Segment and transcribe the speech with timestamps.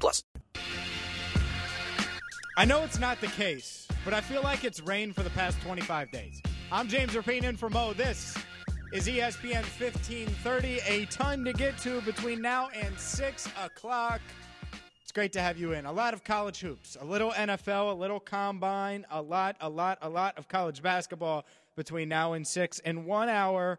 [0.00, 0.24] plus.
[2.56, 5.60] I know it's not the case, but I feel like it's rained for the past
[5.60, 6.42] 25 days.
[6.72, 7.92] I'm James Rapien in for Mo.
[7.92, 8.36] This
[8.92, 10.80] is ESPN 1530.
[10.86, 14.20] A ton to get to between now and 6 o'clock.
[15.02, 15.86] It's great to have you in.
[15.86, 19.98] A lot of college hoops, a little NFL, a little combine, a lot, a lot,
[20.02, 22.78] a lot of college basketball between now and 6.
[22.80, 23.78] In one hour,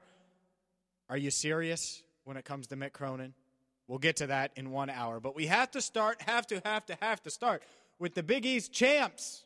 [1.09, 3.33] are you serious when it comes to Mick Cronin?
[3.89, 5.19] We'll get to that in one hour.
[5.19, 7.63] But we have to start, have to, have to, have to start
[7.97, 9.45] with the Big East champs.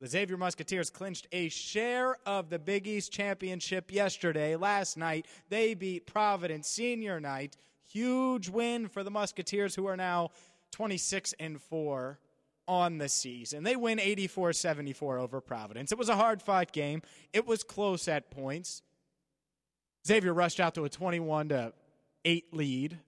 [0.00, 4.56] The Xavier Musketeers clinched a share of the Big East championship yesterday.
[4.56, 7.56] Last night, they beat Providence senior night.
[7.86, 10.30] Huge win for the Musketeers, who are now
[10.72, 12.18] 26 and 4
[12.66, 13.62] on the season.
[13.62, 15.92] They win 84 74 over Providence.
[15.92, 17.00] It was a hard fought game,
[17.32, 18.82] it was close at points.
[20.04, 21.72] Xavier rushed out to a 21 to
[22.24, 22.98] 8 lead.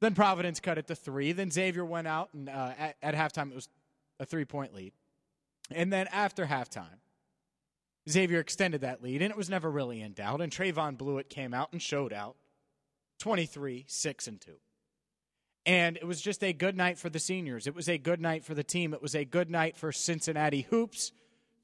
[0.00, 1.32] Then Providence cut it to three.
[1.32, 3.68] Then Xavier went out, and uh, at, at halftime, it was
[4.18, 4.92] a three point lead.
[5.70, 6.98] And then after halftime,
[8.08, 10.40] Xavier extended that lead, and it was never really in doubt.
[10.40, 12.36] And Trevon Bluiett came out and showed out
[13.18, 14.52] 23, 6, and 2.
[15.66, 17.66] And it was just a good night for the seniors.
[17.66, 18.94] It was a good night for the team.
[18.94, 21.12] It was a good night for Cincinnati hoops,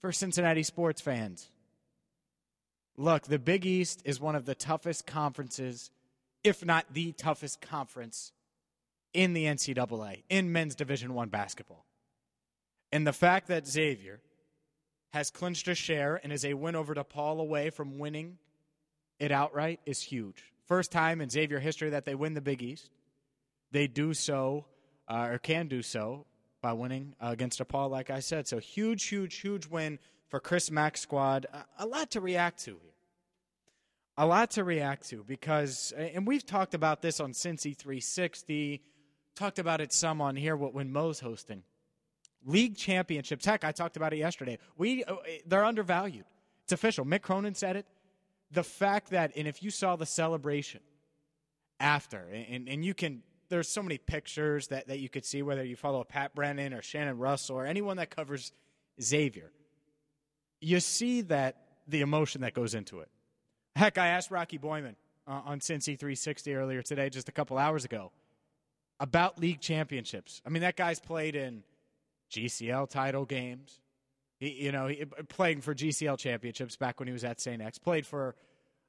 [0.01, 1.49] for Cincinnati sports fans.
[2.99, 5.91] Look, the Big East is one of the toughest conferences,
[6.47, 8.33] if not the toughest conference
[9.13, 11.87] in the NCAA in men's Division One basketball.
[12.93, 14.21] And the fact that Xavier
[15.13, 18.39] has clinched a share and is a win over DePaul away from winning
[19.19, 20.53] it outright is huge.
[20.67, 22.91] First time in Xavier history that they win the Big East.
[23.73, 24.67] They do so,
[25.09, 26.27] uh, or can do so,
[26.61, 28.47] by winning uh, against DePaul, like I said.
[28.47, 31.47] So huge, huge, huge win for Chris Mack's squad.
[31.53, 32.96] A, a lot to react to here.
[34.19, 38.83] A lot to react to because, and we've talked about this on Cincy 360,
[39.35, 41.63] talked about it some on here when Mo's hosting
[42.47, 43.45] league championships.
[43.45, 44.59] Heck, I talked about it yesterday.
[44.79, 45.17] We uh,
[45.47, 46.25] they're undervalued.
[46.65, 47.05] It's official.
[47.05, 47.87] Mick Cronin said it.
[48.53, 50.81] The fact that, and if you saw the celebration
[51.81, 55.65] after, and, and you can, there's so many pictures that, that you could see, whether
[55.65, 58.53] you follow Pat Brennan or Shannon Russell or anyone that covers
[59.03, 59.51] Xavier,
[60.61, 61.57] you see that
[61.89, 63.09] the emotion that goes into it.
[63.77, 64.95] Heck, I asked Rocky Boiman
[65.29, 68.11] uh, on Cincy 360 earlier today, just a couple hours ago,
[68.99, 70.41] about league championships.
[70.47, 71.63] I mean, that guy's played in
[72.33, 73.79] GCL title games.
[74.41, 77.61] He, you know, he, playing for GCL championships back when he was at St.
[77.61, 77.77] X.
[77.77, 78.35] Played for,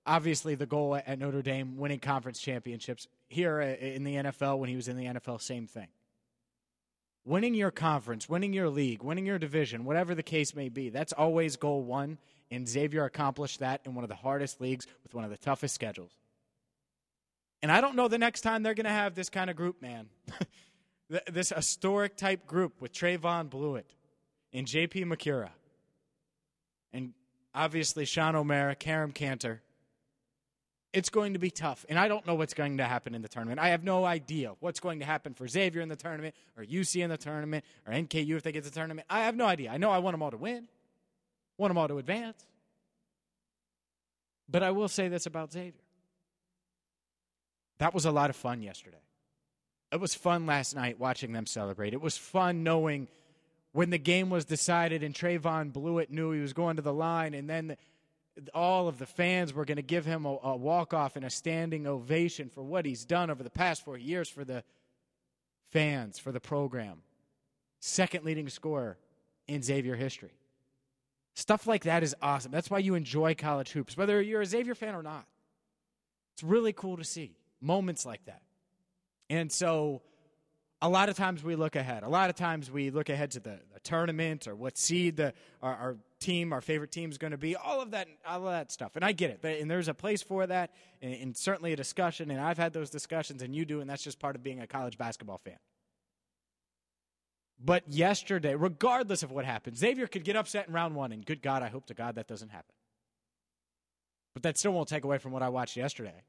[0.05, 3.09] obviously, the goal at Notre Dame, winning conference championships.
[3.27, 5.87] Here in the NFL, when he was in the NFL, same thing.
[7.25, 11.11] Winning your conference, winning your league, winning your division, whatever the case may be, that's
[11.11, 12.19] always goal one.
[12.49, 15.75] And Xavier accomplished that in one of the hardest leagues with one of the toughest
[15.75, 16.11] schedules.
[17.61, 19.81] And I don't know the next time they're going to have this kind of group,
[19.81, 20.07] man.
[21.31, 23.85] this historic type group with Trevon Bluiett
[24.53, 25.05] and J.P.
[25.05, 25.49] Macura,
[26.93, 27.13] and
[27.53, 29.59] obviously Sean O'Mara, Kerem Kanter.
[30.93, 33.27] It's going to be tough, and I don't know what's going to happen in the
[33.27, 33.59] tournament.
[33.59, 37.03] I have no idea what's going to happen for Xavier in the tournament, or UC
[37.03, 39.05] in the tournament, or NKU if they get to the tournament.
[39.09, 39.69] I have no idea.
[39.69, 40.67] I know I want them all to win,
[41.57, 42.45] want them all to advance.
[44.49, 45.73] But I will say this about Xavier.
[47.79, 48.97] That was a lot of fun yesterday.
[49.91, 51.93] It was fun last night watching them celebrate.
[51.93, 53.07] It was fun knowing
[53.71, 57.33] when the game was decided and Trevon Bluiett knew he was going to the line,
[57.33, 57.77] and then the,
[58.53, 61.29] all of the fans were going to give him a, a walk off and a
[61.29, 64.63] standing ovation for what he's done over the past four years for the
[65.71, 67.01] fans, for the program.
[67.79, 68.97] Second leading scorer
[69.47, 70.31] in Xavier history.
[71.37, 72.51] Stuff like that is awesome.
[72.51, 75.23] That's why you enjoy college hoops, whether you're a Xavier fan or not.
[76.33, 78.41] It's really cool to see moments like that.
[79.29, 80.01] And so
[80.81, 82.01] a lot of times we look ahead.
[82.01, 85.31] A lot of times we look ahead to the, the tournament or what seed the,
[85.61, 88.51] our, our, team, our favorite team is going to be, all of that, all of
[88.51, 88.95] that stuff.
[88.95, 89.61] And I get it.
[89.61, 90.71] And there's a place for that
[91.03, 92.31] and, and certainly a discussion.
[92.31, 94.65] And I've had those discussions and you do, and that's just part of being a
[94.65, 95.57] college basketball fan.
[97.63, 101.41] But yesterday, regardless of what happened, Xavier could get upset in round one, and good
[101.41, 102.73] God, I hope to God that doesn't happen.
[104.33, 106.23] But that still won't take away from what I watched yesterday.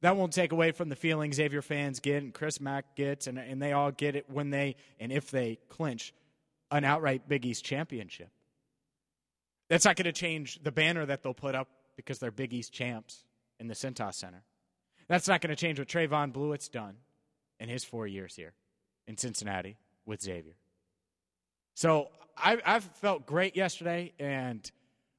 [0.00, 3.38] that won't take away from the feeling Xavier fans get and Chris Mack gets, and,
[3.38, 6.12] and they all get it when they and if they clinch
[6.72, 8.30] an outright Big East championship.
[9.68, 12.72] That's not going to change the banner that they'll put up because they're Big East
[12.72, 13.24] champs
[13.60, 14.42] in the Cintas Center.
[15.06, 16.96] That's not going to change what Trevon Bluiett's done
[17.60, 18.54] in his four years here
[19.06, 19.76] in Cincinnati
[20.06, 20.54] with Xavier.
[21.74, 24.70] So I, I felt great yesterday, and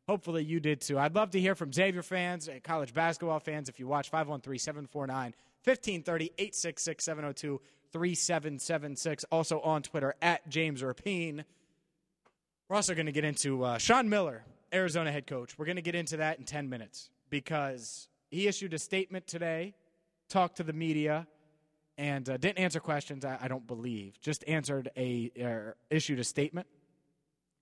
[0.08, 1.00] hopefully you did too.
[1.00, 3.70] I'd love to hear from Xavier fans, uh, college basketball fans.
[3.70, 5.34] If you watch 513 749
[5.64, 7.62] 1530 866 702
[7.94, 9.26] 3776.
[9.32, 11.46] Also on Twitter at James Rapien.
[12.68, 14.44] We're also going to get into uh, Sean Miller,
[14.74, 15.58] Arizona head coach.
[15.58, 19.76] We're going to get into that in 10 minutes because he issued a statement today,
[20.28, 21.28] talked to the media,
[21.98, 24.20] and uh, didn't answer questions, I, I, don't believe.
[24.22, 26.68] Just answered a, uh, issued a statement.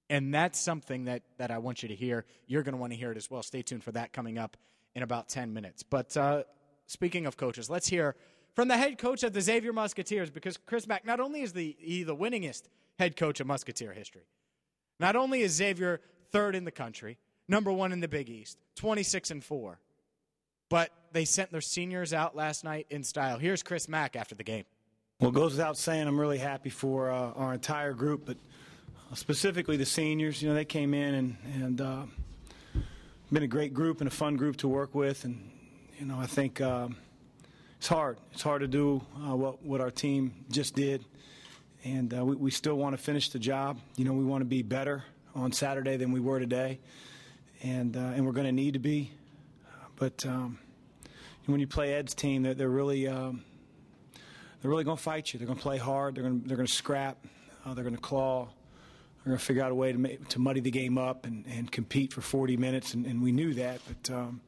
[0.10, 2.26] And that's something that, that I want you to hear.
[2.48, 3.44] You're going to want to hear it as well.
[3.44, 4.58] Stay tuned for that coming up
[4.96, 5.84] in about 10 minutes.
[5.84, 6.44] But uh,
[6.86, 8.16] speaking of coaches, let's hear
[8.54, 11.76] from the head coach of the Xavier Musketeers because Chris Mack not only is the,
[11.80, 12.64] he the winningest
[13.00, 14.24] head coach of Musketeer history,
[15.00, 16.02] not only is Xavier
[16.32, 17.18] third in the country,
[17.48, 19.80] number one in the Big East, 26 and 4,
[20.70, 23.38] but they sent their seniors out last night in style.
[23.38, 24.66] Here's Chris Mack after the game.
[25.20, 28.38] Well, it goes without saying, I'm really happy for uh, our entire group, but
[29.14, 30.42] specifically the seniors.
[30.42, 32.04] You know, they came in and, and uh,
[33.32, 35.24] been a great group and a fun group to work with.
[35.26, 35.52] And,
[36.00, 36.98] you know, I think um,
[37.78, 38.18] it's hard.
[38.34, 41.06] It's hard to do uh, what, what our team just did
[41.84, 43.80] and uh, we, we, still want to finish the job.
[43.96, 45.04] You know, we want to be better
[45.34, 46.80] on Saturday than we were today,
[47.64, 49.12] and uh, and we're going to need to be.
[49.96, 50.60] But um,
[51.46, 53.44] when you play Ed's team, they're, they're really um,
[54.62, 55.40] they're really going to fight you.
[55.40, 56.16] They're going to play hard.
[56.16, 57.26] They're going to they're going to scrap.
[57.66, 58.46] Uh, they're going to claw.
[59.24, 61.46] They're going to figure out a way to make, to muddy the game up and,
[61.48, 63.80] and compete for 40 minutes, and, and we knew that.
[63.88, 64.42] But um,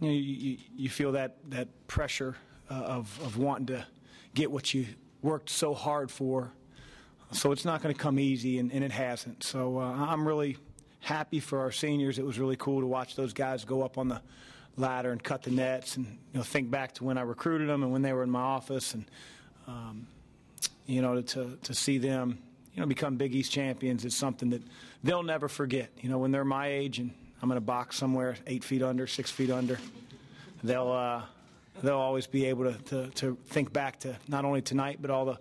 [0.00, 2.36] you, know, you, you feel that that pressure
[2.70, 3.86] uh, of of wanting to
[4.34, 4.86] get what you
[5.22, 6.52] worked so hard for.
[7.32, 9.42] So it's not going to come easy, and, and it hasn't.
[9.42, 10.58] So uh, I'm really
[11.00, 12.18] happy for our seniors.
[12.18, 14.20] It was really cool to watch those guys go up on the
[14.76, 17.82] ladder and cut the nets, and you know think back to when I recruited them
[17.82, 19.04] and when they were in my office, and
[19.66, 20.06] um,
[20.86, 22.38] you know to to see them
[22.74, 24.62] you know become Big East champions is something that
[25.02, 25.90] they'll never forget.
[26.00, 29.06] You know when they're my age and I'm in a box somewhere eight feet under,
[29.06, 29.78] six feet under,
[30.62, 30.90] they'll.
[30.90, 31.22] Uh,
[31.82, 35.24] they'll always be able to, to, to, think back to not only tonight, but all
[35.24, 35.38] the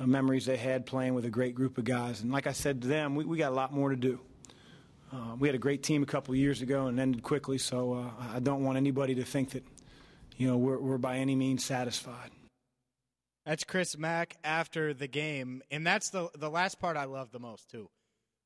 [0.00, 2.22] uh, memories they had playing with a great group of guys.
[2.22, 4.18] And like I said to them, we, we got a lot more to do.
[5.12, 8.10] Uh, we had a great team a couple years ago and ended quickly, so uh,
[8.34, 9.64] I don't want anybody to think that,
[10.38, 12.30] you know, we're, we're by any means satisfied.
[13.44, 17.40] That's Chris Mack after the game, and that's the the last part I love the
[17.40, 17.90] most too.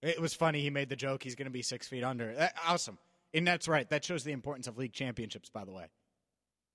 [0.02, 2.34] It was funny he made the joke he's going to be six feet under.
[2.34, 2.96] That, awesome,
[3.34, 3.88] and that's right.
[3.90, 5.84] That shows the importance of league championships, by the way.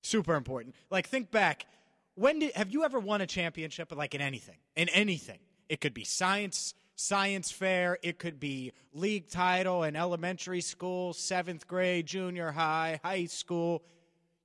[0.04, 0.76] Super important.
[0.92, 1.66] Like think back.
[2.14, 4.58] When did have you ever won a championship like in anything?
[4.76, 5.40] In anything.
[5.68, 11.68] It could be science science fair, it could be league title in elementary school, 7th
[11.68, 13.84] grade, junior high, high school.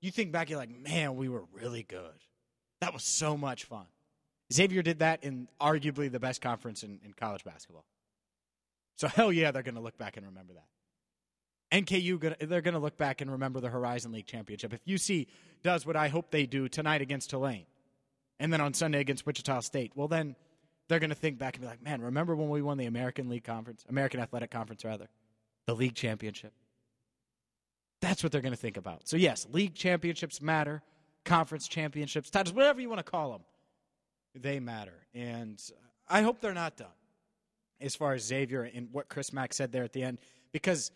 [0.01, 2.25] You think back you're like, "Man, we were really good."
[2.81, 3.87] That was so much fun.
[4.53, 7.85] Xavier did that in arguably the best conference in, in college basketball.
[8.97, 10.67] So hell yeah, they're going to look back and remember that.
[11.73, 14.73] NKU they're going to look back and remember the Horizon League championship.
[14.73, 15.27] If UC
[15.63, 17.67] does what I hope they do tonight against Tulane,
[18.39, 20.37] and then on Sunday against Wichita State, well then
[20.89, 23.29] they're going to think back and be like, "Man, remember when we won the American
[23.29, 25.09] League Conference, American Athletic Conference rather,
[25.67, 26.53] the league championship?"
[28.01, 29.09] That's what they're going to think about.
[29.09, 30.83] So yes, league championships matter,
[31.25, 33.43] conference championships, titles, whatever you want to call them,
[34.35, 35.61] they matter, and
[36.09, 36.89] I hope they're not done.
[37.81, 40.19] As far as Xavier and what Chris Mack said there at the end,
[40.51, 40.91] because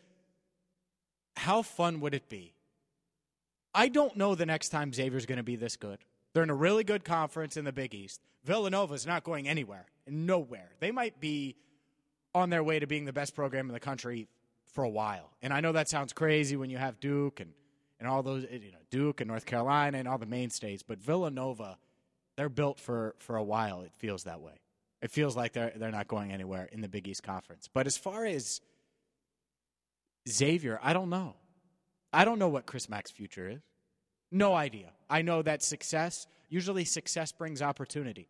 [1.36, 2.54] how fun would it be?
[3.74, 5.98] I don't know the next time Xavier's going to be this good.
[6.32, 8.20] They're in a really good conference in the Big East.
[8.44, 10.70] Villanova's not going anywhere, nowhere.
[10.80, 11.56] They might be
[12.34, 14.28] on their way to being the best program in the country
[14.72, 15.30] for a while.
[15.42, 17.52] And I know that sounds crazy when you have Duke and,
[17.98, 21.76] and all those, you know, Duke and North Carolina and all the mainstays, but Villanova,
[22.36, 23.82] they're built for, for a while.
[23.82, 24.60] It feels that way.
[25.02, 27.68] It feels like they're, they're not going anywhere in the Big East Conference.
[27.72, 28.60] But as far as
[30.28, 31.34] Xavier, I don't know.
[32.12, 33.60] I don't know what Chris Mack's future is.
[34.30, 34.92] No idea.
[35.08, 38.28] I know that success, usually success brings opportunity.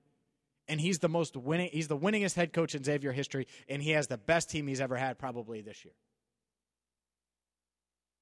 [0.69, 3.91] And he's the most winning he's the winningest head coach in Xavier history and he
[3.91, 5.95] has the best team he's ever had probably this year.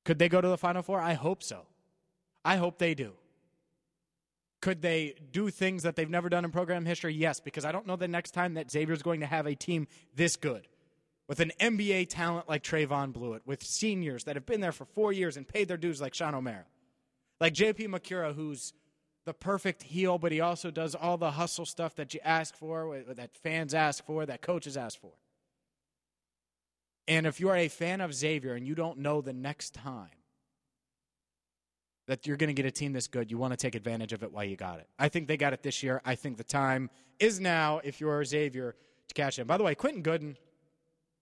[0.04, 0.98] Could they go to the final four?
[0.98, 1.66] I hope so.
[2.44, 3.12] I hope they do.
[4.62, 7.12] Could they do things that they've never done in program history?
[7.12, 9.86] Yes, because I don't know the next time that Xavier's going to have a team
[10.16, 10.66] this good
[11.28, 15.12] with an NBA talent like Trevon Bluiett, with seniors that have been there for four
[15.12, 16.64] years and paid their dues like Sean O'Mara.
[17.40, 18.72] Like JP Macura, who's
[19.24, 23.02] the perfect heel, but he also does all the hustle stuff that you ask for,
[23.08, 25.12] that fans ask for, that coaches ask for.
[27.06, 30.08] And if you are a fan of Xavier and you don't know the next time
[32.06, 34.22] that you're going to get a team this good, you want to take advantage of
[34.22, 34.88] it while you got it.
[34.98, 36.00] I think they got it this year.
[36.04, 38.76] I think the time is now, if you're Xavier,
[39.08, 39.46] to cash in.
[39.46, 40.36] By the way, Quentin Goodin,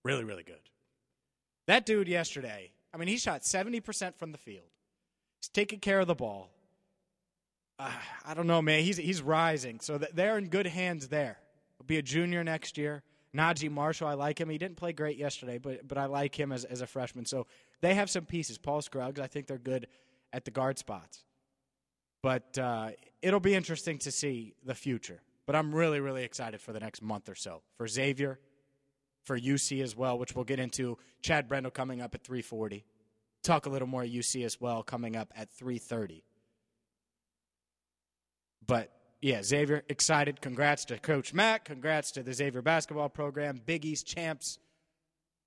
[0.04, 0.60] really, really good.
[1.66, 4.66] That dude yesterday, I mean, he shot 70% from the field.
[5.40, 6.50] He's taking care of the ball.
[7.78, 7.90] Uh,
[8.24, 8.82] I don't know, man.
[8.82, 9.80] He's, he's rising.
[9.80, 11.38] So they're in good hands there.
[11.78, 13.02] He'll be a junior next year.
[13.36, 14.48] Naji Marshall, I like him.
[14.48, 17.26] He didn't play great yesterday, but but I like him as, as a freshman.
[17.26, 17.46] So
[17.82, 18.56] they have some pieces.
[18.56, 19.88] Paul Scruggs, I think they're good
[20.32, 21.24] at the guard spots.
[22.22, 22.90] But uh,
[23.22, 25.20] it'll be interesting to see the future.
[25.44, 28.40] But I'm really, really excited for the next month or so for Xavier,
[29.24, 30.98] for UC as well, which we'll get into.
[31.22, 32.84] Chad Brendel coming up at 340.
[33.42, 36.24] Talk a little more UC as well coming up at 330.
[38.66, 38.90] But
[39.20, 40.40] yeah, Xavier, excited.
[40.40, 41.64] Congrats to Coach Matt.
[41.64, 43.60] Congrats to the Xavier basketball program.
[43.64, 44.58] Big East champs.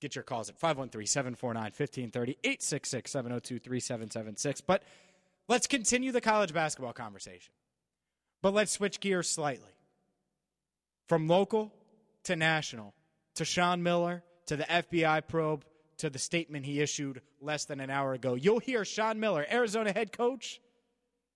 [0.01, 4.61] Get your calls at 513 749 1530, 866 702 3776.
[4.61, 4.83] But
[5.47, 7.51] let's continue the college basketball conversation.
[8.41, 9.71] But let's switch gears slightly.
[11.07, 11.73] From local
[12.23, 12.93] to national,
[13.35, 15.65] to Sean Miller, to the FBI probe,
[15.99, 18.33] to the statement he issued less than an hour ago.
[18.33, 20.59] You'll hear Sean Miller, Arizona head coach,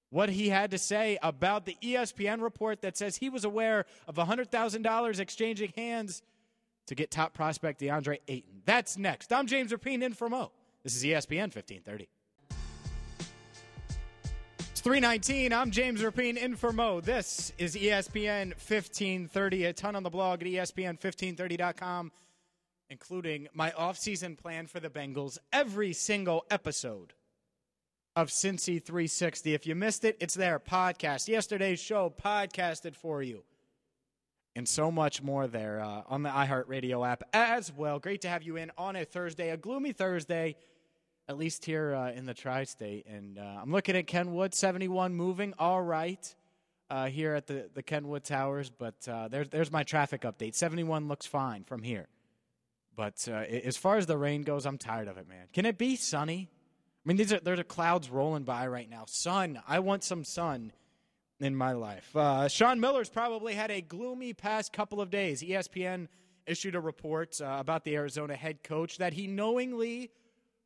[0.09, 4.15] what he had to say about the ESPN report that says he was aware of
[4.15, 6.21] $100,000 exchanging hands
[6.85, 8.61] to get top prospect DeAndre Ayton.
[8.65, 9.31] That's next.
[9.33, 10.51] I'm James Rapien in Mo.
[10.83, 12.09] This is ESPN 1530.
[14.71, 15.53] It's 319.
[15.53, 17.01] I'm James Rapien in for Mo.
[17.01, 19.65] This is ESPN 1530.
[19.65, 22.11] A ton on the blog at ESPN1530.com,
[22.93, 25.39] including my offseason plan for the Bengals.
[25.51, 27.13] Every single episode
[28.15, 29.55] of Cincy 360.
[29.55, 30.59] If you missed it, it's there.
[30.59, 31.27] Podcast.
[31.27, 33.45] Yesterday's show podcasted for you.
[34.55, 37.97] And so much more there uh, on the iHeartRadio app as well.
[37.97, 40.55] Great to have you in on a Thursday, a gloomy Thursday,
[41.27, 43.07] at least here uh, in the tri state.
[43.07, 46.35] And uh, I'm looking at Kenwood 71 moving all right
[46.91, 48.69] uh, here at the, the Kenwood Towers.
[48.69, 50.53] But uh, there's, there's my traffic update.
[50.53, 52.07] 71 looks fine from here.
[52.95, 55.47] But uh, as far as the rain goes, I'm tired of it, man.
[55.53, 56.49] Can it be sunny?
[57.03, 59.03] I mean, these are there's clouds rolling by right now.
[59.07, 59.61] Sun.
[59.67, 60.71] I want some sun
[61.39, 62.15] in my life.
[62.15, 65.41] Uh, Sean Miller's probably had a gloomy past couple of days.
[65.41, 66.07] ESPN
[66.45, 70.11] issued a report uh, about the Arizona head coach that he knowingly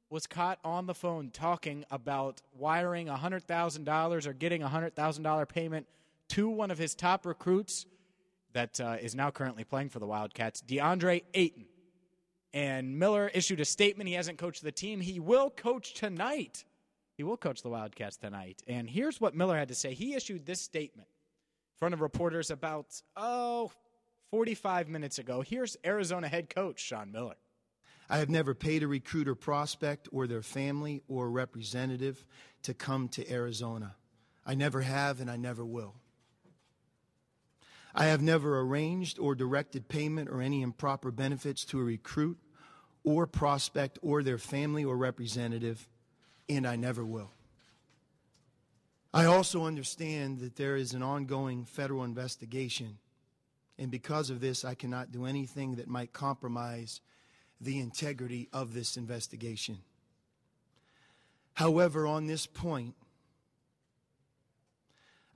[0.09, 5.87] was caught on the phone talking about wiring $100,000 or getting a $100,000 payment
[6.29, 7.85] to one of his top recruits
[8.53, 11.65] that uh, is now currently playing for the Wildcats, DeAndre Ayton.
[12.57, 14.07] And Miller issued a statement.
[14.07, 14.99] He hasn't coached the team.
[14.99, 16.65] He will coach tonight.
[17.15, 18.63] He will coach the Wildcats tonight.
[18.65, 19.93] And here's what Miller had to say.
[19.93, 23.71] He issued this statement in front of reporters about, oh,
[24.31, 25.41] 45 minutes ago.
[25.41, 27.35] Here's Arizona head coach Sean Miller.
[28.09, 32.25] I have never paid a recruiter prospect or their family or representative
[32.63, 33.93] to come to Arizona.
[34.47, 35.93] I never have and I never will.
[37.93, 42.39] I have never arranged or directed payment or any improper benefits to a recruit
[43.07, 45.87] or prospect or their family or representative,
[46.49, 47.31] and I never will.
[49.13, 52.97] I also understand that there is an ongoing federal investigation,
[53.79, 56.99] and because of this, I cannot do anything that might compromise
[57.61, 59.77] the integrity of this investigation.
[61.53, 62.93] However, on this point,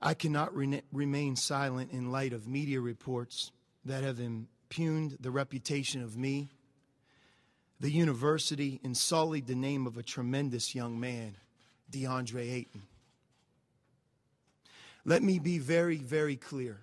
[0.02, 3.50] I cannot re- remain silent in light of media reports
[3.86, 6.50] that have impugned the reputation of me,
[7.82, 11.36] the university, sullied the name of a tremendous young man,
[11.90, 12.82] DeAndre Ayton.
[15.04, 16.82] Let me be very, very clear.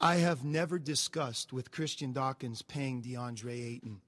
[0.00, 4.02] I have never discussed with Christian Dawkins paying DeAndre Ayton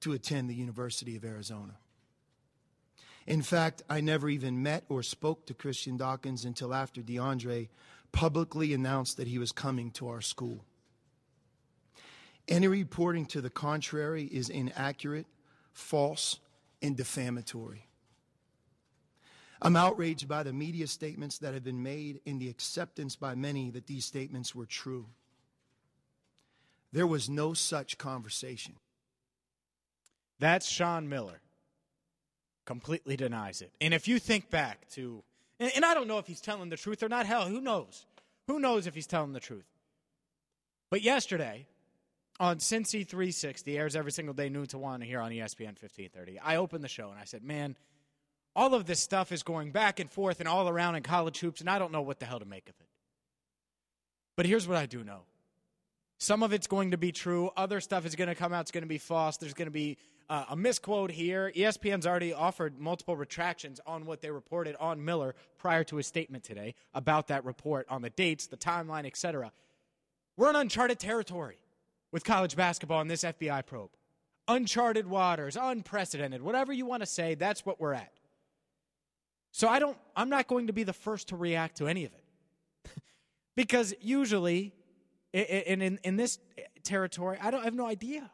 [0.00, 1.78] to attend the University of Arizona.
[3.26, 7.68] In fact, I never even met or spoke to Christian Dawkins until after DeAndre
[8.12, 10.66] publicly announced that he was coming to our school.
[12.48, 15.26] Any reporting to the contrary is inaccurate,
[15.72, 16.40] false,
[16.80, 17.86] and defamatory.
[19.60, 23.70] I'm outraged by the media statements that have been made and the acceptance by many
[23.70, 25.06] that these statements were true.
[26.92, 28.74] There was no such conversation.
[30.38, 31.40] That's Sean Miller
[32.64, 33.72] completely denies it.
[33.80, 35.22] And if you think back to,
[35.58, 38.06] and, and, I don't know if he's telling the truth or not, hell, who knows?
[38.46, 39.64] Who knows if he's telling the truth?
[40.90, 41.66] But yesterday,
[42.40, 46.56] on Cincy 360, airs every single day, noon to 1 here on ESPN 1530, I
[46.56, 47.76] opened the show and I said, man,
[48.54, 51.60] all of this stuff is going back and forth and all around in college hoops,
[51.60, 52.86] and I don't know what the hell to make of it.
[54.36, 55.22] But here's what I do know
[56.18, 58.70] some of it's going to be true, other stuff is going to come out, it's
[58.72, 59.36] going to be false.
[59.36, 59.96] There's going to be
[60.28, 61.52] uh, a misquote here.
[61.54, 66.42] ESPN's already offered multiple retractions on what they reported on Miller prior to his statement
[66.42, 69.52] today about that report on the dates, the timeline, etc.
[70.36, 71.58] We're in uncharted territory
[72.12, 73.90] with college basketball in this FBI probe.
[74.46, 78.12] Uncharted waters, unprecedented, whatever you want to say, that's what we're at.
[79.52, 82.12] So I don't I'm not going to be the first to react to any of
[82.12, 82.92] it.
[83.56, 84.72] because usually
[85.32, 86.38] in, in, in this
[86.82, 88.30] territory, I don't I have no idea.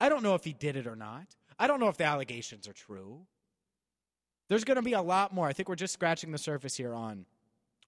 [0.00, 1.26] I don't know if he did it or not.
[1.58, 3.20] I don't know if the allegations are true.
[4.48, 5.46] There's going to be a lot more.
[5.48, 7.24] I think we're just scratching the surface here on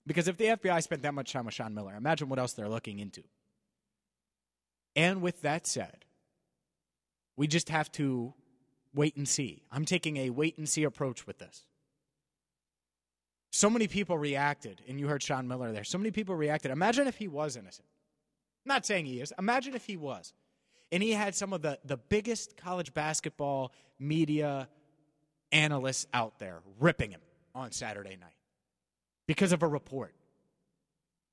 [0.07, 2.69] because if the FBI spent that much time with Sean Miller, imagine what else they're
[2.69, 3.23] looking into.
[4.99, 6.05] And with that said,
[7.37, 8.35] we just have to
[8.93, 9.63] wait and see.
[9.71, 11.67] I'm taking a wait and see approach with this.
[13.53, 15.85] So many people reacted, and you heard Sean Miller there.
[15.85, 16.73] So many people reacted.
[16.73, 17.87] Imagine if he was innocent.
[18.67, 19.33] I'm not saying he is.
[19.39, 20.33] Imagine if he was
[20.91, 24.69] and he had some of the, the biggest college basketball media
[25.53, 27.21] analysts out there ripping him
[27.55, 28.35] on Saturday night
[29.29, 30.13] because of a report.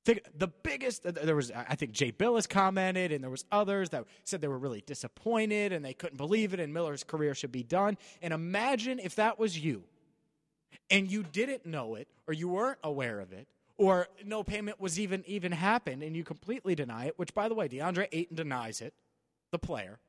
[0.06, 4.40] The biggest, there was, I think Jay Bilas commented, and there was others that said
[4.40, 7.98] they were really disappointed and they couldn't believe it, and Miller's career should be done.
[8.22, 9.84] And imagine if that was you,
[10.92, 13.48] and you didn't know it, or you weren't aware of it,
[13.78, 17.18] or no payment was even even happened, and you completely deny it.
[17.18, 18.94] Which, by the way, DeAndre Ayton denies it
[19.52, 20.00] the player,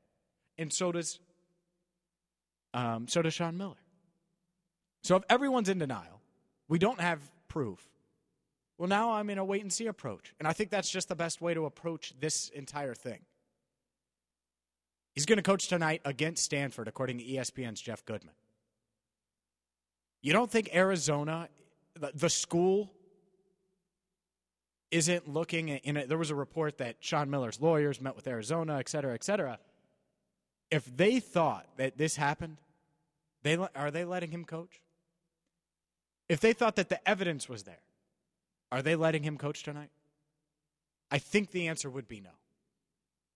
[0.58, 1.20] and so does
[2.74, 3.80] um, so does Sean Miller.
[5.02, 6.20] So if everyone's in denial,
[6.68, 7.80] we don't have proof.
[8.78, 11.16] Well, now I'm in a wait and see approach, and I think that's just the
[11.16, 13.21] best way to approach this entire thing.
[15.14, 18.35] He's going to coach tonight against Stanford, according to ESPN's Jeff Goodman.
[20.21, 21.49] You don't think Arizona,
[22.14, 22.92] the school,
[24.90, 26.09] isn't looking in it.
[26.09, 29.59] There was a report that Sean Miller's lawyers met with Arizona, et cetera, et cetera.
[30.71, 32.58] If they thought that this happened,
[33.43, 34.80] they are they letting him coach?
[36.28, 37.78] If they thought that the evidence was there,
[38.76, 39.91] are they letting him coach tonight?
[41.10, 42.30] I think the answer would be no.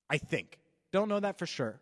[0.08, 0.58] I think.
[0.92, 1.80] Don't know that for sure.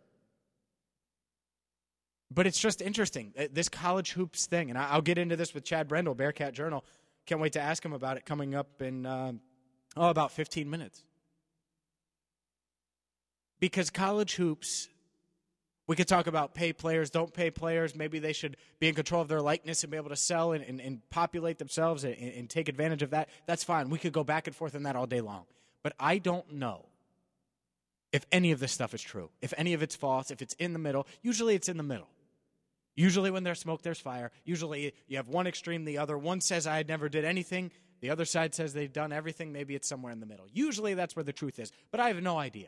[2.31, 4.69] But it's just interesting, uh, this college hoops thing.
[4.69, 6.85] And I'll get into this with Chad Brendel, Bearcat Journal.
[7.25, 9.33] Can't wait to ask him about it coming up in uh,
[9.97, 11.03] Oh, about 15 minutes.
[13.59, 14.87] Because college hoops,
[15.89, 17.95] we could talk about pay players, don't pay players.
[17.95, 20.63] Maybe they should be in control of their likeness and be able to sell and,
[20.63, 23.27] and, and populate themselves and, and take advantage of that.
[23.47, 23.89] That's fine.
[23.89, 25.45] We could go back and forth on that all day long.
[25.81, 26.85] But I don't know
[28.11, 30.73] if any of this stuff is true, if any of it's false, if it's in
[30.73, 31.07] the middle.
[31.23, 32.09] Usually it's in the middle.
[32.95, 34.29] Usually when there's smoke, there's fire.
[34.45, 36.19] Usually you have one extreme, the other.
[36.19, 37.71] One says, I never did anything.
[38.01, 39.51] The other side says they've done everything.
[39.51, 40.45] Maybe it's somewhere in the middle.
[40.53, 42.67] Usually that's where the truth is, but I have no idea.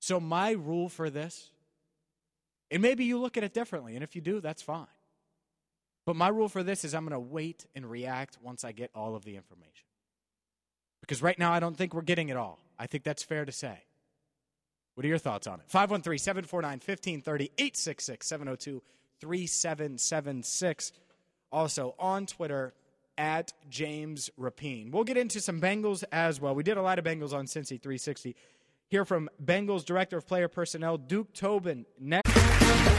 [0.00, 1.50] So, my rule for this,
[2.70, 4.86] and maybe you look at it differently, and if you do, that's fine.
[6.04, 8.90] But my rule for this is I'm going to wait and react once I get
[8.94, 9.86] all of the information.
[11.00, 12.58] Because right now, I don't think we're getting it all.
[12.78, 13.84] I think that's fair to say.
[14.94, 15.66] What are your thoughts on it?
[15.68, 18.82] 513 749 1530 866 702
[19.20, 20.92] 3776.
[21.52, 22.72] Also on Twitter,
[23.18, 24.90] at James Rapien.
[24.90, 26.54] We'll get into some Bengals as well.
[26.54, 28.36] We did a lot of Bengals on Cincy 360.
[28.88, 32.25] Hear from Bengals Director of Player Personnel, Duke Tobin, next.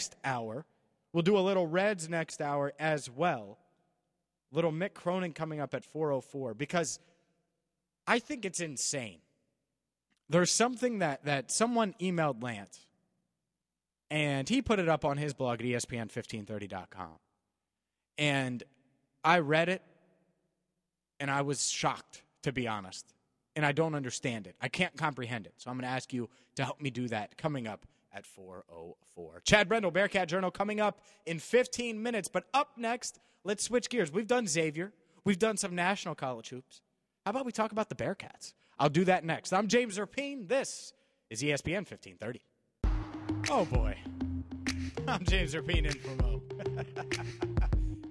[0.00, 0.64] Next hour.
[1.12, 3.58] We'll do a little Reds next hour as well.
[4.50, 6.98] Little Mick Cronin coming up at 404 because
[8.06, 9.18] I think it's insane.
[10.30, 12.86] There's something that, that someone emailed Lance,
[14.10, 17.18] and he put it up on his blog at ESPN1530.com.
[18.16, 18.62] And
[19.22, 19.82] I read it
[21.18, 23.04] and I was shocked, to be honest.
[23.54, 24.56] And I don't understand it.
[24.62, 25.52] I can't comprehend it.
[25.58, 29.42] So I'm going to ask you to help me do that coming up at 404.
[29.44, 32.28] Chad Brendel, Bearcat Journal, coming up in 15 minutes.
[32.28, 34.12] But up next, let's switch gears.
[34.12, 34.92] We've done Xavier,
[35.24, 36.82] we've done some national college hoops.
[37.24, 38.54] How about we talk about the Bearcats?
[38.78, 39.52] I'll do that next.
[39.52, 40.48] I'm James Rapien.
[40.48, 40.92] This
[41.28, 42.40] is ESPN 1530.
[43.50, 43.96] Oh, boy.
[45.08, 46.42] I'm James Rapien in for Mo.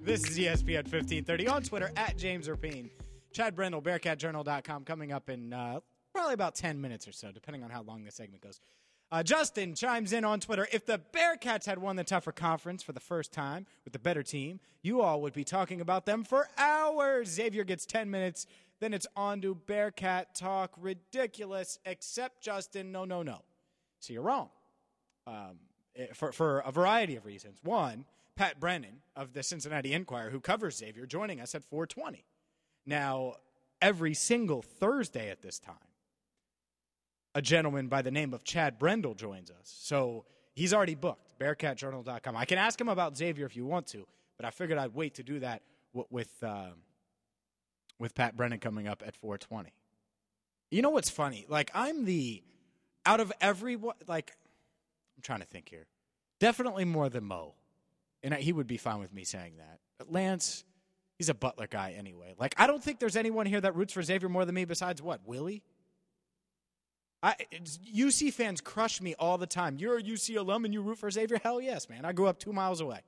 [0.02, 2.88] this is ESPN 1530 on Twitter at James Rapien.
[3.32, 5.80] Chad Brendel, BearcatJournal.com, coming up in uh,
[6.12, 8.60] probably about 10 minutes or so, depending on how long the segment goes.
[9.12, 10.68] Uh, Justin chimes in on Twitter.
[10.72, 14.22] If the Bearcats had won the tougher conference for the first time with the better
[14.22, 17.28] team, you all would be talking about them for hours.
[17.28, 18.46] Xavier gets 10 minutes.
[18.78, 20.72] Then it's on to Bearcat talk.
[20.80, 21.80] Ridiculous.
[21.84, 23.42] Except, Justin, no, no, no.
[23.98, 24.48] So you're wrong
[25.26, 25.58] um,
[25.96, 27.58] eh, for, for a variety of reasons.
[27.64, 28.04] One,
[28.36, 32.24] Pat Brennan of the Cincinnati Enquirer, who covers Xavier, joining us at 420.
[32.86, 33.34] Now,
[33.82, 35.74] every single Thursday at this time,
[37.34, 39.74] a gentleman by the name of Chad Brendel joins us.
[39.80, 42.36] So he's already booked, bearcatjournal.com.
[42.36, 45.14] I can ask him about Xavier if you want to, but I figured I'd wait
[45.14, 45.62] to do that
[45.92, 46.74] with, um,
[47.98, 49.72] with Pat Brennan coming up at 420.
[50.70, 51.46] You know what's funny?
[51.48, 52.42] Like, I'm the,
[53.04, 54.32] out of every, like,
[55.16, 55.86] I'm trying to think here.
[56.38, 57.54] Definitely more than Mo.
[58.22, 59.80] And he would be fine with me saying that.
[59.98, 60.64] But Lance,
[61.18, 62.34] he's a Butler guy anyway.
[62.38, 65.02] Like, I don't think there's anyone here that roots for Xavier more than me besides
[65.02, 65.20] what?
[65.26, 65.62] Willie?
[67.22, 67.34] I,
[67.94, 69.76] UC fans crush me all the time.
[69.78, 71.38] You're a UC alum and you root for Xavier?
[71.42, 72.04] Hell yes, man.
[72.04, 73.00] I grew up two miles away.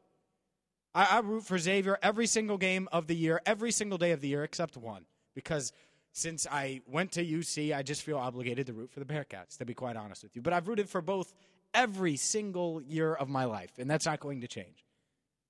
[0.94, 4.20] I, I root for Xavier every single game of the year, every single day of
[4.20, 5.06] the year except one.
[5.34, 5.72] Because
[6.12, 9.64] since I went to UC, I just feel obligated to root for the Bearcats, to
[9.64, 10.42] be quite honest with you.
[10.42, 11.32] But I've rooted for both
[11.72, 14.84] every single year of my life, and that's not going to change.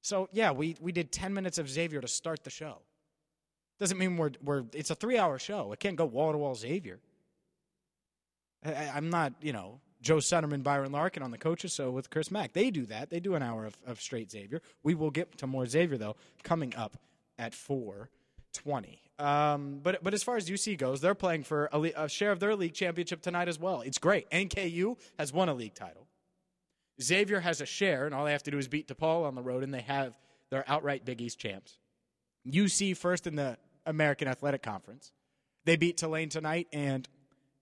[0.03, 2.79] So, yeah, we, we did 10 minutes of Xavier to start the show.
[3.81, 5.72] Doesn't mean we're, we're it's a three hour show.
[5.72, 7.01] It can't go wall to wall Xavier.
[8.64, 12.31] I, I'm not, you know, Joe Sunderman, Byron Larkin on the coaches show with Chris
[12.31, 12.53] Mack.
[12.53, 13.11] They do that.
[13.11, 14.61] They do an hour of, of straight Xavier.
[14.83, 16.96] We will get to more Xavier though coming up
[17.38, 18.98] at 4:20.
[19.18, 22.40] Um, but but as far as UC goes, they're playing for a, a share of
[22.40, 23.83] their league championship tonight as well.
[23.83, 24.29] It's great.
[24.31, 26.09] NKU has won a league title.
[27.01, 29.42] Xavier has a share, and all they have to do is beat DePaul on the
[29.42, 30.18] road, and they have
[30.51, 31.79] their outright Big East champs.
[32.46, 35.12] UC first in the American Athletic Conference.
[35.64, 37.09] They beat Tulane tonight, and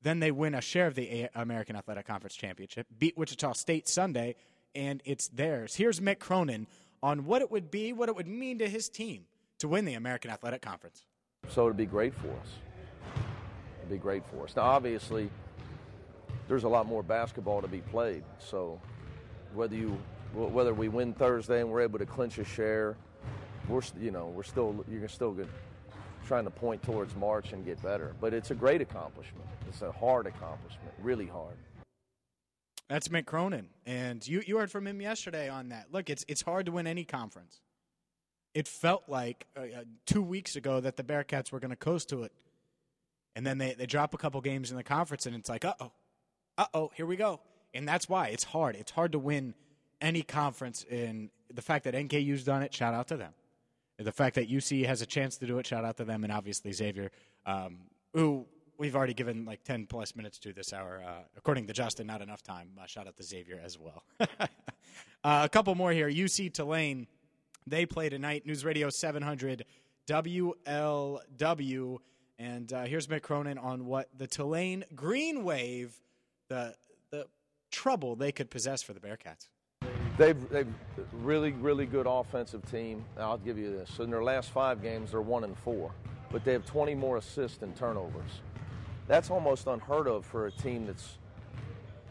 [0.02, 2.86] then they win a share of the A- American Athletic Conference championship.
[2.98, 4.36] Beat Wichita State Sunday,
[4.74, 5.76] and it's theirs.
[5.76, 6.66] Here's Mick Cronin
[7.02, 9.24] on what it would be, what it would mean to his team
[9.58, 11.04] to win the American Athletic Conference.
[11.48, 12.48] So it'd be great for us.
[13.78, 14.54] It'd be great for us.
[14.56, 15.30] Now, obviously,
[16.48, 18.24] there's a lot more basketball to be played.
[18.38, 18.80] So
[19.54, 19.98] whether you
[20.34, 22.96] whether we win Thursday and we're able to clinch a share,
[23.68, 25.48] we're you know we're still you're still good,
[26.30, 28.14] trying to point towards March and get better.
[28.20, 29.44] But it's a great accomplishment.
[29.68, 31.56] It's a hard accomplishment, really hard.
[32.88, 35.86] That's Mick Cronin, and you you heard from him yesterday on that.
[35.90, 37.60] Look, it's it's hard to win any conference.
[38.54, 42.10] It felt like uh, uh, two weeks ago that the Bearcats were going to coast
[42.10, 42.32] to it,
[43.34, 45.74] and then they they drop a couple games in the conference, and it's like, uh
[45.80, 45.90] oh,
[46.58, 47.40] uh oh, here we go,
[47.74, 48.76] and that's why it's hard.
[48.76, 49.54] It's hard to win
[50.00, 50.86] any conference.
[50.88, 53.32] And the fact that NKU's done it, shout out to them.
[54.02, 56.32] The fact that UC has a chance to do it, shout out to them, and
[56.32, 57.10] obviously Xavier,
[57.44, 57.80] um,
[58.14, 58.46] who
[58.80, 61.02] we've already given like 10 plus minutes to this hour.
[61.06, 62.70] Uh, according to Justin, not enough time.
[62.80, 64.02] Uh, shout out to Xavier as well.
[64.20, 64.46] uh,
[65.22, 66.10] a couple more here.
[66.10, 67.06] UC Tulane,
[67.66, 68.46] they play tonight.
[68.46, 69.66] News Radio 700
[70.08, 71.98] WLW.
[72.38, 75.94] And uh, here's Mick Cronin on what the Tulane Green Wave,
[76.48, 76.74] the,
[77.10, 77.26] the
[77.70, 79.48] trouble they could possess for the Bearcats.
[80.20, 80.66] They've they've
[81.22, 83.06] really really good offensive team.
[83.16, 84.00] I'll give you this.
[84.00, 85.92] In their last five games, they're one and four,
[86.30, 88.42] but they have 20 more assists and turnovers.
[89.08, 91.16] That's almost unheard of for a team that's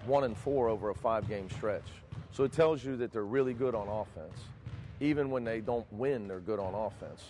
[0.08, 1.86] one and four over a five-game stretch.
[2.32, 4.40] So it tells you that they're really good on offense.
[5.00, 7.26] Even when they don't win, they're good on offense.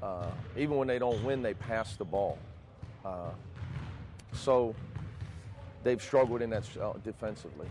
[0.00, 2.38] Uh, even when they don't win, they pass the ball.
[3.04, 3.30] Uh,
[4.32, 4.72] so
[5.82, 7.66] they've struggled in that uh, defensively.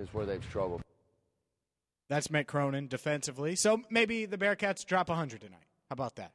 [0.00, 0.82] Is where they've struggled.
[2.08, 3.56] That's Mick Cronin defensively.
[3.56, 5.58] So maybe the Bearcats drop 100 tonight.
[5.90, 6.32] How about that?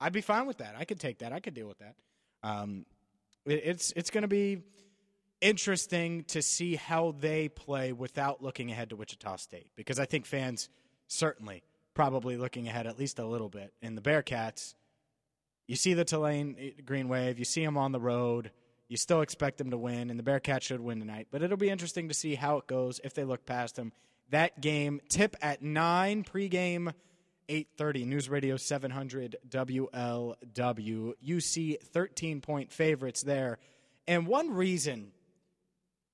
[0.00, 0.74] I'd be fine with that.
[0.76, 1.32] I could take that.
[1.32, 1.94] I could deal with that.
[2.42, 2.86] Um,
[3.46, 4.62] it- it's it's going to be
[5.40, 10.26] interesting to see how they play without looking ahead to Wichita State because I think
[10.26, 10.68] fans
[11.08, 11.62] certainly
[11.94, 13.72] probably looking ahead at least a little bit.
[13.82, 14.74] And the Bearcats,
[15.66, 18.50] you see the Tulane eh, Green Wave, you see them on the road.
[18.88, 21.28] You still expect them to win, and the Bearcats should win tonight.
[21.30, 23.92] But it'll be interesting to see how it goes if they look past them.
[24.32, 26.94] That game tip at nine pregame
[27.50, 31.12] 8:30 News Radio 700 WLW.
[31.22, 33.58] UC 13 point favorites there.
[34.08, 35.12] And one reason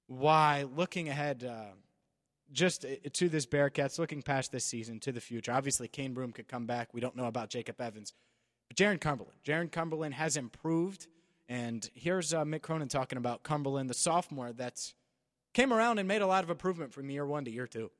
[0.08, 1.74] why looking ahead uh,
[2.50, 5.52] just uh, to this Bearcats, looking past this season to the future.
[5.52, 6.92] Obviously, Cane Broome could come back.
[6.92, 8.14] We don't know about Jacob Evans.
[8.66, 9.38] But Jarron Cumberland.
[9.46, 11.06] Jarron Cumberland has improved.
[11.48, 14.94] And here's uh, Mick Cronin talking about Cumberland, the sophomore that's
[15.54, 17.90] came around and made a lot of improvement from year one to year two.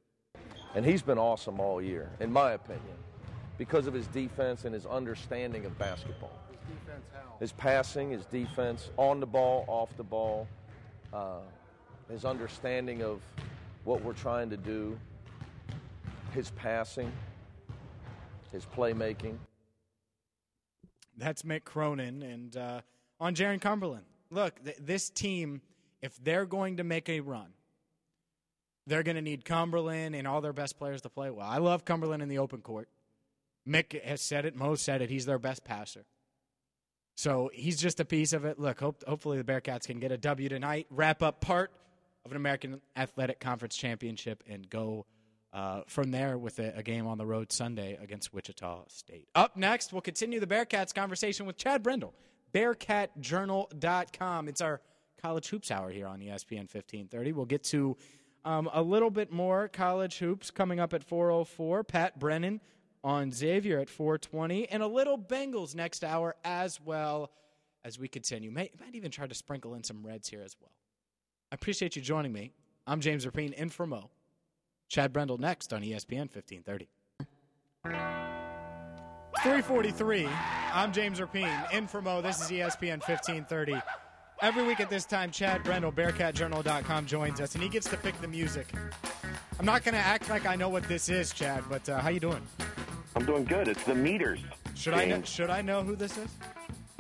[0.78, 2.94] And he's been awesome all year, in my opinion,
[3.58, 6.30] because of his defense and his understanding of basketball.
[6.52, 7.34] His defense how?
[7.40, 10.46] His passing, his defense, on the ball, off the ball,
[11.12, 11.40] uh,
[12.08, 13.20] his understanding of
[13.82, 14.96] what we're trying to do,
[16.32, 17.10] his passing,
[18.52, 19.34] his playmaking.
[21.16, 22.22] That's Mick Cronin.
[22.22, 22.82] And uh,
[23.18, 25.60] on Jarron Cumberland, look, th- this team,
[26.02, 27.48] if they're going to make a run,
[28.88, 31.46] they're going to need Cumberland and all their best players to play well.
[31.46, 32.88] I love Cumberland in the open court.
[33.68, 34.56] Mick has said it.
[34.56, 35.10] Mo said it.
[35.10, 36.06] He's their best passer.
[37.14, 38.58] So he's just a piece of it.
[38.58, 41.72] Look, hope, hopefully the Bearcats can get a W tonight, wrap up part
[42.24, 45.04] of an American Athletic Conference championship, and go
[45.52, 49.28] uh, from there with a, a, game on the road Sunday against Wichita State.
[49.34, 52.14] Up next, we'll continue the Bearcats conversation with Chad Brendel,
[52.54, 54.48] BearcatJournal.com.
[54.48, 54.80] It's our
[55.20, 57.32] college hoops hour here on ESPN 1530.
[57.32, 57.96] We'll get to
[58.44, 61.84] um, a little bit more college hoops coming up at 404.
[61.84, 62.60] Pat Brennan
[63.04, 67.30] on Xavier at 420, and a little Bengals next hour as well
[67.84, 68.50] as we continue.
[68.50, 70.72] May, might even try to sprinkle in some Reds here as well.
[71.50, 72.52] I appreciate you joining me.
[72.86, 74.10] I'm James Rapien in for Mo.
[74.88, 76.88] Chad Brendel next on ESPN 1530.
[79.42, 80.28] 343.
[80.72, 82.20] I'm James Rapien in for Mo.
[82.20, 83.80] This is ESPN 1530.
[84.40, 88.18] Every week at this time, Chad Brendel, BearcatJournal.com, joins us, and he gets to pick
[88.20, 88.68] the music.
[89.58, 92.08] I'm not going to act like I know what this is, Chad, but uh, how
[92.08, 92.42] you doing?
[93.16, 93.66] I'm doing good.
[93.66, 94.38] It's the Meters.
[94.76, 96.30] Should I know, should I know who this is?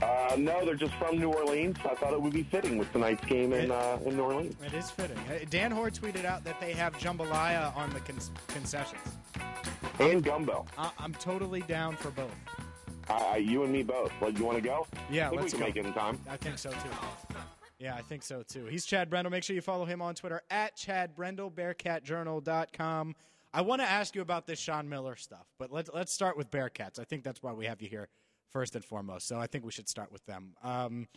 [0.02, 1.76] Uh, no, they're just from New Orleans.
[1.84, 4.56] I thought it would be fitting with tonight's game in, uh, in New Orleans.
[4.64, 5.16] It is fitting.
[5.48, 9.00] Dan Hoard tweeted out that they have jambalaya on the con- concessions.
[10.00, 10.66] And gumbo.
[10.76, 12.34] I- am totally down for both.
[13.08, 14.12] Uh, you and me both.
[14.20, 14.86] Well, you want to go?
[15.10, 15.66] Yeah, I think let's we can go.
[15.66, 16.18] make it in time.
[16.28, 17.36] I think so too.
[17.78, 18.66] Yeah, I think so too.
[18.66, 19.30] He's Chad Brendel.
[19.30, 23.14] Make sure you follow him on Twitter at Chad Brendel, BearcatJournal.com.
[23.54, 26.50] I want to ask you about this Sean Miller stuff, but let's let's start with
[26.50, 26.98] Bearcats.
[26.98, 28.08] I think that's why we have you here
[28.50, 29.26] first and foremost.
[29.26, 30.54] So I think we should start with them.
[30.62, 31.08] Um,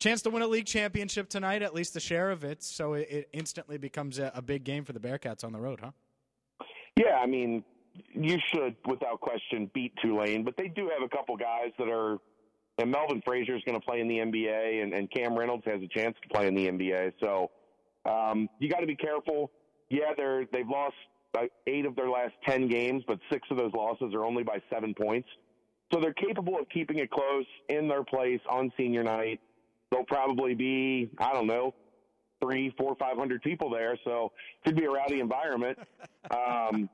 [0.00, 2.62] chance to win a league championship tonight, at least a share of it.
[2.62, 5.80] So it, it instantly becomes a, a big game for the Bearcats on the road,
[5.82, 5.90] huh?
[6.96, 7.62] Yeah, I mean,
[8.12, 12.18] you should, without question, beat Tulane, but they do have a couple guys that are.
[12.80, 15.82] And Melvin Frazier is going to play in the NBA, and, and Cam Reynolds has
[15.82, 17.12] a chance to play in the NBA.
[17.18, 17.50] So
[18.08, 19.50] um, you got to be careful.
[19.90, 20.94] Yeah, they're they've lost
[21.66, 24.94] eight of their last ten games, but six of those losses are only by seven
[24.94, 25.28] points.
[25.92, 29.40] So they're capable of keeping it close in their place on senior night.
[29.90, 31.74] There'll probably be, I don't know,
[32.42, 33.98] three, four, five hundred people there.
[34.04, 34.32] So
[34.62, 35.78] it could be a rowdy environment.
[36.30, 36.90] Um,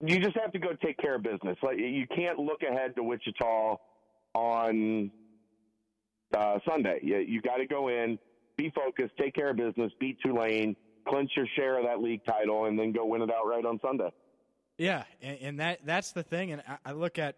[0.00, 1.56] you just have to go take care of business.
[1.62, 3.76] Like you can't look ahead to Wichita
[4.34, 5.10] on
[6.36, 7.00] uh, Sunday.
[7.02, 8.18] You, you got to go in,
[8.56, 10.74] be focused, take care of business, beat Tulane,
[11.06, 14.10] clinch your share of that league title, and then go win it outright on Sunday.
[14.78, 16.52] Yeah, and, and that that's the thing.
[16.52, 17.36] And I, I, look at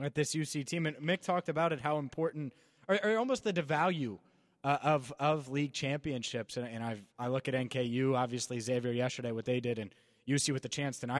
[0.00, 2.52] at this UC team, and Mick talked about it how important,
[2.88, 4.18] or, or almost the devalue
[4.64, 6.56] uh, of of league championships.
[6.56, 9.94] And, and I I look at NKU, obviously Xavier yesterday, what they did, and
[10.26, 11.20] UC with the chance tonight.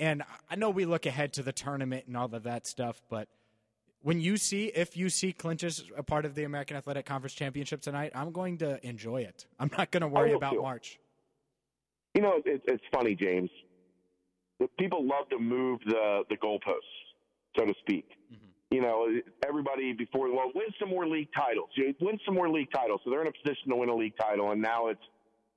[0.00, 3.28] And I know we look ahead to the tournament and all of that stuff, but
[4.02, 8.12] when you see if UC clinches a part of the American Athletic Conference Championship tonight,
[8.14, 9.46] I'm going to enjoy it.
[9.60, 10.62] I'm not going to worry about too.
[10.62, 10.98] March.
[12.14, 13.50] You know, it, it's funny, James.
[14.78, 16.80] People love to move the the goalposts,
[17.58, 18.06] so to speak.
[18.32, 18.74] Mm-hmm.
[18.74, 19.06] You know,
[19.46, 21.68] everybody before well, win some more league titles.
[21.76, 24.16] You win some more league titles, so they're in a position to win a league
[24.18, 24.50] title.
[24.50, 25.00] And now it's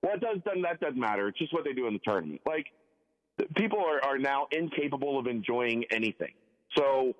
[0.01, 1.27] well, it does doesn't that doesn't matter.
[1.29, 2.41] It's just what they do in the tournament.
[2.45, 2.67] Like
[3.55, 6.33] people are are now incapable of enjoying anything.
[6.75, 7.13] So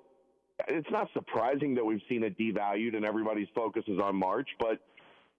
[0.68, 4.78] it's not surprising that we've seen it devalued and everybody's focus is on March, but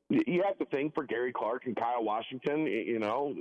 [0.10, 3.36] you have to think for Gary Clark and Kyle Washington, you know,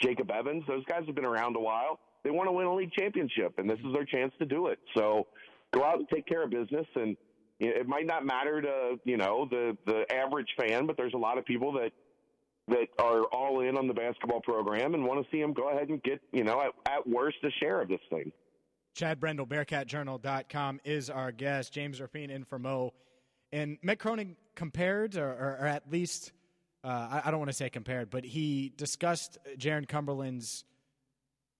[0.00, 1.98] Jacob Evans, those guys have been around a while.
[2.24, 4.78] they want to win a league championship, and this is their chance to do it.
[4.96, 5.26] So
[5.72, 6.86] go out and take care of business.
[6.94, 7.16] And
[7.58, 11.38] it might not matter to you know the the average fan, but there's a lot
[11.38, 11.90] of people that
[12.68, 15.88] that are all in on the basketball program and want to see them go ahead
[15.88, 18.32] and get you know at, at worst a share of this thing.
[18.94, 21.72] Chad Brendel, BearcatJournal.com is our guest.
[21.72, 22.94] James Rapien in for Mo.
[23.52, 26.32] And Mick Cronin compared, or, or, or at least,
[26.82, 30.64] uh, I, I, don't want to say compared, but he discussed Jarron Cumberland's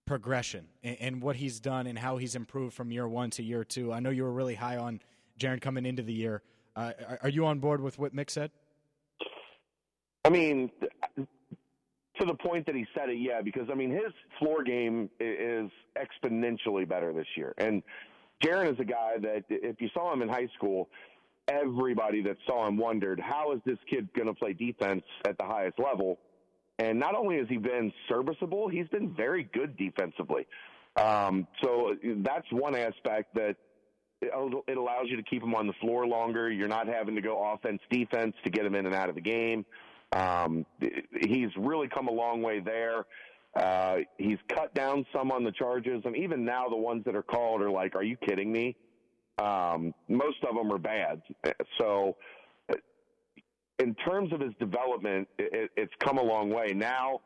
[0.06, 3.64] progression and, and, what he's done and how he's improved from year one to year
[3.64, 3.92] two.
[3.92, 5.00] I know you were really high on
[5.38, 6.42] Jarron coming into the year.
[6.74, 6.92] Uh,
[7.22, 8.50] are you on board with what Mick said?
[10.26, 10.70] I mean,
[11.16, 15.70] to the point that he said it, yeah, because I mean his floor game is
[15.96, 17.54] exponentially better this year.
[17.58, 17.80] And
[18.44, 20.88] Jarron is a guy that if you saw him in high school,
[21.46, 25.44] everybody that saw him wondered how is this kid going to play defense at the
[25.44, 26.18] highest level.
[26.80, 30.48] And not only has he been serviceable, he's been very good defensively.
[30.96, 33.54] Um, so that's one aspect that
[34.22, 36.50] it allows you to keep him on the floor longer.
[36.50, 39.20] You're not having to go offense defense to get him in and out of the
[39.20, 39.64] game.
[40.12, 43.04] Um, he's really come a long way there.
[43.54, 47.22] Uh, he's cut down some on the charges, and even now the ones that are
[47.22, 48.76] called are like, "Are you kidding me?"
[49.38, 51.22] Um, most of them are bad.
[51.78, 52.16] So,
[53.78, 56.72] in terms of his development, it, it's come a long way.
[56.74, 57.20] Now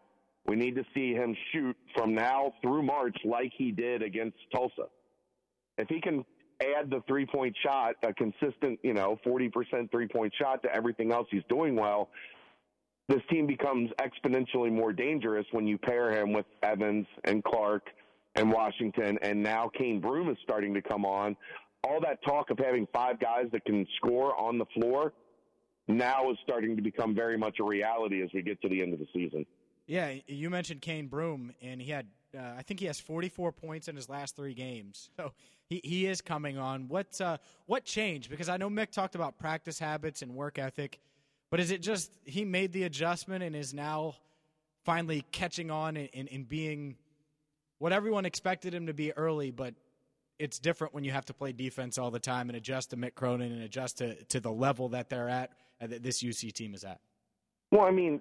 [0.47, 4.87] we need to see him shoot from now through March like he did against Tulsa.
[5.79, 6.25] If he can
[6.61, 11.13] add the three point shot, a consistent, you know, 40% three point shot to everything
[11.13, 12.11] else he's doing well,
[13.11, 17.83] this team becomes exponentially more dangerous when you pair him with Evans and Clark
[18.37, 21.37] and Washington, and now Cane Broome is starting to come on.
[21.83, 25.13] All that talk of having five guys that can score on the floor
[25.89, 28.93] now is starting to become very much a reality as we get to the end
[28.93, 29.45] of the season.
[29.89, 32.07] Yeah, you mentioned Cane Broome, and he had,
[32.39, 35.11] uh, I think he has 44 points in his last three games.
[35.17, 35.33] So
[35.67, 36.87] he, he is coming on.
[36.87, 38.31] What uh, what changed?
[38.31, 41.01] Because I know Mick talked about practice habits and work ethic.
[41.51, 44.15] But is it just he made the adjustment and is now
[44.85, 46.97] finally catching on and, and, being
[47.79, 49.75] what everyone expected him to be early, but
[50.39, 53.15] it's different when you have to play defense all the time and adjust to Mick
[53.15, 55.51] Cronin and adjust to, to the level that they're at,
[55.83, 56.99] uh, that this UC team is at?
[57.71, 58.21] Well, I mean,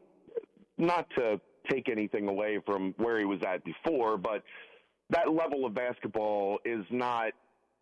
[0.78, 1.40] not to
[1.70, 4.44] take anything away from where he was at before, but
[5.12, 7.32] that level of basketball is not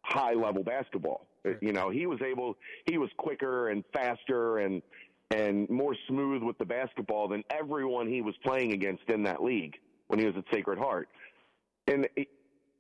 [0.03, 1.27] high level basketball.
[1.43, 1.57] Sure.
[1.61, 4.81] You know, he was able, he was quicker and faster and
[5.31, 9.75] and more smooth with the basketball than everyone he was playing against in that league
[10.07, 11.09] when he was at Sacred Heart.
[11.87, 12.07] And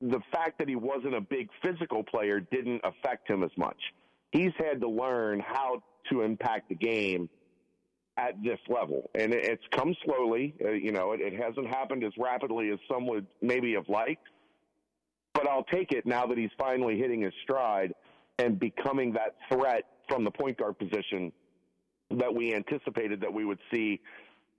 [0.01, 3.77] the fact that he wasn't a big physical player didn't affect him as much.
[4.31, 5.81] He's had to learn how
[6.11, 7.29] to impact the game
[8.17, 10.55] at this level, and it, it's come slowly.
[10.63, 14.27] Uh, you know, it hasn't happened as rapidly as some would maybe have liked,
[15.33, 17.93] but I'll take it now that he's finally hitting his stride
[18.39, 21.31] and becoming that threat from the point guard position
[22.11, 23.99] that we anticipated that we would see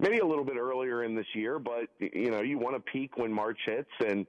[0.01, 3.17] maybe a little bit earlier in this year, but you know, you want to peak
[3.17, 4.27] when March hits and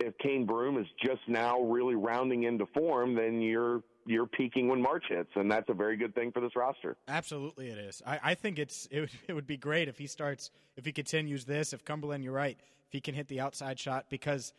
[0.00, 4.80] if Cane Broome is just now really rounding into form, then you're you're peaking when
[4.80, 6.96] March hits, and that's a very good thing for this roster.
[7.08, 8.02] Absolutely, it is.
[8.06, 10.92] I, I think it's it would, it would be great if he starts if he
[10.92, 11.72] continues this.
[11.72, 14.52] If Cumberland, you're right, if he can hit the outside shot because,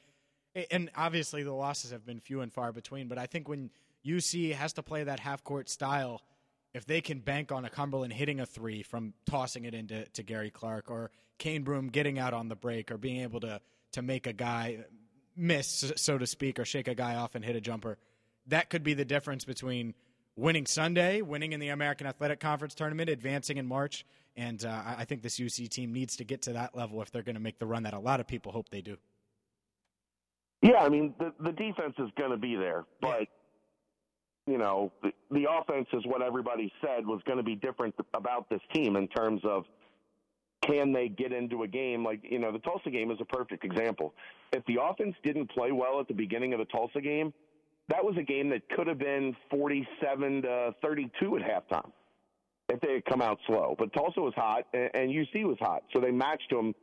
[0.71, 3.07] and obviously the losses have been few and far between.
[3.07, 3.69] But I think when
[4.05, 6.21] UC has to play that half court style
[6.77, 10.23] if they can bank on a Cumberland hitting a three from tossing it into to
[10.23, 13.59] Gary Clark or Cane Broome getting out on the break or being able to
[13.93, 14.85] to make a guy
[15.35, 17.97] miss, so to speak, or shake a guy off and hit a jumper,
[18.47, 19.93] that could be the difference between
[20.35, 25.05] winning Sunday, winning in the American Athletic Conference tournament, advancing in March, and uh, I
[25.05, 27.59] think this UC team needs to get to that level if they're going to make
[27.59, 28.97] the run that a lot of people hope they do.
[30.61, 33.27] Yeah, I mean the the defense is going to be there, but
[34.47, 38.49] you know, the, the offense is what everybody said was going to be different about
[38.49, 39.65] this team in terms of
[40.65, 43.63] can they get into a game like you know the Tulsa game is a perfect
[43.63, 44.13] example.
[44.53, 47.33] If the offense didn't play well at the beginning of the Tulsa game,
[47.89, 51.91] that was a game that could have been 47 to 32 at halftime
[52.69, 53.75] if they had come out slow.
[53.77, 56.73] But Tulsa was hot and, and UC was hot, so they matched them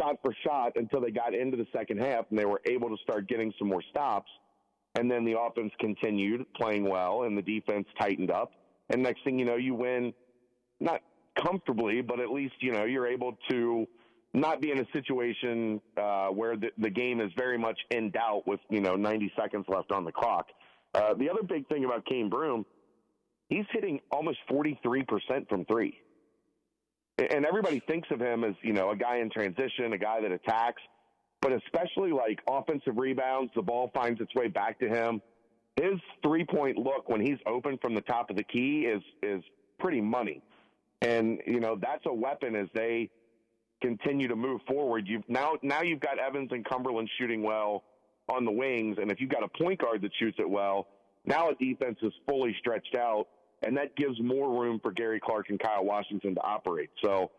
[0.00, 2.96] shot for shot until they got into the second half and they were able to
[3.02, 4.30] start getting some more stops.
[4.96, 8.52] And then the offense continued playing well, and the defense tightened up.
[8.88, 10.14] And next thing you know, you win,
[10.80, 11.02] not
[11.36, 13.86] comfortably, but at least you know you're able to
[14.32, 18.46] not be in a situation uh, where the, the game is very much in doubt
[18.46, 20.46] with you know 90 seconds left on the clock.
[20.94, 22.64] Uh, the other big thing about Cane Broome,
[23.48, 25.98] he's hitting almost 43% from three.
[27.18, 30.32] And everybody thinks of him as, you know, a guy in transition, a guy that
[30.32, 30.82] attacks.
[31.46, 35.22] But especially like offensive rebounds, the ball finds its way back to him.
[35.76, 39.44] His three point look when he's open from the top of the key is is
[39.78, 40.42] pretty money.
[41.02, 43.10] And, you know, that's a weapon as they
[43.80, 45.06] continue to move forward.
[45.06, 47.84] You've now now you've got Evans and Cumberland shooting well
[48.28, 50.88] on the wings, and if you've got a point guard that shoots it well,
[51.26, 53.26] now a defense is fully stretched out,
[53.62, 56.90] and that gives more room for Gary Clark and Kyle Washington to operate.
[57.04, 57.30] So,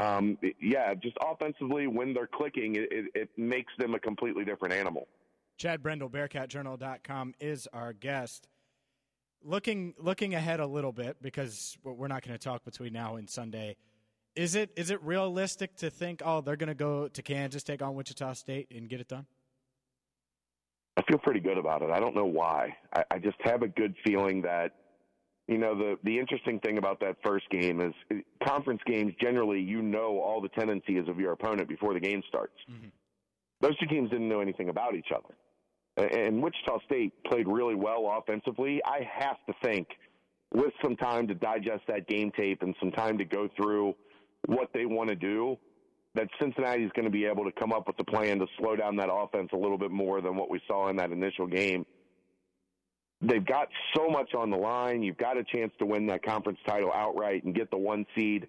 [0.00, 4.74] um, yeah, just offensively, when they're clicking, it, it, it makes them a completely different
[4.74, 5.08] animal.
[5.56, 8.48] Chad Brendel, BearcatJournal.com, is our guest.
[9.42, 13.28] Looking looking ahead a little bit because we're not going to talk between now and
[13.28, 13.76] Sunday.
[14.34, 17.80] Is it is it realistic to think, oh, they're going to go to Kansas, take
[17.80, 19.26] on Wichita State, and get it done?
[20.96, 21.90] I feel pretty good about it.
[21.90, 22.76] I don't know why.
[22.94, 24.72] I, I just have a good feeling that,
[25.48, 28.16] you know, the the interesting thing about that first game is uh,
[28.46, 32.54] conference games generally you know all the tendencies of your opponent before the game starts.
[32.70, 32.88] Mm-hmm.
[33.60, 35.34] Those two teams didn't know anything about each other.
[35.96, 38.82] And Wichita State played really well offensively.
[38.84, 39.88] I have to think,
[40.52, 43.94] with some time to digest that game tape and some time to go through
[44.46, 45.56] what they want to do,
[46.14, 48.76] that Cincinnati is going to be able to come up with a plan to slow
[48.76, 51.86] down that offense a little bit more than what we saw in that initial game.
[53.26, 55.02] They've got so much on the line.
[55.02, 58.46] You've got a chance to win that conference title outright and get the one seed.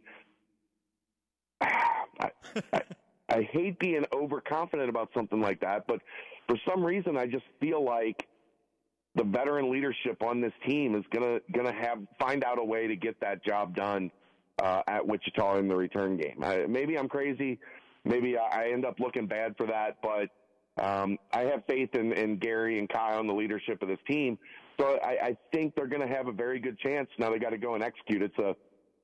[1.62, 2.30] I,
[2.74, 2.82] I,
[3.30, 6.00] I hate being overconfident about something like that, but
[6.48, 8.28] for some reason, I just feel like
[9.16, 12.96] the veteran leadership on this team is gonna gonna have find out a way to
[12.96, 14.12] get that job done
[14.62, 16.44] uh, at Wichita in the return game.
[16.44, 17.60] I, maybe I'm crazy.
[18.06, 20.30] Maybe I, end up looking bad for that, but
[20.82, 24.38] um, I have faith in, in Gary and Kyle and the leadership of this team.
[24.80, 27.10] So I, I think they're going to have a very good chance.
[27.18, 28.22] Now they got to go and execute.
[28.22, 28.56] It's a,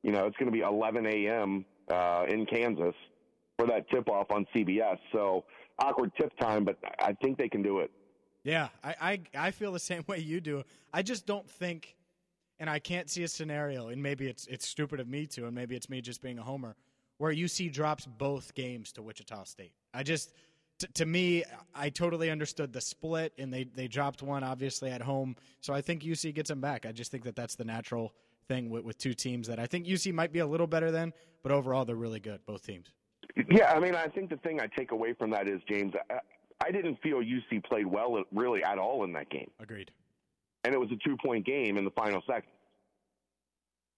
[0.03, 1.65] you know, it's going to be 11 a.m.
[1.89, 2.95] Uh, in Kansas
[3.57, 4.97] for that tip off on CBS.
[5.11, 5.45] So
[5.79, 7.91] awkward tip time, but I think they can do it.
[8.43, 10.63] Yeah, I, I I feel the same way you do.
[10.93, 11.95] I just don't think,
[12.59, 15.55] and I can't see a scenario, and maybe it's it's stupid of me to, and
[15.55, 16.75] maybe it's me just being a homer,
[17.17, 19.73] where UC drops both games to Wichita State.
[19.93, 20.33] I just,
[20.93, 21.43] to me,
[21.75, 25.81] I totally understood the split, and they they dropped one obviously at home, so I
[25.81, 26.85] think UC gets them back.
[26.85, 28.13] I just think that that's the natural
[28.47, 31.13] thing with, with two teams that I think UC might be a little better than,
[31.41, 32.87] but overall they're really good, both teams.
[33.49, 35.93] Yeah, I mean, I think the thing I take away from that is James.
[36.09, 36.19] I,
[36.65, 39.49] I didn't feel UC played well really at all in that game.
[39.59, 39.91] Agreed.
[40.63, 42.53] And it was a two point game in the final seconds.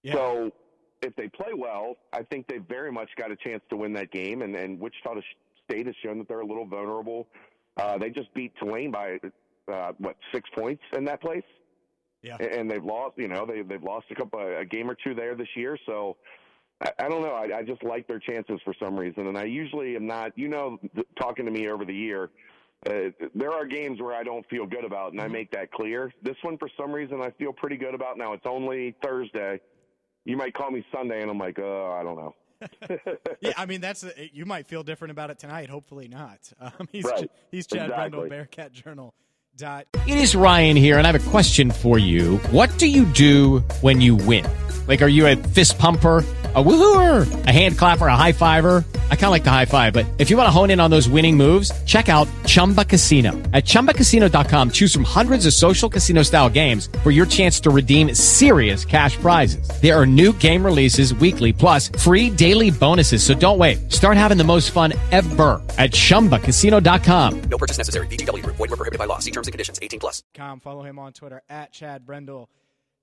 [0.03, 0.13] Yeah.
[0.13, 0.51] So
[1.01, 4.11] if they play well, I think they've very much got a chance to win that
[4.11, 4.41] game.
[4.41, 5.19] And, and Wichita
[5.70, 7.28] State has shown that they're a little vulnerable.
[7.78, 9.20] Uh, they just beat Tulane by
[9.72, 11.43] uh, what six points in that place.
[12.22, 12.38] Yeah.
[12.38, 15.36] And they've lost, you know, they they've lost a couple a game or two there
[15.36, 15.78] this year.
[15.86, 16.18] So
[16.82, 17.34] I, I don't know.
[17.34, 19.28] I, I just like their chances for some reason.
[19.28, 22.32] And I usually am not, you know, th- talking to me over the year.
[22.88, 26.13] Uh, there are games where I don't feel good about, and I make that clear.
[26.22, 28.18] This one, for some reason, I feel pretty good about.
[28.18, 29.59] Now it's only Thursday.
[30.26, 32.36] You might call me Sunday, and I'm like, oh, I don't know.
[33.41, 35.70] Yeah, I mean that's a, you might feel different about it tonight.
[35.70, 36.39] Hopefully not.
[36.60, 37.30] Um, he's Right.
[37.51, 37.95] he's Chad Exactly.
[38.10, 39.14] Brendel, Bearcat Journal.
[39.58, 39.86] Dot.
[40.06, 42.38] It is Ryan here, and I have a question for you.
[42.51, 44.45] What do you do when you win?
[44.88, 46.19] Like, are you a fist pumper,
[46.53, 48.86] a woohooer, a hand clapper, a high fiver?
[49.09, 50.91] I kind of like the high five, but if you want to hone in on
[50.91, 53.31] those winning moves, check out Chumba Casino.
[53.51, 58.13] At ChumbaCasino.com, choose from hundreds of social casino style games for your chance to redeem
[58.13, 59.67] serious cash prizes.
[59.81, 63.23] There are new game releases weekly, plus free daily bonuses.
[63.23, 63.91] So don't wait.
[63.91, 67.41] Start having the most fun ever at ChumbaCasino.com.
[67.49, 68.05] No purchase necessary.
[68.07, 68.57] VGW Group.
[68.57, 69.17] Void were prohibited by law.
[69.17, 69.79] See terms and conditions.
[69.81, 70.21] 18 plus.
[70.36, 70.59] com.
[70.59, 72.49] Follow him on Twitter at Chad Brendel.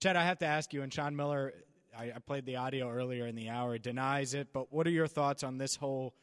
[0.02, 1.52] Chad, I have to ask you, and Sean Miller,
[1.97, 5.07] I, I played the audio earlier in the hour, denies it, but what are your
[5.07, 6.14] thoughts on this whole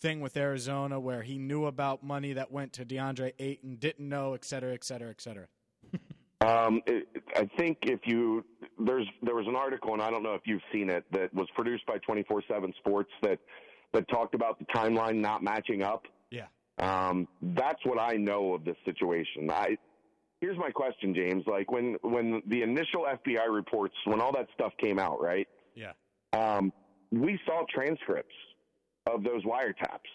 [0.00, 4.34] thing with Arizona where he knew about money that went to DeAndre Ayton, didn't know,
[4.34, 5.46] et cetera, et cetera, et cetera?
[6.40, 7.06] Um, it,
[7.36, 8.44] I think if you
[8.78, 11.48] there's there was an article, and I don't know if you've seen it, that was
[11.54, 13.38] produced by 24/7 Sports that
[13.92, 16.02] that talked about the timeline not matching up.
[16.30, 16.46] Yeah.
[16.78, 19.48] Um, that's what I know of this situation.
[19.50, 19.78] I
[20.40, 21.44] here's my question, James.
[21.46, 25.48] Like when when the initial FBI reports, when all that stuff came out, right?
[25.74, 25.92] Yeah.
[26.32, 26.72] Um,
[27.10, 28.34] we saw transcripts
[29.06, 30.10] of those wiretaps.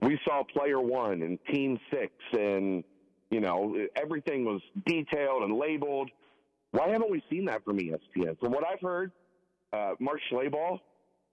[0.00, 2.84] We saw player one and team six, and
[3.30, 6.10] you know everything was detailed and labeled.
[6.72, 8.38] Why haven't we seen that from ESPN?
[8.40, 9.12] From what I've heard,
[9.72, 10.80] uh, Mark Schlabach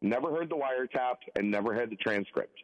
[0.02, 2.58] never heard the wiretap and never had the transcript.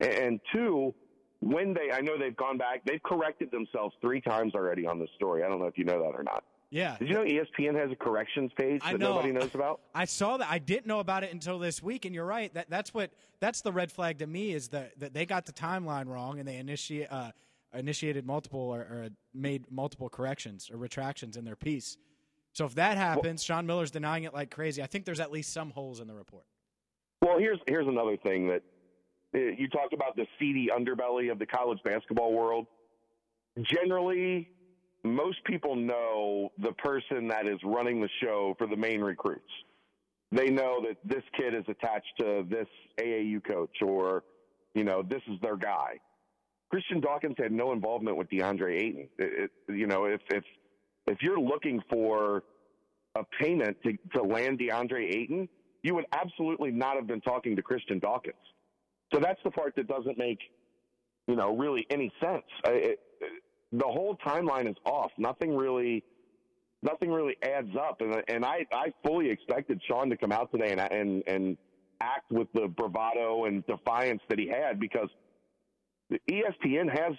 [0.00, 0.94] And, and two,
[1.40, 5.10] when they, I know they've gone back, they've corrected themselves three times already on this
[5.16, 5.42] story.
[5.42, 6.44] I don't know if you know that or not.
[6.70, 6.96] Yeah.
[6.98, 9.14] Did you know ESPN has a corrections page that know.
[9.14, 9.80] nobody knows about?
[9.94, 10.48] I saw that.
[10.50, 12.52] I didn't know about it until this week, and you're right.
[12.54, 15.52] That that's what that's the red flag to me is that, that they got the
[15.52, 17.30] timeline wrong and they initiate uh,
[17.72, 21.98] initiated multiple or, or made multiple corrections or retractions in their piece.
[22.52, 24.82] So if that happens, Sean Miller's denying it like crazy.
[24.82, 26.44] I think there's at least some holes in the report.
[27.22, 28.62] Well, here's here's another thing that
[29.36, 32.66] Uh, you talk about the seedy underbelly of the college basketball world.
[33.62, 34.48] Generally,
[35.04, 39.42] most people know the person that is running the show for the main recruits.
[40.32, 42.66] They know that this kid is attached to this
[43.00, 44.24] AAU coach, or
[44.74, 45.98] you know, this is their guy.
[46.70, 49.08] Christian Dawkins had no involvement with DeAndre Ayton.
[49.18, 50.44] It, it, you know, if if
[51.06, 52.42] if you're looking for
[53.14, 55.48] a payment to, to land DeAndre Ayton,
[55.82, 58.34] you would absolutely not have been talking to Christian Dawkins.
[59.12, 60.38] So that's the part that doesn't make,
[61.26, 62.44] you know, really any sense.
[62.64, 63.00] I- It,
[63.72, 65.10] the whole timeline is off.
[65.18, 66.04] Nothing really,
[66.82, 68.00] nothing really adds up.
[68.00, 71.56] And and I I fully expected Sean to come out today and and and
[72.00, 75.08] act with the bravado and defiance that he had because
[76.10, 77.14] the ESPN has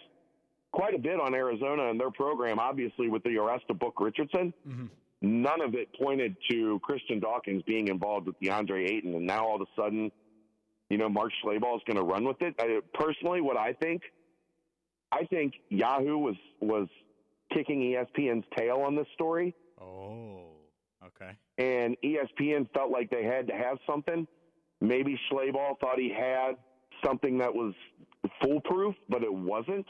[0.71, 4.53] quite a bit on Arizona and their program, obviously with the arrest of Book Richardson
[4.67, 4.85] mm-hmm.
[5.21, 9.55] none of it pointed to Christian Dawkins being involved with DeAndre Ayton, and now all
[9.55, 10.11] of a sudden,
[10.89, 12.55] you know, Mark Schlabach is going to run with it.
[12.59, 14.01] I, personally, what I think,
[15.11, 16.87] I think Yahoo was was
[17.53, 20.47] kicking ESPN's tail on this story, Oh,
[21.05, 21.31] okay.
[21.57, 24.27] and ESPN felt like they had to have something.
[24.81, 26.55] Maybe Schlabach thought he had
[27.03, 27.73] something that was
[28.41, 29.85] foolproof, but it wasn't.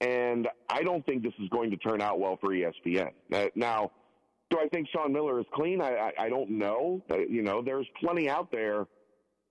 [0.00, 3.10] And I don't think this is going to turn out well for ESPN.
[3.32, 3.92] Uh, now,
[4.50, 5.80] do I think Sean Miller is clean?
[5.80, 7.02] I, I, I don't know.
[7.10, 8.86] You know, there's plenty out there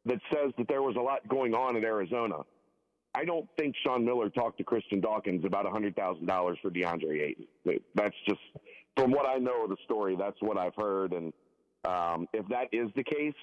[0.05, 2.37] that says that there was a lot going on in Arizona.
[3.15, 7.45] I don't think Sean Miller talked to Christian Dawkins about $100,000 for DeAndre Ayton.
[7.95, 8.41] That's just,
[8.97, 11.13] from what I know of the story, that's what I've heard.
[11.13, 11.31] And
[11.85, 13.35] um, if that is the case,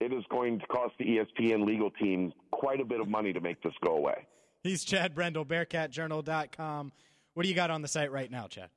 [0.00, 3.40] it is going to cost the ESPN legal team quite a bit of money to
[3.40, 4.26] make this go away.
[4.62, 6.92] He's Chad Brendel, BearcatJournal.com.
[7.34, 8.70] What do you got on the site right now, Chad?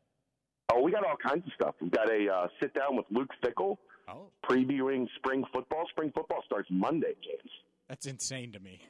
[0.74, 1.76] Oh, we got all kinds of stuff.
[1.80, 3.78] We've got a uh, sit down with Luke Fickell,
[4.10, 4.30] Oh.
[4.50, 5.86] previewing spring football.
[5.90, 7.52] Spring football starts Monday, James.
[7.90, 8.80] That's insane to me.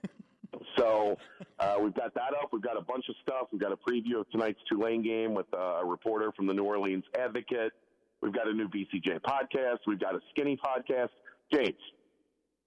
[0.77, 1.17] So
[1.59, 2.49] uh, we've got that up.
[2.51, 3.47] We've got a bunch of stuff.
[3.51, 6.63] We've got a preview of tonight's Tulane game with uh, a reporter from the New
[6.63, 7.73] Orleans Advocate.
[8.21, 9.77] We've got a new BCJ podcast.
[9.87, 11.09] We've got a skinny podcast.
[11.53, 11.75] James,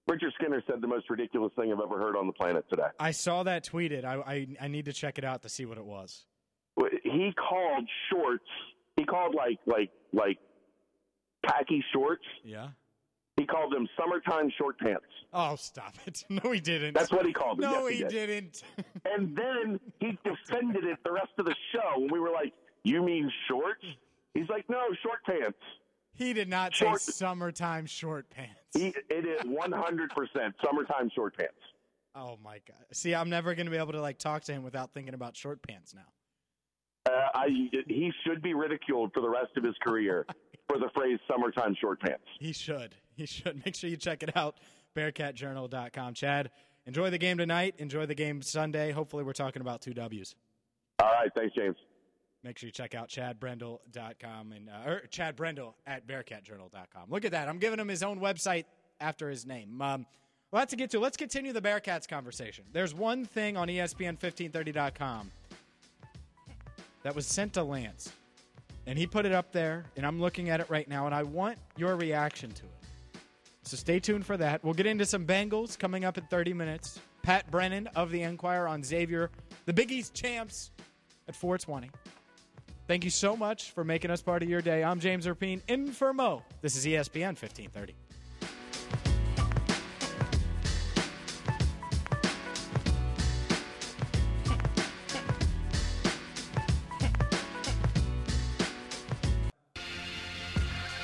[0.07, 2.87] Richard Skinner said the most ridiculous thing I've ever heard on the planet today.
[2.99, 4.03] I saw that tweeted.
[4.05, 6.25] I, I I need to check it out to see what it was.
[7.03, 8.45] He called shorts.
[8.97, 10.37] He called like like like
[11.45, 12.23] khaki shorts.
[12.43, 12.69] Yeah.
[13.37, 15.05] He called them summertime short pants.
[15.33, 16.23] Oh, stop it!
[16.29, 16.93] No, he didn't.
[16.93, 17.71] That's what he called them.
[17.71, 18.27] No, Yes, he, he did.
[18.27, 18.63] didn't.
[19.05, 22.01] And then he defended it the rest of the show.
[22.01, 23.83] And we were like, "You mean shorts?"
[24.33, 25.57] He's like, "No, short pants."
[26.13, 28.59] He did not Short- say summertime short pants.
[28.73, 31.55] He, it is one hundred percent summertime short pants.
[32.13, 32.85] Oh my god!
[32.91, 35.35] See, I'm never going to be able to like talk to him without thinking about
[35.37, 37.11] short pants now.
[37.11, 37.47] Uh, I,
[37.87, 40.25] he should be ridiculed for the rest of his career
[40.71, 42.95] for the phrase "summertime short pants." He should.
[43.15, 43.63] He should.
[43.65, 44.55] Make sure you check it out.
[44.95, 46.13] BearcatJournal.com.
[46.13, 46.49] Chad,
[46.85, 47.75] enjoy the game tonight.
[47.77, 48.91] Enjoy the game Sunday.
[48.91, 50.35] Hopefully, we're talking about two W's.
[51.01, 51.75] All right, thanks, James.
[52.43, 57.09] Make sure you check out chadbrendel.com and uh, or Chad Brendel at bearcatjournal.com.
[57.09, 57.47] Look at that.
[57.47, 58.65] I'm giving him his own website
[58.99, 59.81] after his name.
[59.81, 60.05] Um,
[60.51, 60.99] well, that's to get to.
[60.99, 62.65] Let's continue the Bearcats conversation.
[62.73, 65.31] There's one thing on E ESPN1530.com
[67.03, 68.11] that was sent to Lance,
[68.87, 71.23] and he put it up there, and I'm looking at it right now, and I
[71.23, 73.19] want your reaction to it.
[73.63, 74.63] So stay tuned for that.
[74.63, 76.99] We'll get into some Bengals coming up in 30 minutes.
[77.21, 79.29] Pat Brennan of the Enquirer on Xavier,
[79.65, 80.71] the Big East champs
[81.27, 81.91] at 420.
[82.87, 84.83] Thank you so much for making us part of your day.
[84.83, 86.43] I'm James Rapien, in for Mo.
[86.61, 87.95] This is ESPN 1530.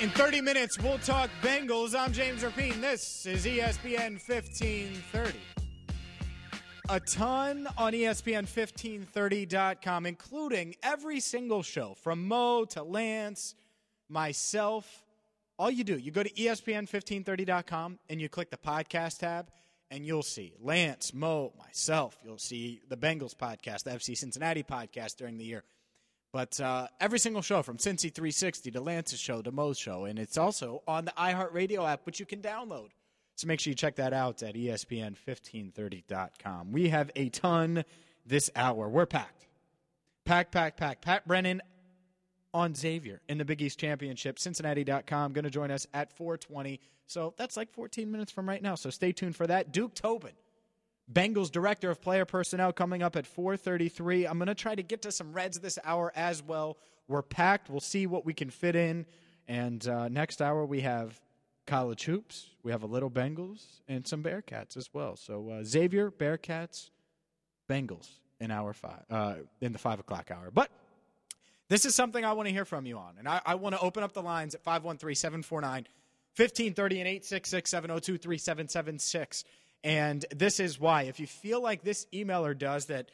[0.07, 1.93] In 30 minutes, we'll talk Bengals.
[1.93, 2.79] I'm James Rapien.
[2.79, 5.37] This is ESPN 1530.
[6.87, 13.55] A ton on E ESPN1530.com, including every single show from Mo to Lance,
[14.07, 15.03] myself.
[15.59, 19.49] All you do, you go to E ESPN1530.com and you click the podcast tab,
[19.91, 22.17] and you'll see Lance, Mo, myself.
[22.23, 25.65] You'll see the Bengals podcast, the FC Cincinnati podcast during the year.
[26.31, 30.19] But uh, every single show from Cincy 360 to Lance's show to Mo's show, and
[30.19, 32.89] it's also on the iHeartRadio app, which you can download.
[33.35, 36.71] So make sure you check that out at E ESPN1530.com.
[36.71, 37.85] We have a ton
[38.25, 38.89] this hour.
[38.89, 39.45] We're packed.
[40.25, 41.01] Pack, pack, pack.
[41.01, 41.61] Pat Brennan
[42.53, 44.39] on Xavier in the Big East Championship.
[44.39, 46.79] Cincinnati.com going to join us at 420.
[47.05, 48.75] So that's like 14 minutes from right now.
[48.75, 49.71] So stay tuned for that.
[49.71, 50.33] Duke Tobin,
[51.11, 54.25] Bengals Director of Player Personnel, coming up at 433.
[54.25, 56.77] I'm going to try to get to some Reds this hour as well.
[57.07, 57.69] We're packed.
[57.69, 59.05] We'll see what we can fit in.
[59.47, 61.19] And uh, next hour, we have
[61.65, 62.47] college hoops.
[62.63, 65.15] We have a little Bengals and some Bearcats as well.
[65.15, 66.89] So uh, Xavier, Bearcats,
[67.69, 70.51] Bengals in hour five, uh, in the five o'clock hour.
[70.53, 70.69] But
[71.69, 73.15] this is something I want to hear from you on.
[73.19, 75.87] And I, I want to open up the lines at 513 749
[76.35, 79.43] 1530 and 866 702 3776.
[79.83, 81.03] And this is why.
[81.03, 83.09] If you feel like this emailer does that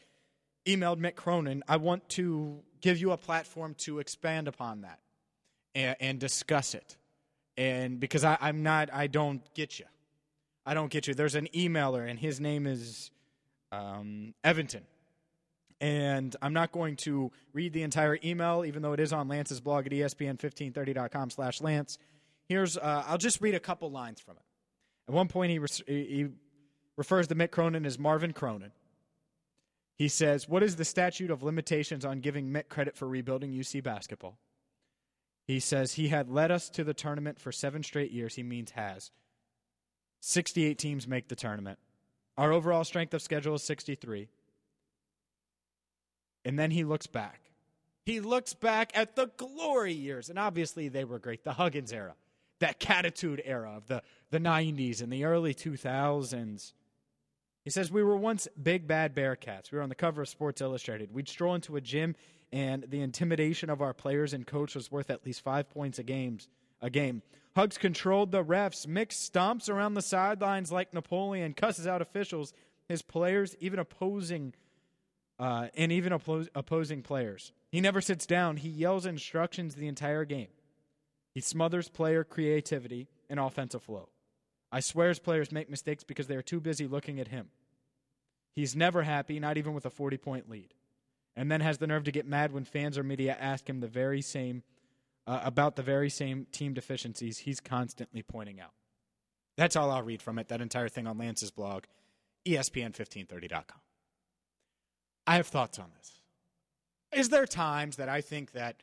[0.66, 5.00] emailed Mick Cronin, I want to give you a platform to expand upon that
[5.76, 6.98] and, and discuss it.
[7.58, 9.86] And because I, I'm not, I don't get you.
[10.66, 11.14] I don't get you.
[11.14, 13.12] There's an emailer, and his name is
[13.72, 14.84] um, Evanton.
[15.82, 19.60] And I'm not going to read the entire email, even though it is on Lance's
[19.60, 21.98] blog at ESPN1530.com slash Lance.
[22.48, 24.44] Here's, uh, I'll just read a couple lines from it.
[25.10, 26.28] At one point, he, re- he
[26.98, 28.72] refers to Mick Cronin as Marvin Cronin.
[29.96, 33.84] He says, What is the statute of limitations on giving Mick credit for rebuilding UC
[33.84, 34.38] basketball?
[35.46, 38.36] He says he had led us to the tournament for seven straight years.
[38.36, 39.12] He means has.
[40.22, 41.80] 68 teams make the tournament.
[42.38, 44.30] Our overall strength of schedule is 63.
[46.46, 47.42] And then he looks back.
[48.06, 51.44] He looks back at the glory years, and obviously they were great.
[51.44, 52.16] The Huggins era,
[52.60, 56.74] that Catitude era of the, the 90s and the early 2000s.
[57.64, 59.72] He says, We were once big bad Bearcats.
[59.72, 61.14] We were on the cover of Sports Illustrated.
[61.14, 62.16] We'd stroll into a gym,
[62.52, 66.04] and the intimidation of our players and coach was worth at least five points a,
[66.04, 66.50] games,
[66.82, 67.22] a game.
[67.56, 72.54] Hugs controlled the refs, mixed stomps around the sidelines like Napoleon, cusses out officials,
[72.90, 74.54] his players, even opposing
[75.40, 77.52] uh, and even oppo- opposing players.
[77.72, 78.58] He never sits down.
[78.58, 80.50] He yells instructions the entire game.
[81.34, 84.10] He smothers player creativity and offensive flow.
[84.74, 87.50] I swear his players make mistakes because they are too busy looking at him.
[88.56, 90.74] He's never happy, not even with a 40 point lead.
[91.36, 93.88] And then has the nerve to get mad when fans or media ask him the
[93.88, 94.64] very same
[95.28, 98.74] uh, about the very same team deficiencies he's constantly pointing out.
[99.58, 101.84] That's all I'll read from it, that entire thing on Lance's blog,
[102.48, 103.80] ESPN1530.com.
[105.28, 106.20] I have thoughts on this.
[107.16, 108.82] Is there times that I think that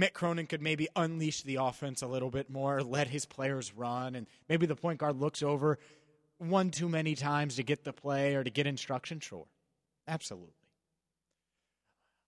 [0.00, 4.14] Mick Cronin could maybe unleash the offense a little bit more, let his players run,
[4.14, 5.78] and maybe the point guard looks over
[6.38, 9.20] one too many times to get the play or to get instruction?
[9.20, 9.46] Sure.
[10.08, 10.54] Absolutely.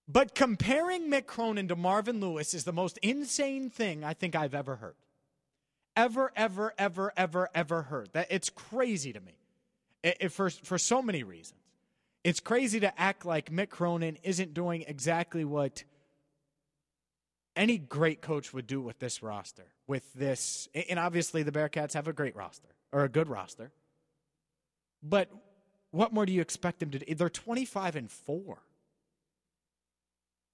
[0.07, 4.53] But comparing Mick Cronin to Marvin Lewis is the most insane thing I think I've
[4.53, 4.95] ever heard.
[5.95, 8.09] Ever, ever, ever, ever, ever heard.
[8.13, 9.33] That it's crazy to me.
[10.03, 11.59] It, it, for, for so many reasons.
[12.23, 15.83] It's crazy to act like Mick Cronin isn't doing exactly what
[17.55, 19.65] any great coach would do with this roster.
[19.87, 23.71] With this, and obviously the Bearcats have a great roster or a good roster.
[25.01, 25.29] But
[25.91, 27.15] what more do you expect them to do?
[27.15, 28.57] They're 25 and 4.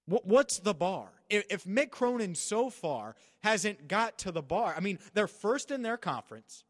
[0.06, 1.08] What's the bar?
[1.28, 5.82] If Mick Cronin so far hasn't got to the bar, I mean, they're first in
[5.82, 6.64] their conference.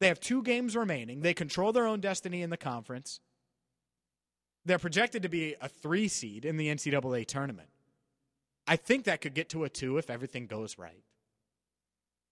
[0.00, 1.20] They have two games remaining.
[1.20, 3.20] They control their own destiny in the conference.
[4.64, 7.68] They're projected to be a three seed in the NCAA tournament.
[8.66, 11.02] I think that could get to a two if everything goes right.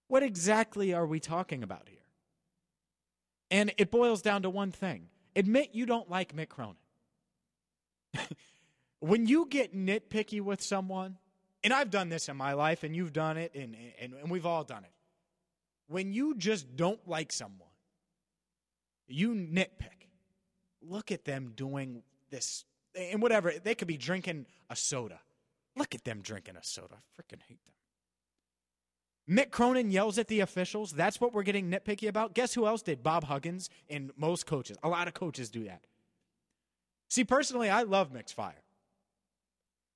[0.08, 1.98] What exactly are we talking about here?
[3.50, 6.76] And it boils down to one thing admit you don't like Mick Cronin.
[9.00, 11.16] when you get nitpicky with someone,
[11.64, 14.46] and I've done this in my life, and you've done it, and, and, and we've
[14.46, 14.92] all done it.
[15.88, 17.68] When you just don't like someone,
[19.06, 20.08] you nitpick.
[20.82, 22.64] Look at them doing this,
[22.94, 23.52] and whatever.
[23.62, 25.20] They could be drinking a soda.
[25.76, 26.96] Look at them drinking a soda.
[26.96, 29.36] I freaking hate them.
[29.36, 30.92] Mick Cronin yells at the officials.
[30.92, 32.34] That's what we're getting nitpicky about.
[32.34, 33.02] Guess who else did?
[33.02, 34.76] Bob Huggins and most coaches.
[34.82, 35.82] A lot of coaches do that.
[37.08, 38.62] See, personally, I love Mick's fire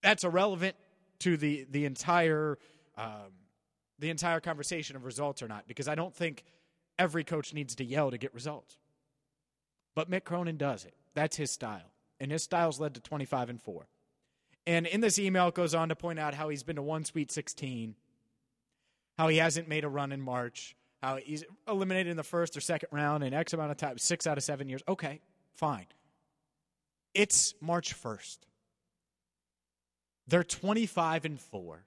[0.06, 0.76] that's irrelevant
[1.18, 2.58] to the the entire
[2.96, 3.32] um,
[3.98, 6.44] the entire conversation of results or not because I don't think
[6.98, 8.78] every coach needs to yell to get results.
[9.96, 10.94] But Mick Cronin does it.
[11.14, 13.88] That's his style, and his style's led to twenty five and four.
[14.66, 17.04] And in this email, it goes on to point out how he's been to one
[17.04, 17.94] Sweet Sixteen,
[19.16, 22.60] how he hasn't made a run in March, how he's eliminated in the first or
[22.60, 24.82] second round in X amount of time, six out of seven years.
[24.88, 25.20] Okay,
[25.54, 25.86] fine.
[27.14, 28.46] It's March first.
[30.28, 31.84] They're 25 and 4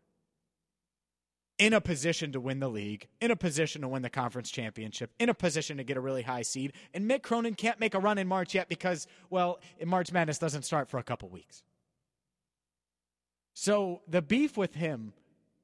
[1.60, 5.12] in a position to win the league, in a position to win the conference championship,
[5.20, 6.72] in a position to get a really high seed.
[6.94, 10.64] And Mick Cronin can't make a run in March yet because, well, March Madness doesn't
[10.64, 11.64] start for a couple weeks.
[13.62, 15.12] So the beef with him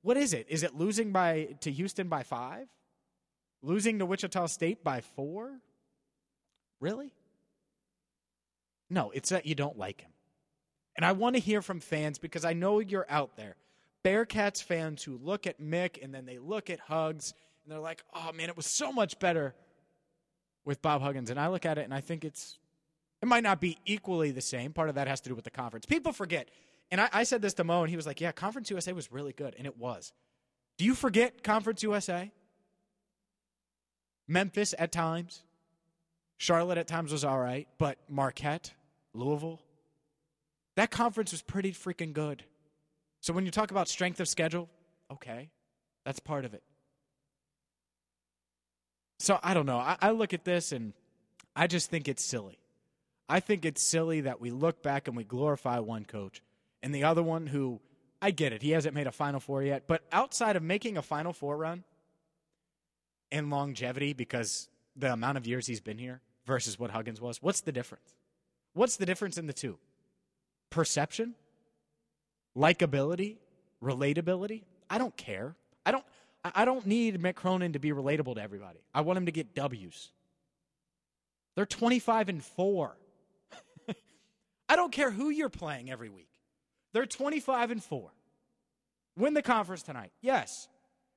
[0.01, 0.47] What is it?
[0.49, 2.67] Is it losing by to Houston by five?
[3.61, 5.61] Losing to Wichita State by four?
[6.81, 7.13] Really?
[8.89, 10.11] No, it's that you don't like him.
[10.97, 13.55] And I want to hear from fans because I know you're out there.
[14.03, 17.33] Bearcats fans who look at Mick and then they look at Hugs
[17.63, 19.55] and they're like, oh man, it was so much better
[20.65, 21.29] with Bob Huggins.
[21.29, 22.59] And I look at it and I think it's,
[23.21, 24.73] it might not be equally the same.
[24.73, 25.85] Part of that has to do with the conference.
[25.85, 26.49] People forget.
[26.95, 29.11] And I, I said this to Mo and he was like, yeah, Conference USA was
[29.11, 29.53] really good.
[29.57, 30.13] And it was.
[30.77, 32.31] Do you forget Conference USA?
[34.29, 35.43] Memphis at times.
[36.37, 38.71] Charlotte at times was all right, but Marquette,
[39.13, 39.59] Louisville,
[40.77, 42.43] that conference was pretty freaking good.
[43.19, 44.69] So when you talk about strength of schedule,
[45.11, 45.49] okay,
[46.05, 46.63] that's part of it.
[49.19, 49.79] So I don't know.
[49.79, 50.93] I, I look at this and
[51.57, 52.57] I just think it's silly.
[53.27, 56.41] I think it's silly that we look back and we glorify one coach
[56.85, 57.81] and the other one who
[58.21, 58.61] I get it.
[58.61, 61.83] He hasn't made a Final Four yet, but outside of making a Final Four run
[63.31, 67.61] and longevity, because the amount of years he's been here versus what Huggins was, what's
[67.61, 68.13] the difference?
[68.73, 69.79] What's the difference in the two?
[70.69, 71.33] Perception,
[72.55, 73.37] likability,
[73.83, 74.61] relatability.
[74.87, 75.55] I don't care.
[75.87, 76.05] I don't.
[76.43, 78.77] I don't need Mick Cronin to be relatable to everybody.
[78.93, 80.11] I want him to get W's.
[81.55, 82.95] They're 25 and 4.
[84.69, 86.34] I don't care who you're playing every week.
[86.95, 88.09] They're 25 and 4.
[89.17, 90.13] Win the conference tonight.
[90.21, 90.69] Yes.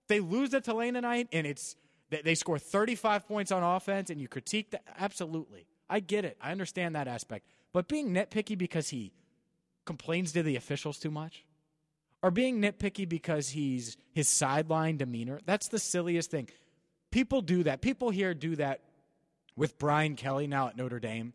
[0.09, 1.77] They lose to Tulane tonight and it's
[2.11, 5.69] they score 35 points on offense and you critique that absolutely.
[5.89, 6.37] I get it.
[6.43, 7.47] I understand that aspect.
[7.73, 9.13] But being nitpicky because he
[9.85, 11.45] complains to the officials too much
[12.25, 16.49] or being nitpicky because he's his sideline demeanor, that's the silliest thing.
[17.13, 17.83] People do that.
[17.83, 18.81] People here do that
[19.55, 21.35] with Brian Kelly now at Notre Dame.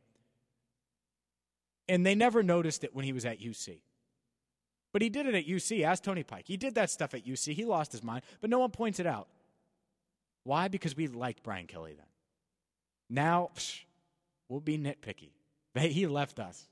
[1.87, 3.79] And they never noticed it when he was at UC.
[4.93, 5.83] But he did it at UC.
[5.83, 6.45] Ask Tony Pike.
[6.47, 7.53] He did that stuff at UC.
[7.53, 9.27] He lost his mind, but no one points it out.
[10.43, 10.67] Why?
[10.67, 12.05] Because we liked Brian Kelly then.
[13.09, 13.81] Now, psh,
[14.47, 15.31] we'll be nitpicky.
[15.75, 16.69] He left us.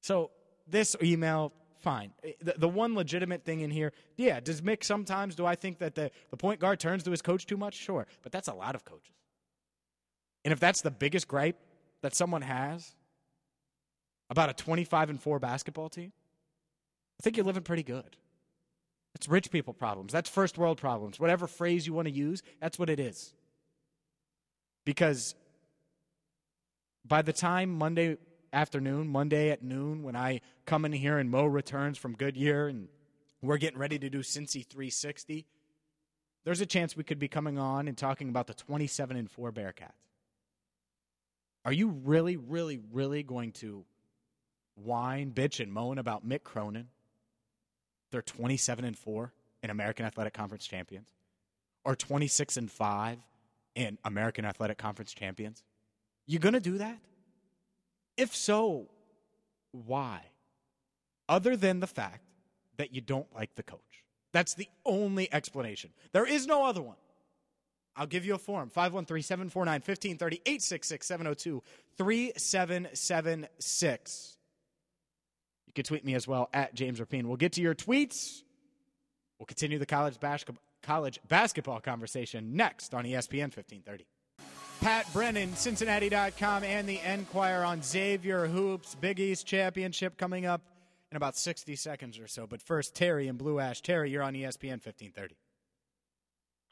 [0.00, 0.30] So
[0.68, 2.12] this email, fine.
[2.22, 5.78] Eh, the, the one legitimate thing in here, yeah, does Mick sometimes, do I think
[5.78, 7.74] that the, the point guard turns to his coach too much?
[7.74, 8.06] Sure.
[8.22, 9.16] But that's a lot of coaches.
[10.44, 11.58] And if that's the biggest gripe
[12.02, 12.94] that someone has
[14.30, 16.12] about a 25 and 4 basketball team,
[17.18, 18.16] I think you're living pretty good.
[19.14, 20.12] It's rich people problems.
[20.12, 21.18] That's first world problems.
[21.18, 23.32] Whatever phrase you want to use, that's what it is.
[24.84, 25.34] Because
[27.06, 28.18] by the time Monday
[28.52, 32.88] afternoon, Monday at noon, when I come in here and Mo returns from Goodyear and
[33.40, 35.46] we're getting ready to do Cincy 360,
[36.44, 39.50] there's a chance we could be coming on and talking about the 27 and 4
[39.50, 39.92] Bearcats.
[41.64, 43.84] Are you really, really, really going to
[44.76, 46.88] whine, bitch, and moan about Mick Cronin?
[48.10, 49.32] They're 27 and 4
[49.62, 51.08] in American Athletic Conference champions
[51.84, 53.18] or 26 and 5
[53.74, 55.62] in American Athletic Conference champions?
[56.26, 56.98] You going to do that?
[58.16, 58.88] If so,
[59.72, 60.22] why?
[61.28, 62.24] Other than the fact
[62.76, 63.80] that you don't like the coach.
[64.32, 65.90] That's the only explanation.
[66.12, 66.96] There is no other one.
[67.96, 71.62] I'll give you a form 513 749 1530 866 702
[71.96, 74.35] 3776.
[75.76, 77.26] You can tweet me as well at James Rapien.
[77.26, 78.42] We'll get to your tweets.
[79.38, 84.06] We'll continue the college, basketball college basketball conversation next on ESPN 1530.
[84.80, 90.62] Pat Brennan, Cincinnati.com, and the Enquirer on Xavier Hoops Big East Championship coming up
[91.10, 92.46] in about 60 seconds or so.
[92.46, 93.82] But first, Terry in Blue Ash.
[93.82, 95.36] Terry, you're on ESPN 1530.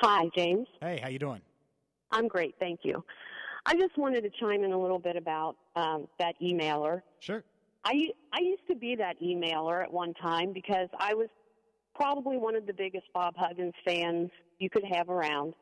[0.01, 0.67] Hi, James.
[0.81, 1.43] Hey, how you doing?
[2.11, 3.05] I'm great, thank you.
[3.67, 7.03] I just wanted to chime in a little bit about um, that emailer.
[7.21, 7.45] Sure.
[7.85, 11.29] I I used to be that emailer at one time because I was
[11.95, 15.55] probably one of the biggest Bob Huggins fans you could have around,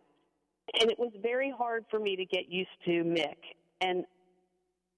[0.81, 3.37] and it was very hard for me to get used to Mick.
[3.81, 4.05] And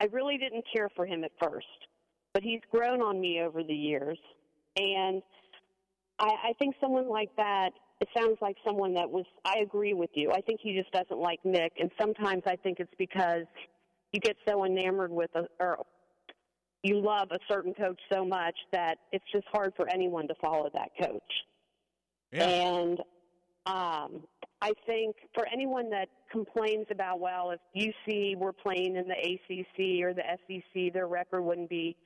[0.01, 1.67] I really didn't care for him at first,
[2.35, 4.19] but he's grown on me over the years,
[4.77, 5.23] and
[6.19, 7.71] I, I think someone like that.
[8.01, 9.25] It sounds like someone that was.
[9.45, 10.31] I agree with you.
[10.33, 13.45] I think he just doesn't like Mick, and sometimes I think it's because
[14.13, 15.79] you get so enamored with a, or
[16.85, 20.69] you love a certain coach so much that it's just hard for anyone to follow
[20.75, 21.23] that coach.
[22.31, 22.47] Yeah.
[22.47, 22.99] And
[23.65, 24.23] um,
[24.61, 27.61] I think for anyone that complains about, well, if
[28.07, 31.97] UC were playing in the ACC or the SEC, their record wouldn't be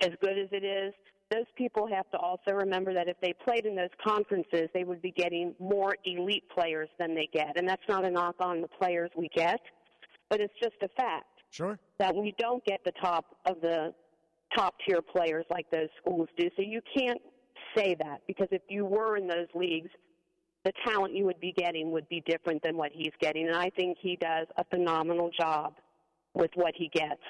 [0.00, 0.92] as good as it is.
[1.30, 5.00] Those people have to also remember that if they played in those conferences, they would
[5.00, 7.56] be getting more elite players than they get.
[7.56, 9.60] And that's not a knock on the players we get,
[10.28, 11.78] but it's just a fact Sure.
[11.98, 13.94] that we don't get the top of the
[14.56, 16.48] top tier players like those schools do.
[16.56, 17.20] So you can't
[17.76, 19.90] say that because if you were in those leagues,
[20.64, 23.46] the talent you would be getting would be different than what he's getting.
[23.46, 25.74] And I think he does a phenomenal job
[26.34, 27.22] with what he gets.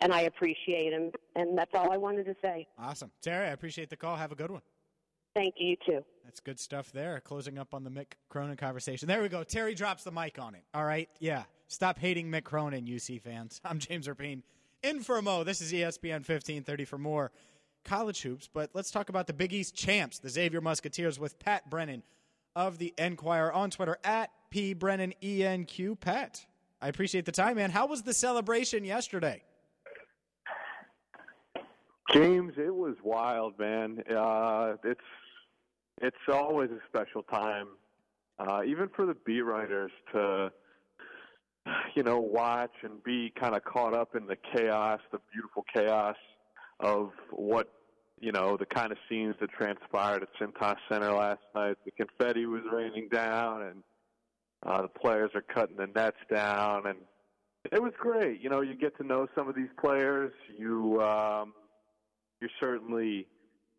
[0.00, 1.12] And I appreciate him.
[1.36, 2.66] And that's all I wanted to say.
[2.78, 3.10] Awesome.
[3.22, 4.16] Terry, I appreciate the call.
[4.16, 4.62] Have a good one.
[5.34, 6.04] Thank you, you too.
[6.24, 7.20] That's good stuff there.
[7.20, 9.08] Closing up on the Mick Cronin conversation.
[9.08, 9.44] There we go.
[9.44, 10.62] Terry drops the mic on it.
[10.74, 11.08] All right.
[11.18, 11.44] Yeah.
[11.68, 13.60] Stop hating Mick Cronin, UC fans.
[13.64, 14.42] I'm James Rapien.
[14.84, 15.44] In for Mo.
[15.44, 17.32] This is ESPN 1530 for more
[17.86, 18.50] college hoops.
[18.52, 22.02] But let's talk about the Big East champs, the Xavier Musketeers, with Pat Brennan
[22.54, 24.74] of the Enquirer on Twitter at P.
[24.74, 26.46] Pat,
[26.82, 27.70] I appreciate the time, man.
[27.70, 29.42] How was the celebration yesterday?
[32.12, 34.02] James, it was wild, man.
[34.14, 35.00] Uh, it's
[36.02, 37.68] it's always a special time,
[38.38, 40.52] uh, even for the beat writers to,
[41.94, 46.16] you know, watch and be kind of caught up in the chaos, the beautiful chaos
[46.80, 47.68] of what,
[48.20, 51.76] you know, the kind of scenes that transpired at Cintas Center last night.
[51.84, 53.82] The confetti was raining down, and
[54.64, 56.98] uh, the players are cutting the nets down, and
[57.72, 58.40] it was great.
[58.40, 60.32] You know, you get to know some of these players.
[60.58, 61.54] You um,
[62.40, 63.26] you're certainly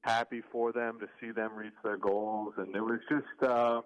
[0.01, 3.81] happy for them to see them reach their goals, and it was just, uh,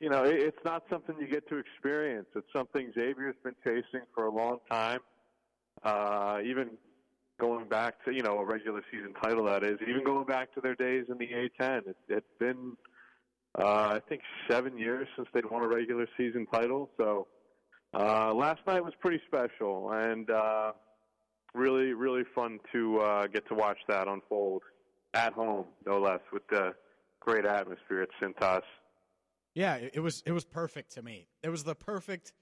[0.00, 2.26] you know, it, it's not something you get to experience.
[2.34, 5.00] It's something Xavier's been chasing for a long time.
[5.82, 6.70] Uh, even
[7.38, 10.60] going back to you know a regular season title, that is, even going back to
[10.60, 11.88] their days in the A10.
[11.88, 12.76] It, it's been,
[13.58, 16.90] uh, I think, seven years since they'd won a regular season title.
[16.96, 17.28] So
[17.94, 20.30] uh, last night was pretty special, and.
[20.30, 20.72] Uh,
[21.54, 24.62] really, really fun to uh, get to watch that unfold
[25.14, 26.72] at home, no less, with the
[27.20, 28.62] great atmosphere at Cintas.
[29.54, 31.26] Yeah, it was it was perfect to me.
[31.42, 32.32] It was the perfect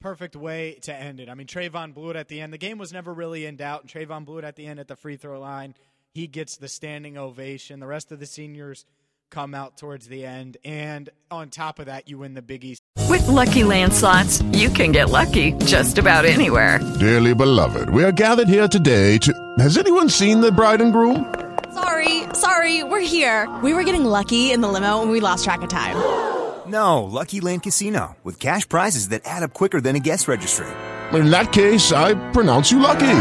[0.00, 1.28] perfect way to end it.
[1.28, 2.52] I mean, Trevon Bluiett at the end.
[2.52, 4.96] The game was never really in doubt, and Trevon Bluiett at the end at the
[4.96, 5.74] free throw line.
[6.14, 7.78] He gets the standing ovation.
[7.80, 8.84] The rest of the seniors
[9.30, 12.82] come out towards the end, and on top of that, you win the Big East.
[13.08, 16.80] With LuckyLand Slots, you can get lucky just about anywhere.
[16.98, 19.54] Dearly beloved, we are gathered here today to.
[19.58, 21.32] Has anyone seen the bride and groom?
[21.72, 23.48] Sorry, sorry, we're here.
[23.62, 26.29] We were getting lucky in the limo and we lost track of time.
[26.70, 30.68] No, LuckyLand Casino, with cash prizes that add up quicker than a guest registry.
[31.12, 33.16] In that case, I pronounce you lucky.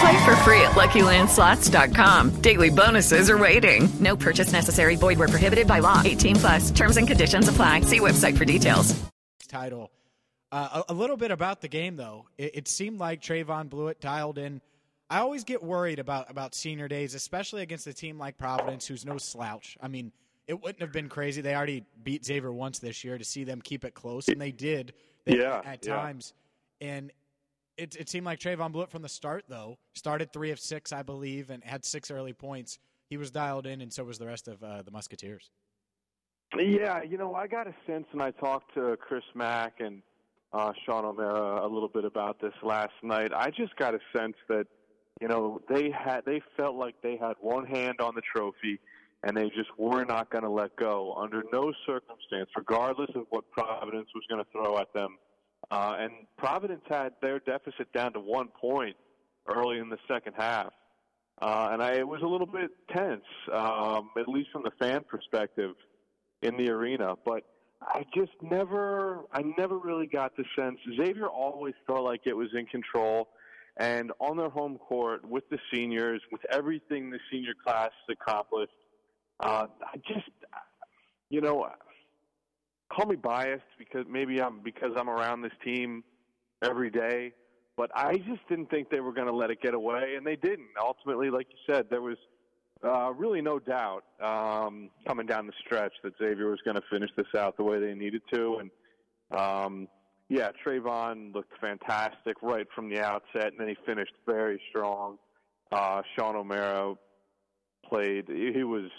[0.00, 2.40] Play for free at LuckyLandSlots.com.
[2.40, 3.86] Daily bonuses are waiting.
[4.00, 4.96] No purchase necessary.
[4.96, 6.00] Void where prohibited by law.
[6.02, 6.70] 18 plus.
[6.70, 7.82] Terms and conditions apply.
[7.82, 8.98] See website for details.
[9.46, 9.90] Title.
[10.50, 12.24] Uh, a, a, little bit about the game, though.
[12.38, 14.62] It, it seemed like Trevon Bluiett dialed in.
[15.10, 19.04] I always get worried about about senior days, especially against a team like Providence, who's
[19.04, 19.76] no slouch.
[19.82, 20.12] I mean,
[20.50, 21.40] it wouldn't have been crazy.
[21.40, 24.50] They already beat Xavier once this year to see them keep it close, and they
[24.50, 24.92] did.
[25.24, 25.94] They, yeah, at yeah.
[25.94, 26.34] times,
[26.80, 27.12] and
[27.76, 29.78] it, it seemed like Trevon Bluiett from the start, though.
[29.94, 32.80] Started three of six, I believe, and had six early points.
[33.10, 35.50] He was dialed in, and so was the rest of uh, the Musketeers.
[36.58, 40.02] Yeah, you know, I got a sense, and I talked to Chris Mack and
[40.52, 43.30] uh, Sean O'Mara a little bit about this last night.
[43.32, 44.66] I just got a sense that,
[45.20, 48.80] you know, they had they felt like they had one hand on the trophy,
[49.22, 53.50] and they just were not going to let go under no circumstance, regardless of what
[53.50, 55.16] Providence was going to throw at them.
[55.70, 58.96] Uh, and Providence had their deficit down to one point
[59.46, 60.72] early in the second half.
[61.40, 65.02] Uh, and I, it was a little bit tense, um, at least from the fan
[65.08, 65.74] perspective
[66.42, 67.14] in the arena.
[67.24, 67.44] But
[67.82, 70.78] I just never, I never really got the sense.
[70.96, 73.28] Xavier always felt like it was in control.
[73.76, 78.72] And on their home court with the seniors, with everything the senior class accomplished,
[79.42, 80.30] uh, I just,
[81.30, 81.68] you know,
[82.90, 86.04] call me biased because maybe I'm because I'm around this team
[86.62, 87.32] every day,
[87.76, 90.36] but I just didn't think they were going to let it get away, and they
[90.36, 90.68] didn't.
[90.82, 92.18] Ultimately, like you said, there was
[92.84, 97.10] uh, really no doubt um, coming down the stretch that Xavier was going to finish
[97.16, 99.88] this out the way they needed to, and um,
[100.28, 105.18] yeah, Trevon looked fantastic right from the outset, and then he finished very strong.
[105.72, 106.94] Uh, Sean O'Mara
[107.88, 108.90] played; he was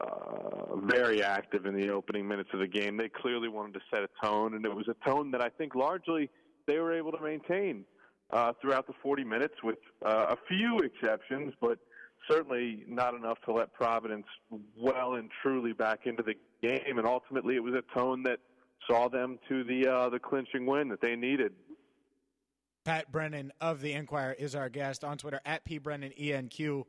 [0.00, 2.96] uh, very active in the opening minutes of the game.
[2.96, 5.74] They clearly wanted to set a tone, and it was a tone that I think
[5.74, 6.30] largely
[6.66, 7.84] they were able to maintain
[8.30, 11.78] uh, throughout the 40 minutes, with uh, a few exceptions, but
[12.28, 14.26] certainly not enough to let Providence
[14.76, 16.98] well and truly back into the game.
[16.98, 18.38] And ultimately, it was a tone that
[18.88, 21.52] saw them to the uh, the clinching win that they needed.
[22.84, 26.84] Pat Brennan of the Enquirer is our guest on Twitter at pbrennanenq.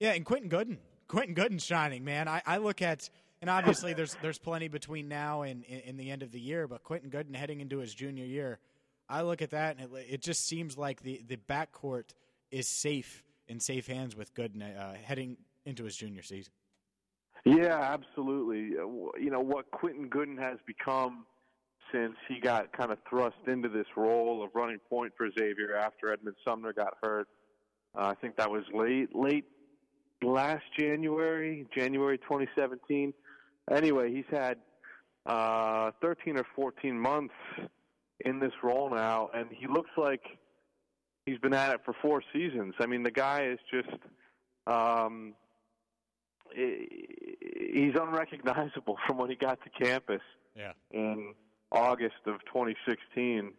[0.00, 0.78] Yeah, and Quentin Goodin
[1.14, 2.26] Quentin Goodin's shining, man.
[2.26, 3.08] I, I look at
[3.40, 6.82] and obviously there's there's plenty between now and in the end of the year, but
[6.82, 8.58] Quentin Goodin heading into his junior year,
[9.08, 12.14] I look at that and it, it just seems like the the backcourt
[12.50, 16.52] is safe in safe hands with Goodin uh, heading into his junior season.
[17.44, 18.70] Yeah, absolutely.
[18.70, 21.26] You know what Quentin Goodin has become
[21.92, 26.12] since he got kind of thrust into this role of running point for Xavier after
[26.12, 27.28] Edmond Sumner got hurt.
[27.96, 29.44] Uh, I think that was late late
[30.22, 33.12] last January, January 2017.
[33.70, 34.58] Anyway, he's had
[35.26, 37.34] uh, 13 or 14 months
[38.20, 40.22] in this role now, and he looks like
[41.26, 42.74] he's been at it for four seasons.
[42.80, 43.88] I mean, the guy is just.
[44.66, 45.34] Um,
[46.54, 50.22] he's unrecognizable from when he got to campus
[50.54, 50.72] Yeah.
[50.90, 51.34] in
[51.72, 53.52] August of 2016.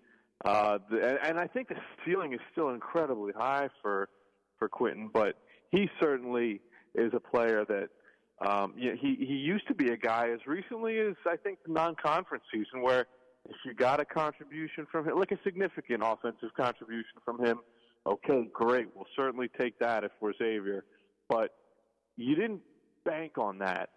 [0.44, 1.76] Uh, the, and- I think the
[2.06, 4.10] ceiling is still incredibly high for
[4.58, 5.36] for Quentin, but
[5.76, 6.62] he certainly
[6.94, 7.90] is a player that
[8.46, 11.60] um, you know, he he used to be a guy as recently as I think
[11.66, 13.08] the non-conference season where
[13.48, 17.60] if you got a contribution from him, like a significant offensive contribution from him,
[18.06, 20.84] okay, great, we'll certainly take that if we're Xavier.
[21.30, 21.52] But
[22.18, 22.62] you didn't
[23.06, 23.90] bank on that,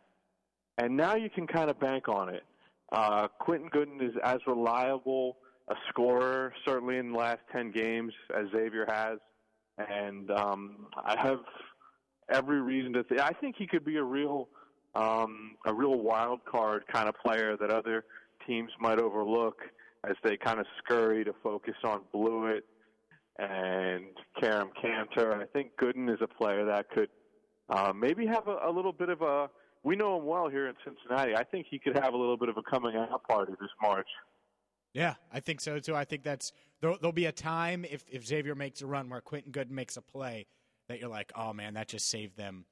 [0.77, 2.45] and now you can kind of bank on it.
[2.93, 8.47] Uh, Quentin Goodin is as reliable a scorer, certainly in the last ten games, as
[8.53, 9.19] Xavier has,
[9.79, 11.41] and um, I have
[12.33, 13.21] every reason to think.
[13.21, 14.49] I think he could be a real,
[14.95, 18.05] um, a real wild card kind of player that other
[18.47, 19.57] teams might overlook
[20.09, 22.63] as they kind of scurry to focus on Bluiett
[23.39, 24.05] and
[24.41, 25.41] Kerem Kanter.
[25.41, 27.09] I think Goodin is a player that could
[27.71, 29.49] uh, maybe have a, a little bit of a.
[29.85, 31.37] We know him well here in Cincinnati.
[31.37, 34.09] I think he could have a little bit of a coming out party this March.
[34.95, 35.95] Yeah, I think so too.
[35.95, 39.21] I think that's there'll, there'll be a time if, if Xavier makes a run where
[39.21, 40.47] Quentin Goodin makes a play
[40.89, 42.65] that you're like, oh man, that just saved them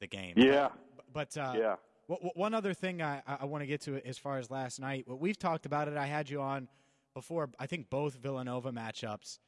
[0.00, 0.34] the game.
[0.36, 0.68] Yeah.
[1.12, 1.76] But uh, Yeah.
[2.08, 4.80] w- w- one other thing I, I want to get to as far as last
[4.80, 5.08] night.
[5.08, 5.96] What we've talked about it.
[5.96, 6.68] I had you on
[7.14, 7.48] before.
[7.58, 9.38] I think both Villanova matchups,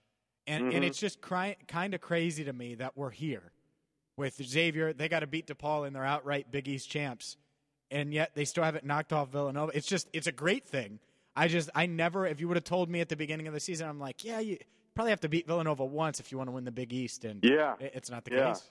[0.47, 0.87] and and Mhm.
[0.87, 3.53] it's just cry, kind of crazy to me that we're here
[4.17, 4.93] with Xavier.
[4.93, 7.37] They got to beat DePaul and they're outright Big East champs,
[7.91, 9.73] and yet they still haven't knocked off Villanova.
[9.75, 10.99] It's just it's a great thing.
[11.37, 13.61] I just I never if you would have told me at the beginning of the
[13.61, 14.59] season, I'm like, yeah, you
[14.95, 17.45] probably have to beat Villanova once if you want to win the Big East, and
[17.45, 17.75] Yeah.
[17.81, 18.49] it- it's not the Yeah.
[18.53, 18.71] case.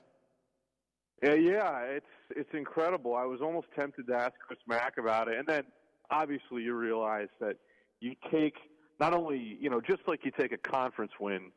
[1.21, 2.05] Yeah, yeah, it's
[2.35, 3.15] it's incredible.
[3.15, 5.65] I was almost tempted to ask Chris Mack about it, and then
[6.09, 7.57] obviously you realize that
[7.99, 8.57] you take
[8.99, 11.51] not only you know just like you take a conference win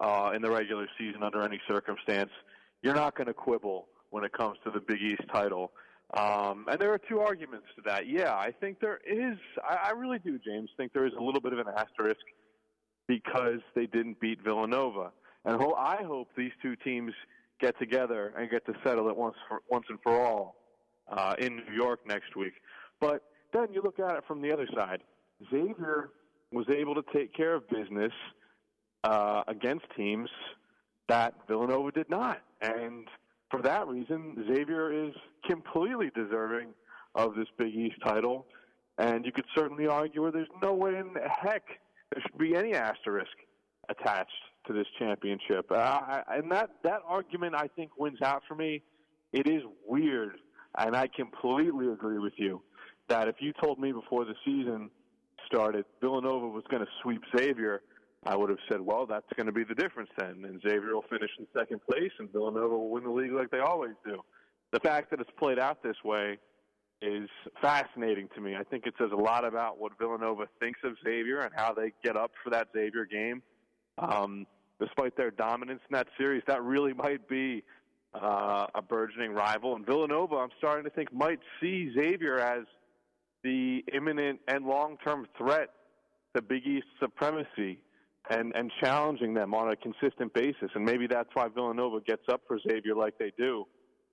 [0.00, 2.30] uh, in the regular season under any circumstance,
[2.82, 5.72] you're not going to quibble when it comes to the Big East title.
[6.14, 8.06] Um, and there are two arguments to that.
[8.06, 9.38] Yeah, I think there is.
[9.64, 10.68] I, I really do, James.
[10.76, 12.20] Think there is a little bit of an asterisk
[13.08, 15.10] because they didn't beat Villanova.
[15.44, 17.12] And ho- I hope these two teams
[17.60, 20.56] get together and get to settle it once for, once and for all
[21.10, 22.54] uh, in New York next week.
[23.00, 25.02] But then you look at it from the other side.
[25.50, 26.10] Xavier
[26.52, 28.12] was able to take care of business
[29.04, 30.28] uh, against teams
[31.08, 33.08] that Villanova did not, and
[33.52, 35.14] for that reason, Xavier is
[35.48, 36.68] completely deserving
[37.14, 38.46] of this Big East title.
[38.98, 41.62] And you could certainly argue where there's no way in the heck
[42.10, 43.30] there should be any asterisk
[43.90, 44.30] attached
[44.66, 45.70] to this championship.
[45.70, 48.82] Uh, and that, that argument, I think, wins out for me.
[49.32, 50.36] It is weird,
[50.78, 52.62] and I completely agree with you
[53.08, 54.90] that if you told me before the season
[55.46, 57.82] started Villanova was going to sweep Xavier,
[58.24, 60.44] I would have said, well, that's going to be the difference then.
[60.44, 63.58] And Xavier will finish in second place, and Villanova will win the league like they
[63.58, 64.20] always do.
[64.72, 66.38] The fact that it's played out this way
[67.00, 67.28] is
[67.60, 68.54] fascinating to me.
[68.54, 71.92] I think it says a lot about what Villanova thinks of Xavier and how they
[72.04, 73.42] get up for that Xavier game.
[73.98, 74.46] Um,
[74.80, 77.64] despite their dominance in that series, that really might be
[78.14, 79.74] uh, a burgeoning rival.
[79.74, 82.64] And Villanova, I'm starting to think, might see Xavier as
[83.42, 85.70] the imminent and long-term threat
[86.36, 87.80] to Big East supremacy
[88.30, 90.70] and, and challenging them on a consistent basis.
[90.74, 93.66] And maybe that's why Villanova gets up for Xavier like they do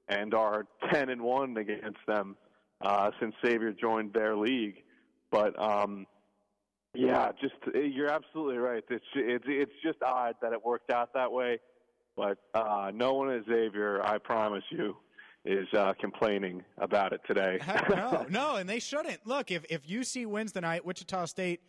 [0.08, 2.36] and are 10 and 1 against them
[2.82, 4.84] uh, since Xavier joined their league.
[5.32, 6.08] But um,
[6.96, 8.84] yeah, just you're absolutely right.
[8.90, 11.60] It's it's it's just odd that it worked out that way.
[12.16, 14.98] But uh, no one at Xavier, I promise you,
[15.46, 17.60] is uh, complaining about it today.
[17.90, 19.26] No, no, and they shouldn't.
[19.26, 21.62] Look, if if UC wins tonight, Wichita State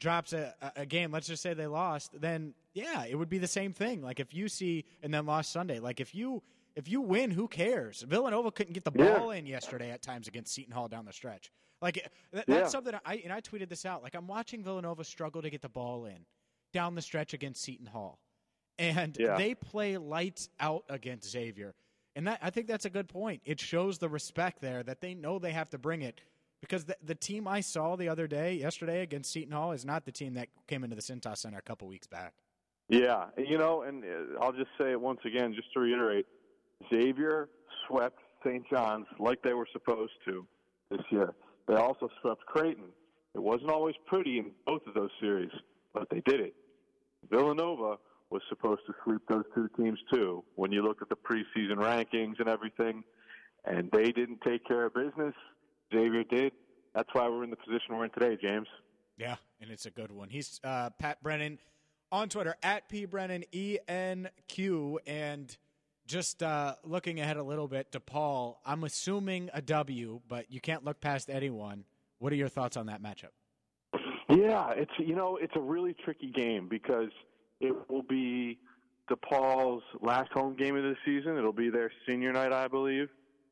[0.00, 1.12] drops a, a- game.
[1.12, 4.02] Let's just say they lost, then yeah, it would be the same thing.
[4.02, 5.78] Like if UC and then lost Sunday.
[5.78, 6.42] Like if you
[6.76, 8.02] if you win, who cares?
[8.02, 9.18] Villanova couldn't get the Yeah.
[9.18, 11.52] ball in yesterday at times against Seton Hall down the stretch.
[11.82, 12.66] Like that, that's Yeah.
[12.68, 14.02] something I and I tweeted this out.
[14.02, 16.24] Like I'm watching Villanova struggle to get the ball in
[16.72, 18.18] down the stretch against Seton Hall,
[18.78, 19.36] and Yeah.
[19.36, 21.74] they play lights out against Xavier.
[22.16, 23.40] And that, I think that's a good point.
[23.44, 26.20] It shows the respect there that they know they have to bring it
[26.60, 30.04] because the, the team I saw the other day, yesterday against Seton Hall, is not
[30.04, 32.34] the team that came into the Cintas Center a couple weeks back.
[32.88, 36.26] Yeah, you know, and uh, I'll just say it once again, just to reiterate:
[36.90, 37.48] Xavier
[37.86, 38.64] swept St.
[38.68, 40.46] John's like they were supposed to
[40.90, 41.34] this year.
[41.68, 42.86] They also swept Creighton.
[43.34, 45.52] It wasn't always pretty in both of those series,
[45.94, 46.54] but they did it.
[47.30, 47.96] Villanova
[48.30, 52.40] was supposed to sweep those two teams too when you look at the preseason rankings
[52.40, 53.04] and everything,
[53.64, 55.34] and they didn't take care of business.
[55.92, 56.52] Xavier did.
[56.94, 58.66] That's why we're in the position we're in today, James.
[59.16, 60.28] Yeah, and it's a good one.
[60.28, 61.58] He's uh, Pat Brennan
[62.10, 65.56] on Twitter at P Brennan E N Q and
[66.06, 68.60] just uh, looking ahead a little bit to Paul.
[68.66, 71.84] I'm assuming a W, but you can't look past anyone.
[72.18, 73.30] What are your thoughts on that matchup?
[74.28, 77.10] Yeah, it's you know it's a really tricky game because
[77.60, 78.58] it will be
[79.10, 81.36] DePaul's last home game of the season.
[81.36, 83.08] It'll be their senior night, I believe.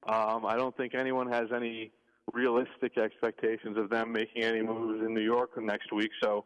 [0.06, 1.90] Um, I don't think anyone has any
[2.32, 6.10] realistic expectations of them making any moves in New York next week.
[6.22, 6.44] So,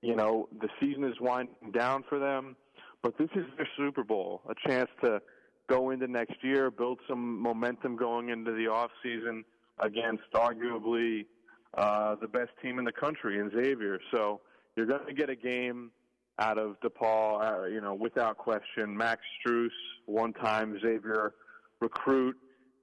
[0.00, 2.56] you know, the season is winding down for them,
[3.02, 5.20] but this is their Super Bowl, a chance to
[5.68, 9.44] go into next year, build some momentum going into the off season
[9.78, 11.26] against arguably
[11.74, 13.98] uh, the best team in the country in Xavier.
[14.12, 14.40] So
[14.76, 15.90] you're going to get a game
[16.38, 18.96] out of DePaul, uh, you know, without question.
[18.96, 19.68] Max Strus,
[20.06, 21.34] one-time Xavier
[21.80, 22.36] recruit,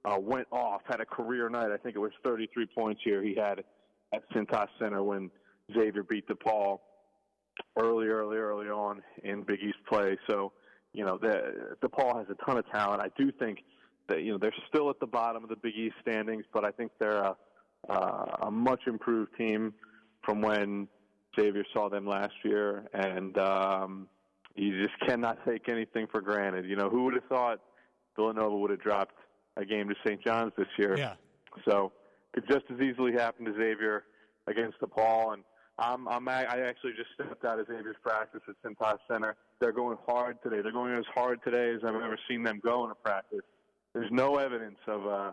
[0.04, 1.70] uh, went off, had a career night.
[1.70, 3.64] I think it was 33 points here he had
[4.12, 5.30] at Cintas Center when
[5.72, 6.80] Xavier beat DePaul
[7.78, 10.16] early, early, early on in Big East play.
[10.28, 10.52] So,
[10.92, 13.02] you know, the, DePaul has a ton of talent.
[13.02, 13.58] I do think
[14.08, 16.70] that, you know, they're still at the bottom of the Big East standings, but I
[16.70, 17.36] think they're a,
[17.88, 19.72] uh, a much improved team
[20.24, 20.88] from when
[21.38, 24.08] Xavier saw them last year, and um,
[24.54, 26.66] you just cannot take anything for granted.
[26.66, 27.60] You know, who would have thought
[28.16, 29.14] Villanova would have dropped
[29.56, 30.22] a game to St.
[30.22, 30.96] John's this year?
[30.96, 31.14] Yeah.
[31.68, 31.92] So
[32.32, 34.04] could just as easily happen to Xavier
[34.46, 35.44] against DePaul, and
[35.78, 39.36] I'm, I'm I actually just stepped out of Xavier's practice at Cintas Center.
[39.60, 40.60] They're going hard today.
[40.62, 43.40] They're going as hard today as I've ever seen them go in a practice.
[43.94, 45.32] There's no evidence of uh,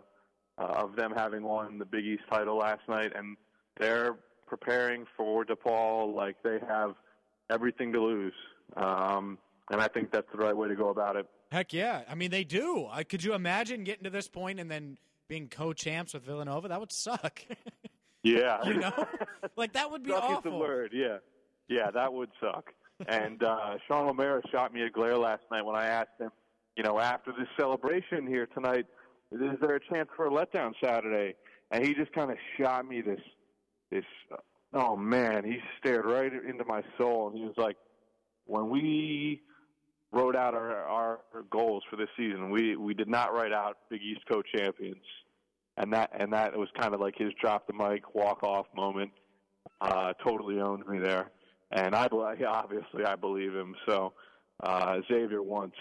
[0.58, 3.36] uh, of them having won the Big East title last night, and
[3.78, 4.16] they're
[4.46, 6.94] preparing for DePaul like they have
[7.50, 8.34] everything to lose.
[8.76, 9.38] Um,
[9.70, 11.26] and I think that's the right way to go about it.
[11.50, 12.02] Heck yeah.
[12.08, 12.86] I mean, they do.
[12.90, 16.68] Uh, could you imagine getting to this point and then being co champs with Villanova?
[16.68, 17.42] That would suck.
[18.24, 18.58] Yeah.
[18.66, 19.06] you know?
[19.56, 20.38] like, that would be suck awful.
[20.38, 21.18] is the word, yeah.
[21.68, 22.72] Yeah, that would suck.
[23.06, 26.30] and uh, Sean O'Mara shot me a glare last night when I asked him,
[26.76, 28.86] you know, after this celebration here tonight,
[29.30, 31.36] is there a chance for a letdown Saturday?
[31.70, 33.20] And he just kind of shot me this,
[33.90, 34.04] this.
[34.32, 34.36] Uh,
[34.74, 37.76] oh man, he stared right into my soul, and he was like,
[38.46, 39.42] when we
[40.12, 44.00] wrote out our, our goals for this season, we we did not write out Big
[44.02, 45.04] East co-champions,
[45.76, 49.10] and that and that was kind of like his drop the mic, walk off moment.
[49.80, 51.30] Uh, totally owned me there,
[51.70, 52.08] and I
[52.46, 53.74] obviously I believe him.
[53.86, 54.12] So
[54.62, 55.76] uh, Xavier wants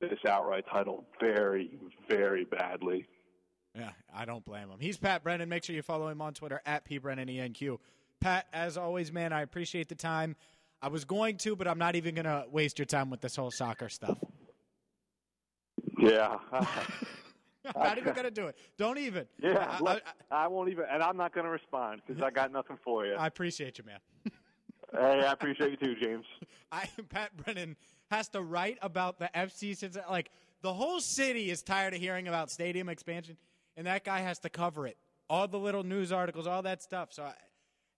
[0.00, 3.06] this outright title very, very badly.
[3.74, 4.78] Yeah, I don't blame him.
[4.80, 5.48] He's Pat Brennan.
[5.48, 7.78] Make sure you follow him on Twitter at pbrennanenq.
[8.20, 10.36] Pat, as always, man, I appreciate the time.
[10.86, 13.34] I was going to, but I'm not even going to waste your time with this
[13.34, 14.18] whole soccer stuff.
[15.98, 16.36] Yeah.
[16.52, 16.64] I'm
[17.74, 18.56] not even going to do it.
[18.78, 19.26] Don't even.
[19.42, 22.52] Yeah, I, look, I, won't even, and I'm not going to respond because I got
[22.52, 23.14] nothing for you.
[23.18, 23.98] I appreciate you, man.
[24.92, 26.24] hey, I appreciate you too, James.
[26.70, 27.74] I Pat Brennan
[28.12, 30.30] has to write about the FC since like
[30.62, 33.36] the whole city is tired of hearing about stadium expansion,
[33.76, 34.98] and that guy has to cover it.
[35.28, 37.08] All the little news articles, all that stuff.
[37.12, 37.32] So, I,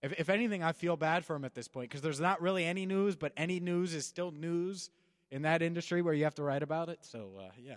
[0.01, 2.65] if, if anything, I feel bad for him at this point because there's not really
[2.65, 4.89] any news, but any news is still news
[5.31, 6.99] in that industry where you have to write about it.
[7.01, 7.75] So, uh, yeah,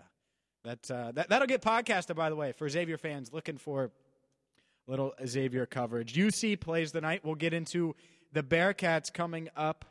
[0.64, 2.14] that, uh, that that'll get podcasted.
[2.14, 6.14] By the way, for Xavier fans looking for a little Xavier coverage.
[6.14, 7.24] UC plays the night.
[7.24, 7.94] We'll get into
[8.32, 9.84] the Bearcats coming up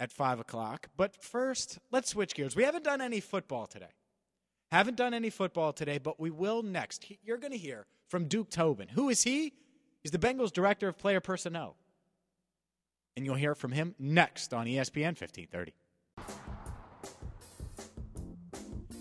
[0.00, 0.88] at 5 o'clock.
[0.96, 2.56] But first, let's switch gears.
[2.56, 3.90] We haven't done any football today.
[4.72, 7.04] Haven't done any football today, but we will next.
[7.22, 8.88] You're going to hear from Duke Tobin.
[8.88, 9.52] Who is he?
[10.02, 11.76] He's the Bengals director of player personnel.
[13.16, 15.74] And you'll hear from him next on ESPN 1530.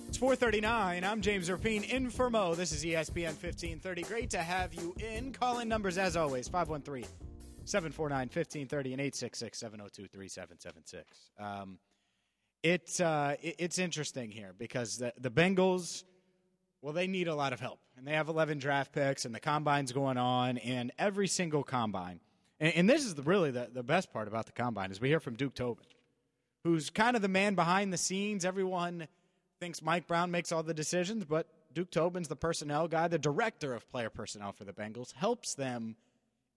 [0.07, 1.03] It's 439.
[1.03, 2.56] I'm James Rapien in.
[2.56, 4.02] This is ESPN 1530.
[4.03, 5.32] Great to have you in.
[5.32, 7.06] Call in numbers as always 513
[7.64, 11.32] 749 1530 and 866 702 3776.
[11.40, 11.80] Um,
[12.64, 16.03] it's, uh, it, it's interesting here because the, the Bengals,
[16.82, 17.80] well, they need a lot of help.
[17.98, 22.20] And they have 11 draft picks, and the combine's going on, and every single combine.
[22.60, 25.10] And, and this is the, really the, the best part about the combine is we
[25.10, 25.86] hear from Duke Tobin,
[26.64, 28.45] who's kind of the man behind the scenes.
[28.45, 29.08] Everyone
[29.60, 33.74] thinks Mike Brown makes all the decisions, but Duke Tobin's the personnel guy, the director
[33.74, 35.95] of player personnel for the Bengals, helps them–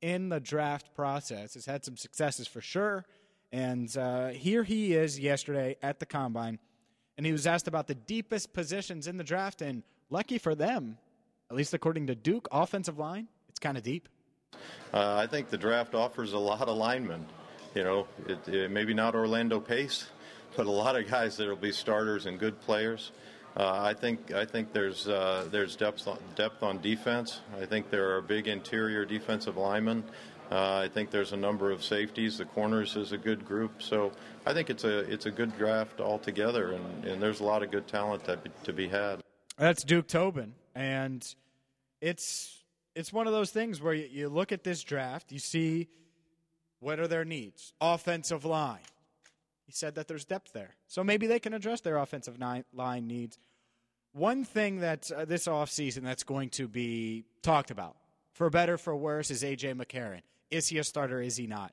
[0.04, 1.54] in the draft process.
[1.54, 3.06] Has had some successes for sure.
[3.52, 6.58] And uh, here he is yesterday at the combine,
[7.16, 10.98] and he was asked about the deepest positions in the draft and lucky for them,
[11.50, 14.08] at least according to Duke, offensive line, it's kind of deep.
[14.92, 17.26] Uh, I think the draft offers a lot of linemen.
[17.74, 20.08] You know, it, it, maybe not Orlando Pace,
[20.56, 23.10] but a lot of guys that will be starters and good players.
[23.56, 27.40] Uh, I think I think there's uh, there's depth on, depth on defense.
[27.60, 30.04] I think there are big interior defensive linemen.
[30.50, 32.38] Uh, I think there's a number of safeties.
[32.38, 33.82] The corners is a good group.
[33.82, 34.12] So
[34.44, 37.70] I think it's a it's a good draft altogether, and, and there's a lot of
[37.70, 39.20] good talent to be, to be had.
[39.56, 41.24] That's Duke Tobin, and
[42.00, 42.64] it's
[42.96, 45.88] it's one of those things where you, you look at this draft, you see
[46.80, 48.80] what are their needs, offensive line.
[49.66, 53.38] He said that there's depth there, so maybe they can address their offensive line needs.
[54.12, 57.96] One thing that uh, this offseason that's going to be talked about,
[58.32, 60.22] for better for worse, is AJ McCarron.
[60.50, 61.20] Is he a starter?
[61.20, 61.72] Is he not?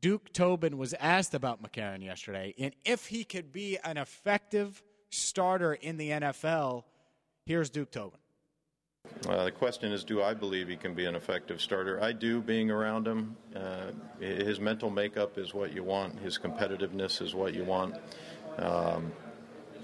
[0.00, 5.74] Duke Tobin was asked about McCarron yesterday, and if he could be an effective starter
[5.74, 6.84] in the NFL,
[7.44, 8.18] here's Duke Tobin.
[9.28, 12.02] Uh, the question is, do I believe he can be an effective starter?
[12.02, 13.36] I do, being around him.
[13.54, 17.94] Uh, his mental makeup is what you want, his competitiveness is what you want.
[18.58, 19.12] Um,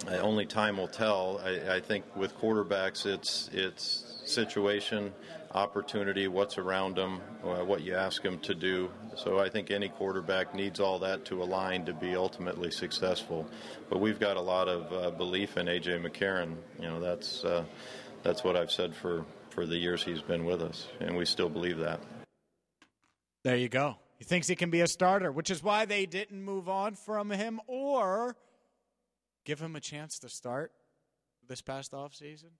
[0.08, 1.40] only time will tell.
[1.44, 5.12] I, I, think with quarterbacks, it's it's situation,
[5.54, 8.90] opportunity, what's around them, uh, what you ask them to do.
[9.16, 13.46] So I think any quarterback needs all that to align to be ultimately successful.
[13.90, 16.56] But we've got a lot of uh, belief in AJ McCarron.
[16.80, 17.64] You know, that's uh,
[18.22, 21.48] that's what I've said for for the years he's been with us, and we still
[21.48, 22.00] believe that.
[23.44, 23.96] There you go.
[24.16, 27.30] He thinks he can be a starter, which is why they didn't move on from
[27.30, 28.36] him or
[29.44, 30.72] give him a chance to start
[31.48, 32.52] this past offseason.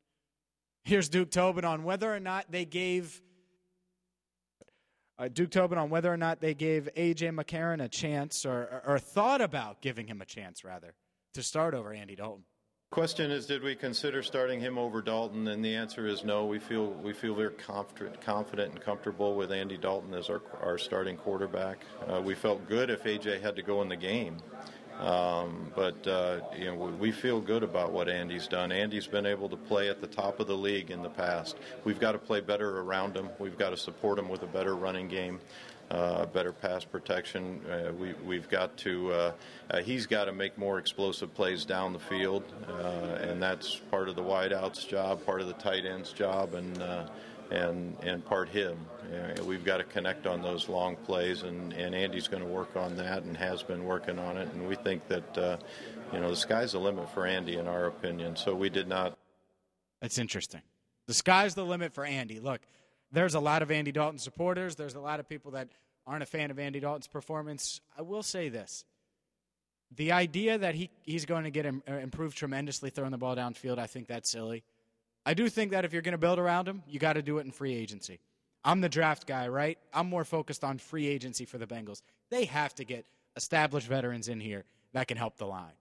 [0.85, 3.23] Here's Duke Tobin on whether or not they gave
[5.19, 8.95] uh, Duke Tobin on whether or not they gave AJ McCarron a chance or, or,
[8.95, 10.95] or thought about giving him a chance rather
[11.35, 12.45] to start over Andy Dalton.
[12.91, 15.49] Question is, did we consider starting him over Dalton?
[15.49, 16.45] And the answer is no.
[16.45, 20.77] We feel we feel very confident, confident and comfortable with Andy Dalton as our our
[20.77, 21.79] starting quarterback.
[22.07, 24.37] Uh, we felt good if AJ had to go in the game.
[25.03, 28.71] Um, but uh, you know, we feel good about what Andy's done.
[28.71, 31.57] Andy's been able to play at the top of the league in the past.
[31.83, 33.29] We've got to play better around him.
[33.41, 35.41] We've got to support him with a better running game,
[35.91, 37.61] uh, better pass protection.
[37.69, 39.13] Uh, we, we've got to.
[39.13, 39.33] Uh,
[39.71, 44.09] uh, he's got to make more explosive plays down the field, uh, and that's part
[44.09, 46.81] of the wideouts job, part of the tight ends job, and
[47.51, 48.79] and and part him.
[49.13, 52.77] Uh, we've got to connect on those long plays, and, and Andy's going to work
[52.77, 54.49] on that and has been working on it.
[54.53, 55.57] And we think that uh,
[56.13, 58.37] you know the sky's the limit for Andy, in our opinion.
[58.37, 59.19] So we did not.
[60.01, 60.63] That's interesting.
[61.07, 62.41] The sky's the limit for Andy.
[62.41, 62.61] Look,
[63.11, 64.77] there's a lot of Andy Dalton supporters.
[64.77, 65.69] There's a lot of people that
[66.07, 67.81] aren't a fan of Andy Dalton's performance.
[67.97, 68.85] I will say this.
[69.95, 73.37] The idea that he, he's going to get Im- uh, improved tremendously throwing the ball
[73.37, 74.65] downfield, I think that's silly.
[75.27, 77.39] I do think that if you're going to build around him, you got to do
[77.39, 78.19] it in free agency.
[78.65, 79.79] I'm the draft guy, right?
[79.93, 82.03] I'm more focused on free agency for the Bengals.
[82.31, 83.07] They have to get
[83.37, 85.73] established veterans in here that can help the line.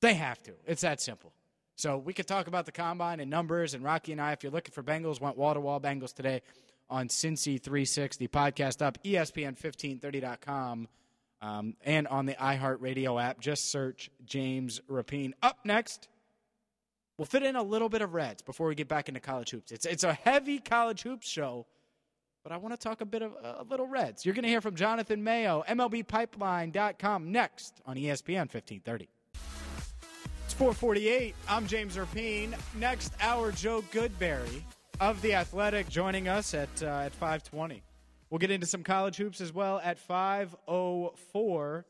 [0.00, 0.52] They have to.
[0.66, 1.32] It's that simple.
[1.76, 4.52] So we could talk about the combine and numbers, and Rocky and I, if you're
[4.52, 6.42] looking for Bengals, went wall to wall Bengals today
[6.90, 10.88] on Cincy 360 podcast up, ESPN1530.com,
[11.40, 13.40] um, and on the iHeartRadio app.
[13.40, 15.32] Just search James Rapien.
[15.42, 16.08] Up next,
[17.18, 19.70] We'll fit in a little bit of Reds before we get back into college hoops.
[19.70, 21.66] It's it's a heavy college hoops show,
[22.42, 24.24] but I want to talk a bit of a little Reds.
[24.24, 29.08] You're going to hear from Jonathan Mayo, MLBPipeline.com next on ESPN 1530.
[30.44, 31.34] It's 448.
[31.48, 32.54] I'm James Rapien.
[32.78, 34.62] Next hour, Joe Goodberry
[35.00, 37.82] of The Athletic joining us at, uh, at 520.
[38.28, 41.86] We'll get into some college hoops as well at 504.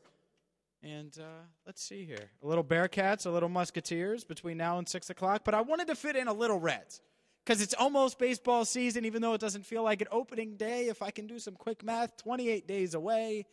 [0.83, 1.23] And uh,
[1.65, 2.29] let's see here.
[2.43, 5.43] A little Bearcats, a little Musketeers between now and 6 o'clock.
[5.45, 7.01] But I wanted to fit in a little Reds
[7.43, 10.87] because it's almost baseball season, even though it doesn't feel like an opening day.
[10.87, 13.45] If I can do some quick math, 28 days away.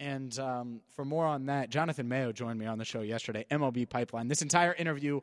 [0.00, 3.88] And um, for more on that, Jonathan Mayo joined me on the show yesterday, MLB
[3.88, 4.26] Pipeline.
[4.26, 5.20] This entire interview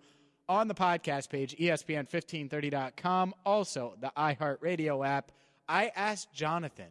[0.47, 5.31] on the podcast page, ESPN1530.com, also the iHeartRadio app.
[5.67, 6.87] I asked Jonathan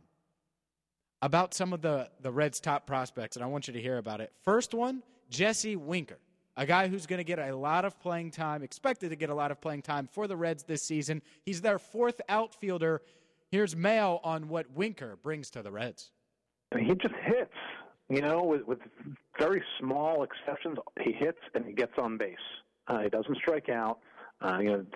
[1.22, 4.20] about some of the, the Reds' top prospects, and I want you to hear about
[4.20, 4.32] it.
[4.44, 6.18] First one, Jesse Winker,
[6.58, 9.34] a guy who's going to get a lot of playing time, expected to get a
[9.34, 11.22] lot of playing time for the Reds this season.
[11.44, 13.00] He's their fourth outfielder.
[13.52, 16.10] Here's Mayo on what Winker brings to the Reds.
[16.76, 17.54] He just hits,
[18.10, 18.80] you know, with, with
[19.38, 20.78] very small exceptions.
[21.00, 22.36] He hits and he gets on base.
[22.88, 24.00] Uh, he doesn't strike out.
[24.40, 24.86] Uh, you know,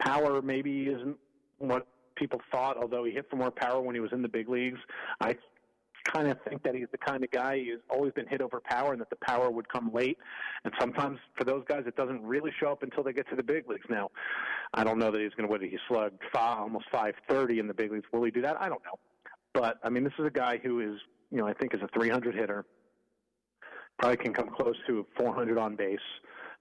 [0.00, 1.16] power maybe isn't
[1.58, 1.86] what
[2.16, 4.78] people thought, although he hit for more power when he was in the big leagues.
[5.20, 5.36] I
[6.04, 8.92] kind of think that he's the kind of guy who's always been hit over power
[8.92, 10.18] and that the power would come late.
[10.64, 13.42] And sometimes for those guys, it doesn't really show up until they get to the
[13.42, 13.86] big leagues.
[13.88, 14.10] Now,
[14.74, 17.74] I don't know that he's going to, whether he slugged five, almost 530 in the
[17.74, 18.06] big leagues.
[18.12, 18.60] Will he do that?
[18.60, 18.98] I don't know.
[19.54, 20.98] But, I mean, this is a guy who is,
[21.30, 22.64] you know, I think is a 300 hitter.
[23.98, 25.98] Probably can come close to 400 on base.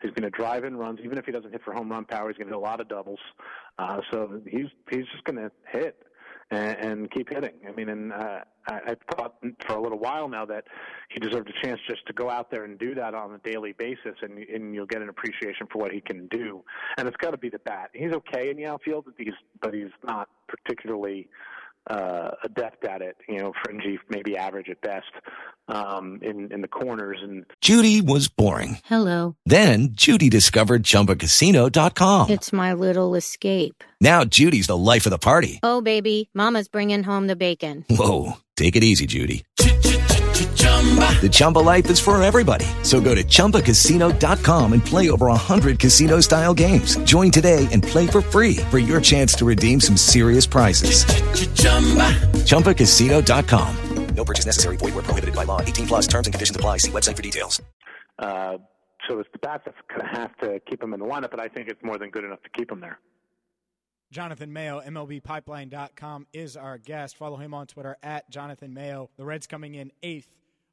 [0.01, 2.27] He's going to drive in runs, even if he doesn't hit for home run power.
[2.27, 3.19] He's going to hit a lot of doubles.
[3.77, 6.03] Uh, so he's he's just going to hit
[6.51, 7.53] and, and keep hitting.
[7.67, 10.65] I mean, and uh, I, I thought for a little while now that
[11.09, 13.71] he deserved a chance just to go out there and do that on a daily
[13.71, 16.63] basis, and and you'll get an appreciation for what he can do.
[16.97, 17.89] And it's got to be the bat.
[17.93, 21.29] He's okay in the outfield, but he's but he's not particularly
[21.89, 23.17] uh, adept at it.
[23.27, 25.11] You know, fringy, maybe average at best
[25.67, 27.19] um, in in the corners.
[27.21, 28.79] And Judy was boring.
[28.85, 29.35] Hello.
[29.45, 32.29] Then Judy discovered ChumbaCasino.com.
[32.29, 33.83] It's my little escape.
[33.99, 35.59] Now Judy's the life of the party.
[35.63, 37.85] Oh, baby, Mama's bringing home the bacon.
[37.89, 39.43] Whoa, take it easy, Judy.
[41.21, 42.65] The Chumba life is for everybody.
[42.81, 46.95] So go to ChumbaCasino.com and play over 100 casino style games.
[47.03, 51.05] Join today and play for free for your chance to redeem some serious prizes.
[52.45, 54.15] ChumbaCasino.com.
[54.15, 54.77] No purchase necessary.
[54.77, 55.61] Void where prohibited by law.
[55.61, 56.77] 18 plus terms and conditions apply.
[56.77, 57.61] See website for details.
[58.19, 58.57] uh,
[59.07, 61.31] so it's the bat that's going to have to keep him in the lineup.
[61.31, 62.99] But I think it's more than good enough to keep him there.
[64.11, 67.15] Jonathan Mayo, MLBpipeline.com, is our guest.
[67.17, 69.09] Follow him on Twitter at Jonathan Mayo.
[69.17, 70.27] The Reds coming in eighth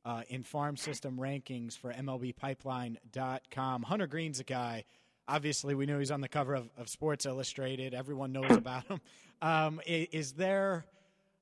[0.08, 3.82] uh, in farm system rankings for MLBpipeline.com.
[3.82, 4.84] Hunter Greene's a guy.
[5.28, 7.92] Obviously, we know he's on the cover of, of Sports Illustrated.
[7.92, 9.00] Everyone knows about him.
[9.42, 10.86] Um, i- is, there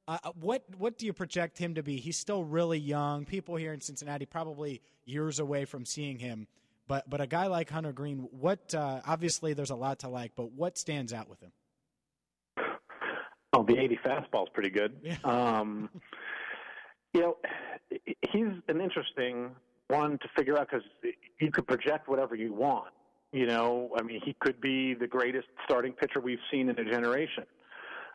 [0.09, 1.97] uh, what what do you project him to be?
[1.99, 3.25] He's still really young.
[3.25, 6.49] People here in Cincinnati probably years away from seeing him.
[6.89, 10.33] But but a guy like Hunter Greene, what uh, obviously there's a lot to like,
[10.35, 11.53] but what stands out with him?
[13.53, 15.17] Oh, the 80 fastball's pretty good.
[15.25, 15.89] Um,
[17.15, 17.37] you know,
[17.91, 19.51] he's an interesting
[19.89, 20.87] one to figure out because
[21.41, 22.93] you could project whatever you want.
[23.33, 26.85] You know, I mean, he could be the greatest starting pitcher we've seen in a
[26.85, 27.45] generation.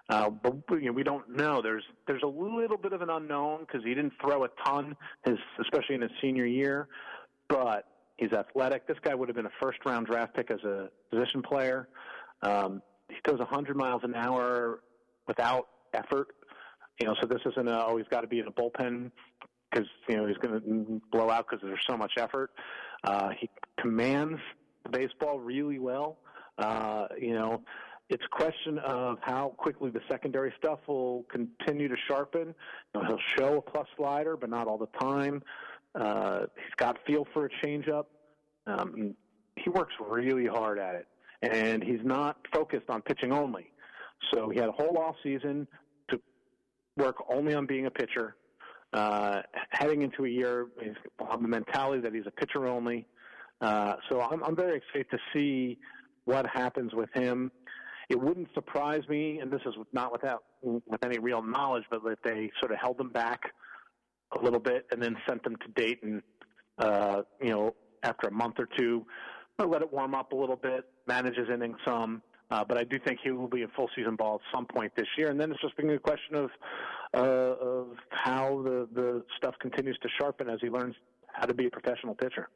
[0.10, 1.61] Uh, but you know, we don't know.
[1.61, 4.95] There's there's a little bit of an unknown because he didn't throw a ton,
[5.26, 6.88] his, especially in his senior year.
[7.48, 7.85] But
[8.18, 8.88] he's athletic.
[8.88, 11.88] This guy would have been a first round draft pick as a position player.
[12.41, 14.81] Um, he goes 100 miles an hour
[15.27, 16.30] without effort.
[16.99, 19.11] You know, so this isn't a, oh, got to be in a bullpen
[19.72, 22.52] because, you know, he's going to blow out because there's so much effort.
[23.03, 23.49] Uh, he
[23.80, 24.39] commands
[24.84, 26.18] the baseball really well.
[26.57, 27.61] Uh, you know,
[28.10, 32.53] it's a question of how quickly the secondary stuff will continue to sharpen.
[32.93, 35.41] You know, he'll show a plus slider, but not all the time.
[35.95, 38.06] Uh, he's got feel for a changeup.
[38.68, 39.15] Um,
[39.56, 41.07] he works really hard at it,
[41.41, 43.72] and he's not focused on pitching only.
[44.34, 45.68] So he had a whole off season
[46.10, 46.19] to
[46.98, 48.35] work only on being a pitcher.
[48.93, 53.07] Uh, heading into a year, he's on the mentality that he's a pitcher only.
[53.61, 55.77] Uh, so I'm, I'm very excited to see
[56.26, 57.51] what happens with him.
[58.09, 62.18] It wouldn't surprise me, and this is not without with any real knowledge, but that
[62.23, 63.53] they sort of held him back
[64.38, 66.22] a little bit and then sent him to Dayton.
[66.77, 69.05] Uh, you know, after a month or two,
[69.59, 72.22] let it warm up a little bit, manage his innings some.
[72.49, 74.91] Uh, but I do think he will be in full season ball at some point
[74.97, 76.49] this year, and then it's just being a question of
[77.13, 80.95] uh, of how the the stuff continues to sharpen as he learns
[81.27, 82.49] how to be a professional pitcher.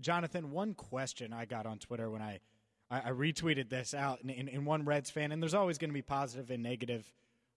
[0.00, 2.38] Jonathan, one question I got on Twitter when I,
[2.90, 5.90] I, I retweeted this out in, in, in one Reds fan, and there's always going
[5.90, 7.10] to be positive and negative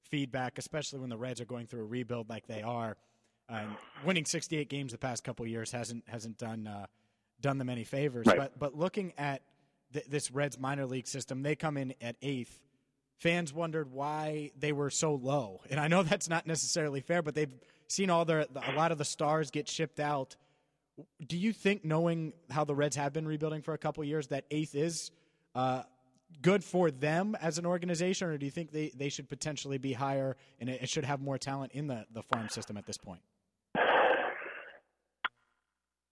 [0.09, 2.97] feedback, especially when the Reds are going through a rebuild like they are.
[4.05, 6.85] Winning 68 games the past couple years hasn't hasn't done uh,
[7.41, 8.25] done them any favors.
[8.25, 8.37] Right.
[8.37, 9.41] But but looking at
[9.91, 12.61] th- this Reds minor league system, they come in at eighth.
[13.21, 17.35] Fans wondered why they were so low, and I know that's not necessarily fair, but
[17.35, 17.53] they've
[17.87, 20.35] seen all their a lot of the stars get shipped out
[21.25, 24.45] do you think, knowing how the Reds have been rebuilding for a couple years, that
[24.51, 25.11] eighth is
[25.55, 25.83] uh,
[26.41, 29.93] good for them as an organization, or do you think they, they should potentially be
[29.93, 32.97] higher and it, it should have more talent in the, the farm system at this
[32.97, 33.21] point?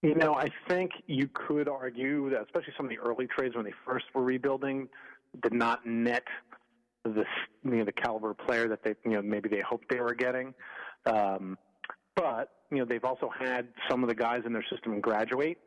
[0.01, 3.65] You know, I think you could argue that, especially some of the early trades when
[3.65, 4.87] they first were rebuilding,
[5.43, 6.23] did not net
[7.03, 7.23] the
[7.63, 10.53] you know the caliber player that they you know maybe they hoped they were getting.
[11.05, 11.57] Um,
[12.15, 15.57] but you know they've also had some of the guys in their system graduate.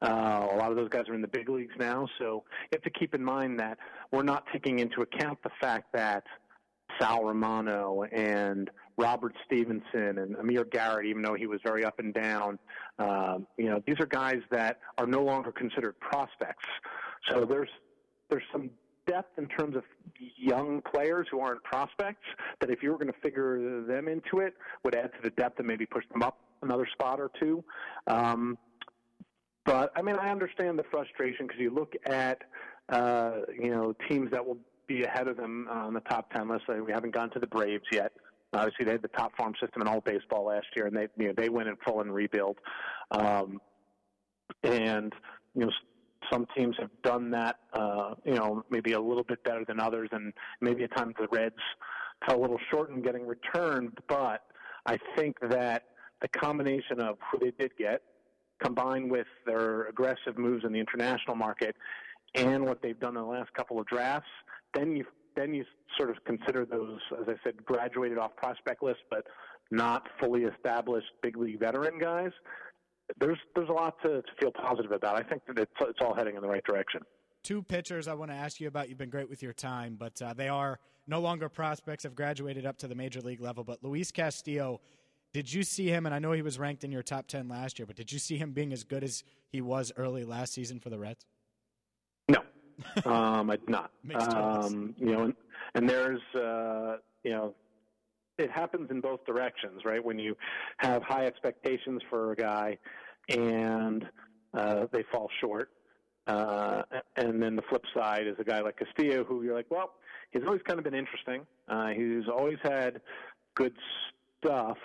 [0.00, 2.82] Uh, a lot of those guys are in the big leagues now, so you have
[2.82, 3.78] to keep in mind that
[4.12, 6.22] we're not taking into account the fact that
[7.00, 12.14] Sal Romano and Robert Stephenson and Amir Garrett, even though he was very up and
[12.14, 12.58] down,
[12.98, 16.64] um, you know, these are guys that are no longer considered prospects.
[17.28, 17.70] So there's
[18.30, 18.70] there's some
[19.08, 19.82] depth in terms of
[20.36, 22.26] young players who aren't prospects
[22.60, 24.54] that if you were going to figure them into it
[24.84, 27.64] would add to the depth and maybe push them up another spot or two.
[28.06, 28.58] Um,
[29.64, 32.42] but I mean, I understand the frustration because you look at
[32.88, 36.64] uh, you know teams that will be ahead of them on the top ten list.
[36.68, 38.12] We haven't gone to the Braves yet.
[38.54, 41.28] Obviously, they had the top farm system in all baseball last year, and they you
[41.28, 42.56] know they went in full and rebuild.
[43.10, 43.60] Um,
[44.62, 45.12] and
[45.54, 45.70] you know
[46.30, 50.08] some teams have done that, uh, you know, maybe a little bit better than others,
[50.12, 51.54] and maybe at times the Reds
[52.26, 53.96] fell a little short in getting returned.
[54.08, 54.42] But
[54.86, 55.84] I think that
[56.20, 58.02] the combination of who they did get,
[58.62, 61.76] combined with their aggressive moves in the international market,
[62.34, 64.28] and what they've done in the last couple of drafts,
[64.74, 65.04] then you
[65.36, 65.64] then you
[65.96, 69.24] sort of consider those, as I said, graduated off prospect list, but
[69.70, 72.32] not fully established big league veteran guys
[73.20, 75.16] there's there's a lot to, to feel positive about.
[75.16, 77.02] I think that it's, it's all heading in the right direction.
[77.42, 78.88] Two pitchers I want to ask you about.
[78.88, 82.04] You've been great with your time, but uh, they are no longer prospects.
[82.04, 83.64] Have graduated up to the major league level.
[83.64, 84.80] But Luis Castillo,
[85.32, 86.06] did you see him?
[86.06, 88.18] And I know he was ranked in your top ten last year, but did you
[88.18, 91.24] see him being as good as he was early last season for the Reds?
[92.28, 92.40] No,
[93.10, 93.90] um, I did not.
[94.14, 95.34] um, you know, and,
[95.74, 97.54] and there's uh, you know
[98.38, 100.04] it happens in both directions, right?
[100.04, 100.36] When you
[100.78, 102.78] have high expectations for a guy
[103.28, 104.08] and
[104.54, 105.70] uh, they fall short,
[106.26, 106.82] uh,
[107.16, 109.94] and then the flip side is a guy like Castillo, who you're like, well,
[110.30, 111.46] he's always kind of been interesting.
[111.68, 113.00] Uh, he's always had
[113.54, 113.74] good
[114.38, 114.78] stuff,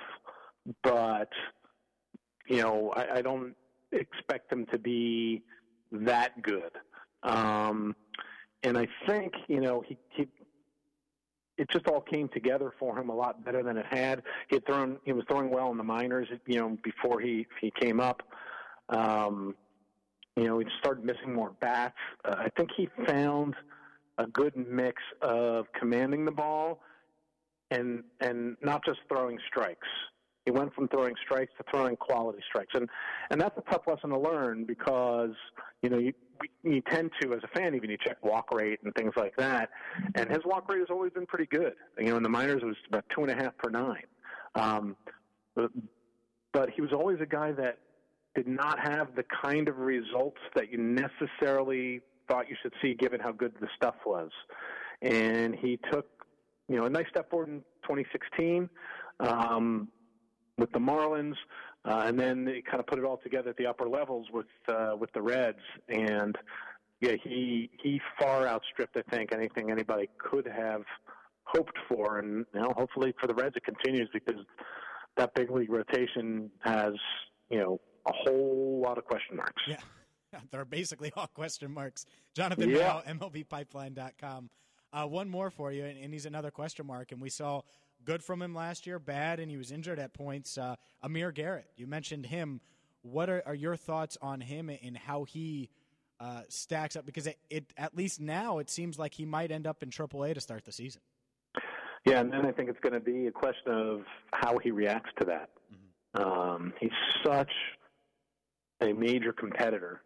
[0.83, 1.29] but
[2.47, 3.55] you know, I, I don't
[3.91, 5.43] expect him to be
[5.91, 6.71] that good.
[7.23, 7.95] Um,
[8.63, 10.27] and I think you know he he
[11.57, 14.23] it just all came together for him a lot better than it had.
[14.49, 17.71] He had thrown, he was throwing well in the minors, you know, before he he
[17.79, 18.23] came up.
[18.89, 19.55] Um,
[20.35, 21.95] you know, he started missing more bats.
[22.25, 23.55] Uh, I think he found
[24.17, 26.81] a good mix of commanding the ball
[27.71, 29.87] and and not just throwing strikes.
[30.45, 32.89] He went from throwing strikes to throwing quality strikes, and
[33.29, 35.31] and that's a tough lesson to learn because
[35.81, 36.13] you know you
[36.63, 39.69] you tend to, as a fan, even you check walk rate and things like that,
[40.15, 41.73] and his walk rate has always been pretty good.
[41.97, 44.03] You know, in the minors it was about two and a half per nine,
[44.55, 44.97] um,
[45.55, 45.71] but,
[46.51, 47.77] but he was always a guy that
[48.35, 53.19] did not have the kind of results that you necessarily thought you should see, given
[53.21, 54.29] how good the stuff was,
[55.01, 56.07] and he took
[56.67, 58.69] you know a nice step forward in 2016.
[59.21, 59.87] Um,
[60.57, 61.35] with the Marlins,
[61.85, 64.45] uh, and then they kind of put it all together at the upper levels with
[64.69, 65.57] uh, with the Reds,
[65.89, 66.35] and
[67.01, 70.83] yeah, he he far outstripped I think anything anybody could have
[71.43, 74.39] hoped for, and you know, hopefully for the Reds it continues because
[75.17, 76.93] that big league rotation has
[77.49, 79.63] you know a whole lot of question marks.
[79.67, 79.77] Yeah.
[80.51, 82.05] They're basically all question marks.
[82.33, 83.01] Jonathan Yeah.
[83.03, 84.49] Bell, MLBpipeline.com.
[84.91, 87.11] Uh, one more for you, and, and he's another question mark.
[87.11, 87.61] And we saw
[88.05, 90.57] good from him last year, bad, and he was injured at points.
[90.57, 92.61] Uh, Amir Garrett, you mentioned him.
[93.01, 95.69] What are, are your thoughts on him and how he
[96.19, 97.05] uh, stacks up?
[97.05, 100.35] Because it, it, at least now, it seems like he might end up in AAA
[100.35, 101.01] to start the season.
[102.05, 104.01] Yeah, and then I think it's going to be a question of
[104.33, 105.49] how he reacts to that.
[106.15, 106.91] Um, he's
[107.25, 107.51] such
[108.81, 110.01] a major competitor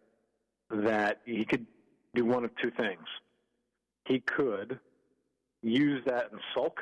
[0.70, 1.66] that he could
[2.14, 3.04] do one of two things.
[4.06, 4.78] He could
[5.62, 6.80] use that and sulk,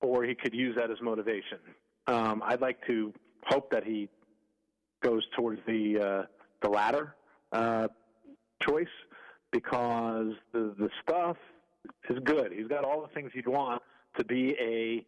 [0.00, 1.58] or he could use that as motivation.
[2.06, 3.12] Um, I'd like to
[3.46, 4.08] hope that he
[5.02, 6.26] goes towards the uh,
[6.62, 7.14] the latter
[7.52, 7.88] uh,
[8.62, 8.86] choice
[9.52, 11.36] because the the stuff
[12.08, 12.52] is good.
[12.52, 13.82] He's got all the things you'd want
[14.18, 15.04] to be a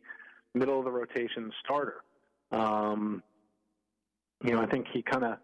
[0.59, 2.02] middle of the rotation starter.
[2.51, 3.23] Um,
[4.44, 5.39] you know, I think he kind of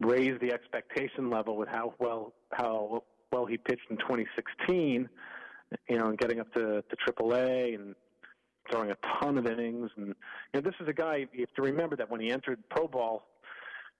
[0.00, 5.08] raised the expectation level with how well how well he pitched in 2016.
[5.88, 7.94] You know, and getting up to to AAA and
[8.70, 9.90] throwing a ton of innings.
[9.96, 10.14] And you
[10.54, 13.26] know, this is a guy you have to remember that when he entered pro ball,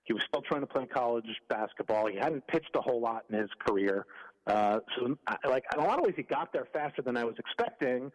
[0.05, 2.07] he was still trying to play college basketball.
[2.07, 4.07] He hadn't pitched a whole lot in his career.
[4.47, 7.35] Uh, so, like in a lot of ways, he got there faster than I was
[7.39, 8.11] expecting,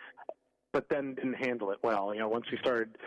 [0.71, 2.11] but then didn't handle it well.
[2.13, 2.97] You know, once he started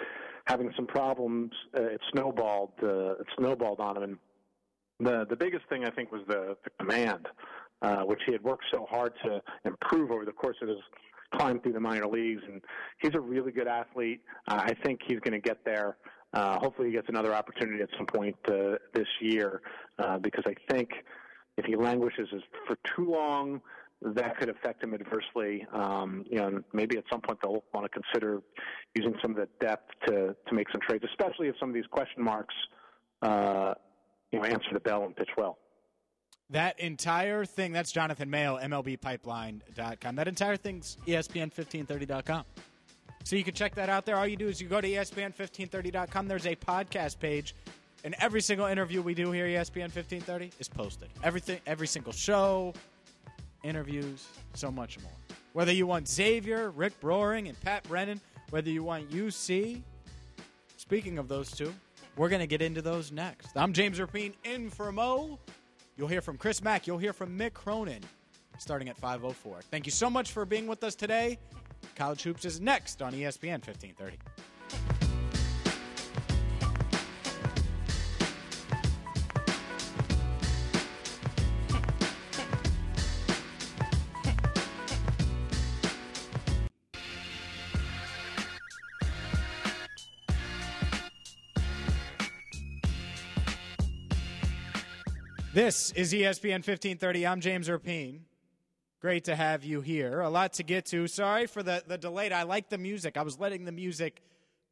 [0.46, 2.72] having some problems, uh, it snowballed.
[2.80, 4.02] Uh, it snowballed on him.
[4.04, 4.18] And
[5.00, 7.26] the the biggest thing I think was the, the command,
[7.82, 10.78] uh, which he had worked so hard to improve over the course of his
[11.34, 12.42] climb through the minor leagues.
[12.48, 12.62] And
[13.00, 14.20] he's a really good athlete.
[14.48, 15.96] Uh, I think he's going to get there.
[16.32, 19.62] Uh, hopefully, he gets another opportunity at some point uh, this year,
[19.98, 20.90] uh, because I think
[21.56, 22.28] if he languishes
[22.66, 23.60] for too long,
[24.02, 25.66] that could affect him adversely.
[25.72, 28.42] Um, you know, maybe at some point they'll want to consider
[28.94, 31.86] using some of the depth to to make some trades, especially if some of these
[31.90, 32.54] question marks,
[33.22, 33.72] uh,
[34.32, 35.58] you know, answer the bell and pitch well.
[36.50, 40.16] That entire thing, that's Jonathan Mayo, MLBpipeline.com.
[40.16, 42.44] That entire thing's E ESPN1530.com.
[43.24, 44.16] So you can check that out there.
[44.16, 46.28] All you do is you go to E ESPN1530.com.
[46.28, 47.56] There's a podcast page,
[48.04, 51.08] and every single interview we do here E ESPN 1530 is posted.
[51.24, 52.72] Everything, every single show,
[53.64, 55.10] interviews, so much more.
[55.52, 58.20] Whether you want Xavier, Rick Broering, and Pat Brennan,
[58.50, 59.82] whether you want UC,
[60.76, 61.74] speaking of those two,
[62.16, 63.56] we're going to get into those next.
[63.56, 65.40] I'm James Rapien in for Mo.
[65.96, 66.86] You'll hear from Chris Mack.
[66.86, 68.02] You'll hear from Mick Cronin
[68.58, 69.62] starting at 5.04.
[69.70, 71.38] Thank you so much for being with us today.
[71.94, 74.18] College Hoops is next on ESPN 1530.
[95.56, 97.26] This is ESPN 1530.
[97.26, 98.18] I'm James Rapien.
[99.00, 100.20] Great to have you here.
[100.20, 101.06] A lot to get to.
[101.06, 102.30] Sorry for the, the delay.
[102.30, 103.16] I like the music.
[103.16, 104.20] I was letting the music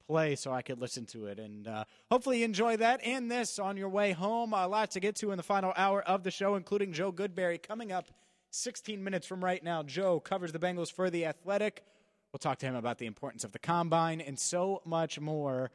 [0.06, 1.38] play so I could listen to it.
[1.38, 4.52] And uh, hopefully enjoy that and this on your way home.
[4.52, 7.62] A lot to get to in the final hour of the show, including Joe Goodberry
[7.66, 8.08] coming up
[8.50, 9.82] 16 minutes from right now.
[9.82, 11.82] Joe covers the Bengals for The Athletic.
[12.30, 15.70] We'll talk to him about the importance of the combine and so much more.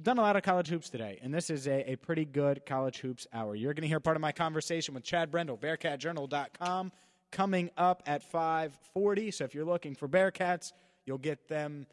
[0.00, 2.98] Done a lot of college hoops today, and this is a, a pretty good college
[2.98, 3.54] hoops hour.
[3.54, 6.92] You're going to hear part of my conversation with Chad Brendel, BearcatJournal.com,
[7.30, 9.34] coming up at 5:40.
[9.34, 10.72] So if you're looking for Bearcats,
[11.04, 11.86] you'll get them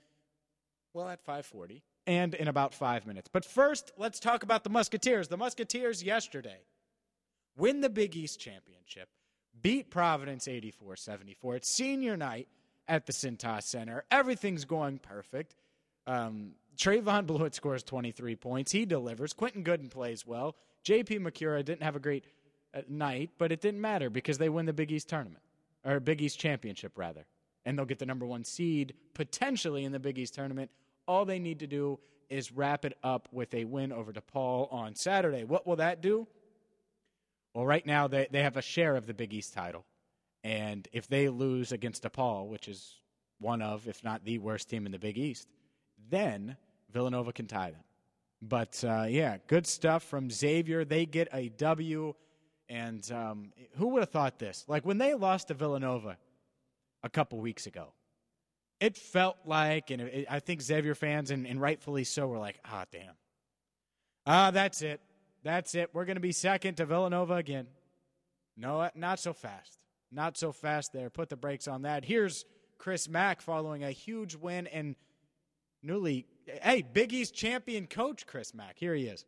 [0.93, 3.29] well at 5:40 and in about five minutes.
[3.31, 5.27] But first, let's talk about the Musketeers.
[5.27, 6.61] The Musketeers yesterday
[7.55, 9.09] win the Big East championship,
[9.61, 11.57] beat Providence 84-74.
[11.57, 12.47] It's senior night
[12.87, 14.05] at the Cintas Center.
[14.09, 15.55] Everything's going perfect.
[16.09, 18.71] Um, Trevon Bluiett scores 23 points.
[18.71, 19.31] He delivers.
[19.31, 20.55] Quentin Gooden plays well.
[20.83, 21.19] J.P.
[21.19, 22.25] Macura didn't have a great
[22.73, 25.43] uh, night, but it didn't matter because they win the Big East tournament,
[25.85, 27.25] or Big East championship, rather.
[27.63, 30.71] And they'll get the number one seed potentially in the Big East tournament.
[31.07, 31.99] All they need to do
[32.29, 35.43] is wrap it up with a win over DePaul on Saturday.
[35.43, 36.27] What will that do?
[37.53, 39.85] Well, right now they, they have a share of the Big East title.
[40.43, 42.95] And if they lose against DePaul, which is
[43.39, 45.47] one of, if not the worst team in the Big East,
[46.09, 46.57] then
[46.91, 47.83] Villanova can tie them.
[48.41, 50.85] But uh, yeah, good stuff from Xavier.
[50.85, 52.13] They get a W.
[52.69, 54.63] And um, who would have thought this?
[54.67, 56.17] Like when they lost to Villanova
[57.03, 57.93] a couple weeks ago,
[58.79, 62.59] it felt like, and it, I think Xavier fans, and, and rightfully so, were like,
[62.63, 63.15] ah, damn.
[64.25, 65.01] Ah, that's it.
[65.43, 65.89] That's it.
[65.93, 67.67] We're going to be second to Villanova again.
[68.55, 69.79] No, not so fast.
[70.11, 71.09] Not so fast there.
[71.09, 72.05] Put the brakes on that.
[72.05, 72.45] Here's
[72.77, 74.95] Chris Mack following a huge win and
[75.81, 76.25] newly,
[76.61, 78.77] hey, Big East champion coach Chris Mack.
[78.77, 79.25] Here he is.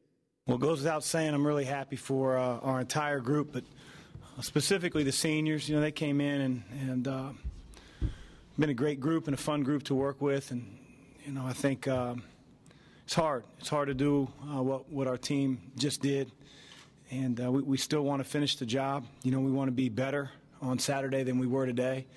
[0.47, 3.63] Well, it goes without saying, I'm really happy for uh, our entire group, but
[4.41, 5.69] specifically the seniors.
[5.69, 7.29] You know, they came in and, and uh,
[8.57, 10.51] been a great group and a fun group to work with.
[10.51, 10.77] And,
[11.25, 12.23] you know, I think um,
[13.05, 13.43] it's hard.
[13.59, 16.31] It's hard to do uh, what, what our team just did.
[17.11, 19.05] And uh, we, we still want to finish the job.
[19.23, 22.07] You know, we want to be better on Saturday than we were today.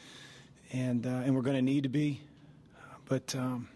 [0.72, 2.20] And, uh, and we're going to need to be.
[3.06, 3.68] But um,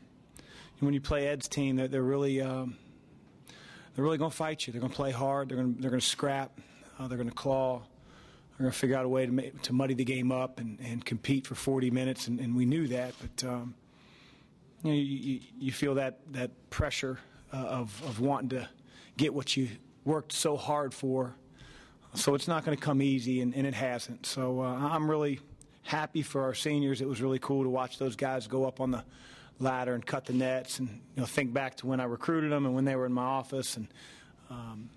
[0.81, 2.41] when you play Ed's team, they're, they're really.
[2.41, 2.77] Um,
[3.95, 4.73] they're really going to fight you.
[4.73, 5.49] They're going to play hard.
[5.49, 6.61] They're going to, they're going to scrap.
[7.01, 7.83] Uh, they're going to claw.
[8.57, 10.79] They're going to figure out a way to, make, to muddy the game up and,
[10.81, 12.29] and compete for 40 minutes.
[12.29, 13.75] And, and we knew that, but um,
[14.85, 17.19] you, know, you, you feel that that pressure
[17.53, 18.69] uh, of of wanting to
[19.17, 19.69] get what you
[20.05, 21.35] worked so hard for.
[22.15, 24.27] So it's not going to come easy, and, and it hasn't.
[24.27, 25.41] So uh, I'm really
[25.83, 27.01] happy for our seniors.
[27.01, 29.05] It was really cool to watch those guys go up on the
[29.61, 32.67] ladder and cut the nets and you know think back to when I recruited them
[32.67, 33.89] and when they were in my office and
[34.51, 34.89] um,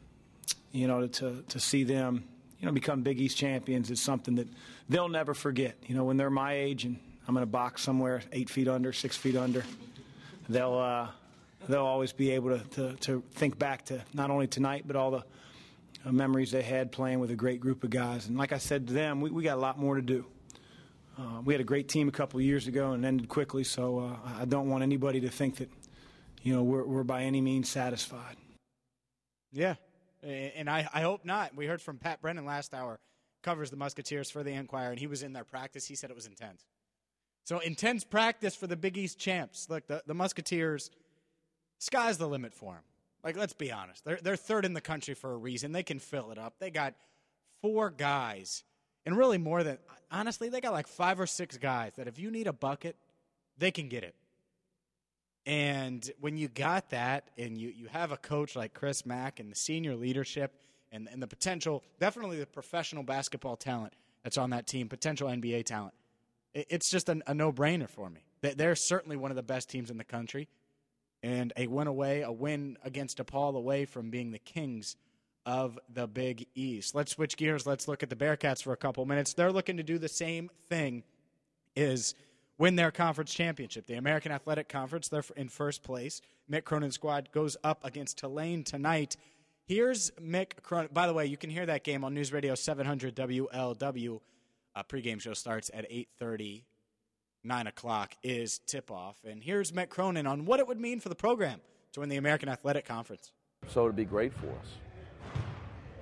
[0.71, 2.23] you know to to see them
[2.59, 4.47] you know become Big East champions is something that
[4.89, 5.75] they'll never forget.
[5.87, 8.93] You know when they're my age and I'm in a box somewhere eight feet under,
[8.93, 9.63] six feet under,
[10.47, 11.07] they'll uh,
[11.67, 15.11] they'll always be able to, to to think back to not only tonight but all
[15.11, 15.23] the
[16.05, 18.27] uh, memories they had playing with a great group of guys.
[18.27, 20.25] And like I said to them, we, we got a lot more to do.
[21.17, 24.15] Uh, we had a great team a couple years ago and ended quickly, so uh,
[24.39, 25.69] I don't want anybody to think that,
[26.41, 28.37] you know, we're, we're by any means satisfied.
[29.51, 29.75] Yeah,
[30.23, 31.55] and I, I hope not.
[31.55, 32.99] We heard from Pat Brennan last hour,
[33.43, 35.85] covers the Musketeers for the Enquirer, and he was in their practice.
[35.85, 36.65] He said it was intense.
[37.43, 39.69] So intense practice for the Big East champs.
[39.69, 40.91] Look, the, the Musketeers,
[41.79, 42.83] sky's the limit for them.
[43.23, 44.05] Like, let's be honest.
[44.05, 45.71] They're, they're third in the country for a reason.
[45.71, 46.55] They can fill it up.
[46.59, 46.93] They got
[47.61, 48.63] four guys
[49.05, 49.77] and really more than
[50.11, 52.95] honestly they got like five or six guys that if you need a bucket
[53.57, 54.15] they can get it
[55.45, 59.51] and when you got that and you, you have a coach like chris mack and
[59.51, 60.53] the senior leadership
[60.91, 63.93] and, and the potential, definitely the professional basketball talent
[64.23, 65.93] that's on that team, potential NBA talent.
[66.53, 68.21] It, it's just a, a no brainer for me.
[68.41, 70.47] They, they're certainly one of the best teams in the country,
[71.23, 74.95] and a win away, a win against DePaul away from being the Kings
[75.45, 76.95] of the Big East.
[76.95, 77.65] Let's switch gears.
[77.65, 79.33] Let's look at the Bearcats for a couple minutes.
[79.33, 81.03] They're looking to do the same thing
[81.75, 82.15] is
[82.57, 83.87] win their conference championship.
[83.87, 86.21] The American Athletic Conference, they're in first place.
[86.49, 89.15] Mick Cronin's squad goes up against Tulane tonight.
[89.65, 90.89] Here's Mick Cronin.
[90.93, 94.19] By the way, you can hear that game on News Radio 700 WLW.
[94.73, 96.63] A uh, pregame show starts at 8.30.
[97.43, 99.17] 9 o'clock is tip-off.
[99.27, 101.59] And here's Mick Cronin on what it would mean for the program
[101.93, 103.31] to win the American Athletic Conference.
[103.67, 104.67] So it'd be great for us.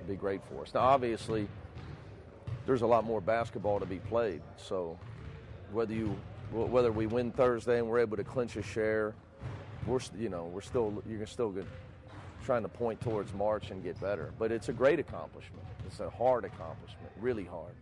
[0.00, 0.72] It'd be great for us.
[0.72, 1.46] Now, obviously,
[2.64, 4.40] there's a lot more basketball to be played.
[4.56, 4.98] So
[5.72, 6.16] whether you
[6.52, 9.14] whether we win Thursday and we're able to clinch a share,
[9.86, 11.66] we're you know we're still you're still good,
[12.44, 14.32] trying to point towards March and get better.
[14.38, 15.62] But it's a great accomplishment.
[15.86, 17.74] It's a hard accomplishment, really hard.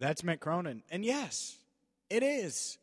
[0.00, 1.56] That's Mick Cronin, and yes,
[2.08, 2.78] it is,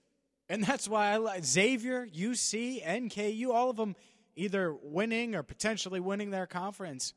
[0.47, 3.95] and that's why I like Xavier, UC, NKU, all of them
[4.35, 7.13] either winning or potentially winning their conference.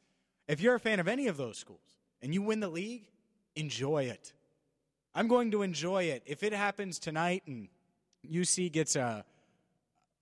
[0.50, 1.78] If you're a fan of any of those schools
[2.20, 3.04] and you win the league,
[3.54, 4.32] enjoy it.
[5.14, 6.24] I'm going to enjoy it.
[6.26, 7.68] If it happens tonight and
[8.28, 9.24] UC gets a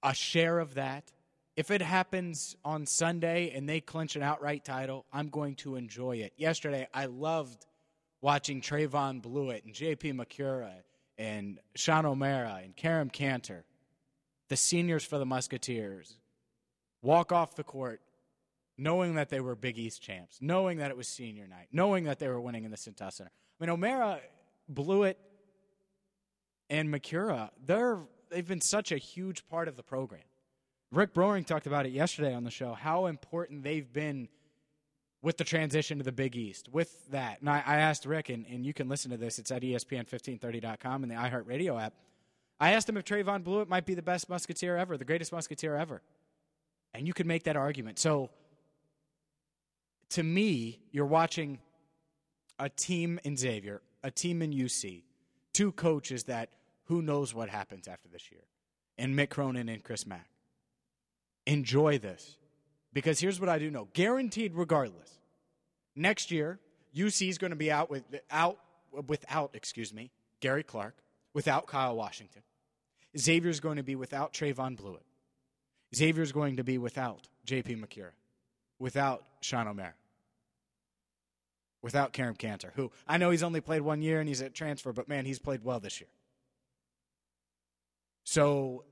[0.03, 1.11] a share of that,
[1.57, 6.17] if it happens on Sunday and they clinch an outright title, I'm going to enjoy
[6.17, 6.35] it.
[6.37, 7.65] Yesterday, I loved
[8.21, 10.73] watching Trevon Bluiett and JP Macura
[11.17, 13.63] and Sean O'Mara and Kerem Kanter,
[14.49, 16.19] the seniors for the Musketeers,
[17.01, 18.03] walk off the court
[18.79, 22.19] knowing that they were Big East champs, knowing that it was senior night, knowing that
[22.19, 23.31] they were winning in the Cintas Center.
[23.61, 24.21] I mean, O'Mara
[24.73, 25.17] Bluiett
[26.71, 27.99] and Macura, they're
[28.31, 30.23] they've been such a huge part of the program.
[30.91, 34.29] Rick Broering talked about it yesterday on the show, how important they've been
[35.21, 36.69] with the transition to the Big East.
[36.73, 39.39] With that, and I, I asked Rick, and, and you can listen to this.
[39.39, 41.95] It's at ESPN1530.com and the iHeartRadio app.
[42.61, 45.77] I asked him if Trevon Bluiett might be the best musketeer ever, the greatest musketeer
[45.77, 46.03] ever.
[46.95, 47.99] And you could make that argument.
[47.99, 48.31] So,
[50.11, 51.59] to me, you're watching
[52.59, 55.03] a team in Xavier, a team in UC,
[55.53, 56.51] two coaches that
[56.85, 58.43] who knows what happens after this year,
[58.97, 60.29] and Mick Cronin and Chris Mack.
[61.47, 62.37] Enjoy this.
[62.93, 65.19] Because here's what I do know guaranteed, regardless.
[65.95, 66.59] Next year,
[66.97, 68.59] UC is going to be out with out
[69.07, 70.11] without, excuse me,
[70.41, 70.97] Gary Clark,
[71.35, 72.43] without Kyle Washington.
[73.17, 75.05] Xavier's going to be without Trevon Bluiett.
[75.95, 77.77] Xavier's going to be without J.P.
[77.77, 78.11] Macura,
[78.79, 79.95] without Sean O'Mara
[81.83, 84.93] without Kerem Kanter, who I know he's only played one year and he's at transfer,
[84.93, 86.09] but man, he's played well this year.
[88.25, 88.85] So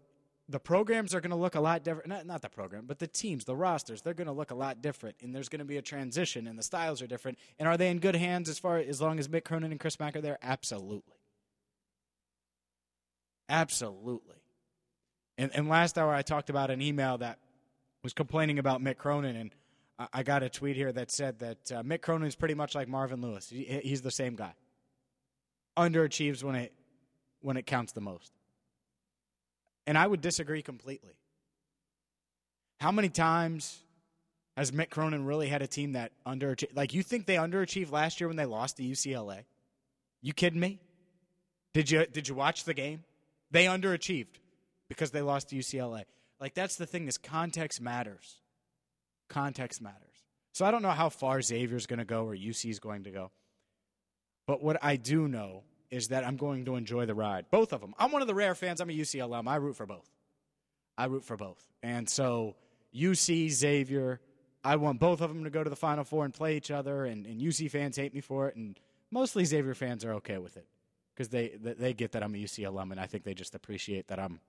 [0.48, 2.08] the programs are going to look a lot different.
[2.08, 4.80] Not, not the program, but the teams, the rosters, they're going to look a lot
[4.80, 7.38] different, and there's going to be a transition, and the styles are different.
[7.58, 9.98] And are they in good hands as far as long as Mick Cronin and Chris
[9.98, 10.38] Mack are there?
[10.42, 11.18] Absolutely,
[13.48, 14.36] absolutely.
[15.38, 17.38] And, and last hour, I talked about an email that
[18.02, 19.50] was complaining about Mick Cronin and
[19.98, 22.86] I got a tweet here that said that uh, Mick Cronin is pretty much like
[22.86, 23.48] Marvin Lewis.
[23.48, 24.52] He, he's the same guy.
[25.76, 26.72] Underachieves when it
[27.40, 28.32] when it counts the most.
[29.86, 31.14] And I would disagree completely.
[32.78, 33.78] How many times
[34.56, 36.76] has Mick Cronin really had a team that underachieved?
[36.76, 39.44] Like you think they underachieved last year when they lost to UCLA?
[40.20, 40.78] You kidding me?
[41.72, 43.04] Did you did you watch the game?
[43.50, 44.40] They underachieved
[44.88, 46.04] because they lost to UCLA.
[46.38, 48.40] Like that's the thing is context matters
[49.28, 50.24] context matters.
[50.52, 53.10] So I don't know how far Xavier's going to go or UC is going to
[53.10, 53.30] go.
[54.46, 57.46] But what I do know is that I'm going to enjoy the ride.
[57.50, 57.94] Both of them.
[57.98, 58.80] I'm one of the rare fans.
[58.80, 59.48] I'm a UC alum.
[59.48, 60.08] I root for both.
[60.96, 61.62] I root for both.
[61.82, 62.56] And so
[62.94, 64.20] UC, Xavier,
[64.64, 67.04] I want both of them to go to the Final Four and play each other.
[67.04, 68.56] And, and UC fans hate me for it.
[68.56, 68.78] And
[69.10, 70.66] mostly Xavier fans are okay with it
[71.14, 72.92] because they, they get that I'm a UC alum.
[72.92, 74.40] And I think they just appreciate that I'm,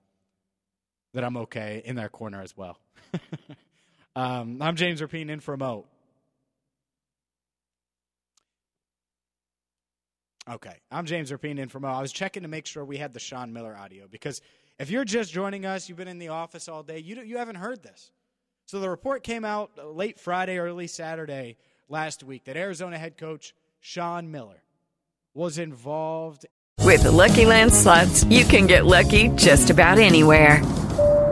[1.12, 2.78] that I'm okay in their corner as well.
[4.18, 5.84] Um, I'm James Rapien in for Mo.
[10.50, 11.86] Okay, I'm James Rapien in for Mo.
[11.86, 14.42] I was checking to make sure we had the Sean Miller audio because
[14.80, 17.54] if you're just joining us, you've been in the office all day, you, you haven't
[17.54, 18.10] heard this.
[18.66, 21.56] So the report came out late Friday, early Saturday
[21.88, 24.64] last week that Arizona head coach Sean Miller
[25.32, 26.44] was involved.
[26.82, 30.60] With the Lucky Land slots, you can get lucky just about anywhere.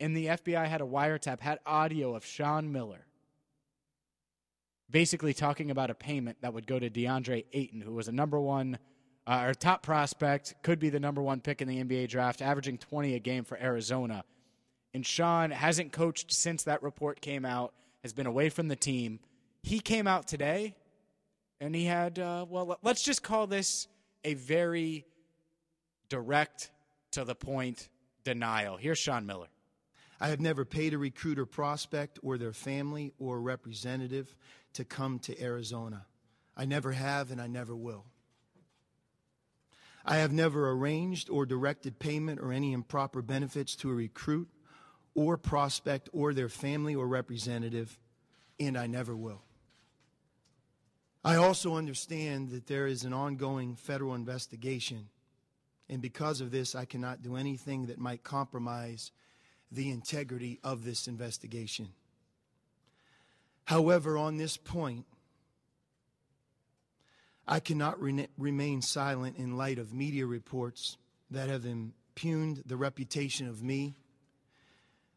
[0.00, 3.06] and the FBI had a wiretap, had audio of Sean Miller,
[4.90, 8.38] basically talking about a payment that would go to DeAndre Ayton, who was a number
[8.40, 8.78] one
[9.26, 12.78] uh, or top prospect, could be the number one pick in the NBA draft, averaging
[12.78, 14.24] 20 a game for Arizona.
[14.94, 19.18] And Sean hasn't coached since that report came out, has been away from the team.
[19.62, 20.76] He came out today,
[21.60, 23.88] and he had, uh, well, let's just call this
[24.24, 25.04] a very
[26.08, 26.70] direct,
[27.12, 27.88] to the point
[28.24, 28.76] denial.
[28.76, 29.48] Here's Sean Miller.
[30.20, 34.34] I have never paid a recruiter prospect or their family or representative
[34.74, 36.06] to come to Arizona.
[36.56, 38.04] I never have and I never will.
[40.04, 44.48] I have never arranged or directed payment or any improper benefits to a recruit
[45.14, 47.98] or prospect or their family or representative,
[48.60, 49.42] and I never will.
[51.24, 55.08] I also understand that there is an ongoing federal investigation,
[55.88, 59.10] and because of this, I cannot do anything that might compromise
[59.70, 61.88] the integrity of this investigation.
[63.64, 65.06] However, on this point,
[67.48, 70.96] I cannot re- remain silent in light of media reports
[71.30, 73.96] that have impugned the reputation of me,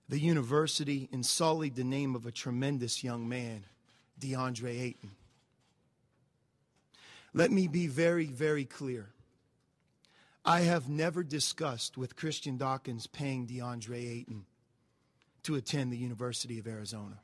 [0.07, 3.65] the university, and sullied the name of a tremendous young man,
[4.19, 5.11] DeAndre Ayton.
[7.33, 9.09] Let me be very, very clear.
[10.45, 14.45] I have never discussed with Christian Dawkins paying DeAndre Ayton
[15.43, 17.19] to attend the University of Arizona.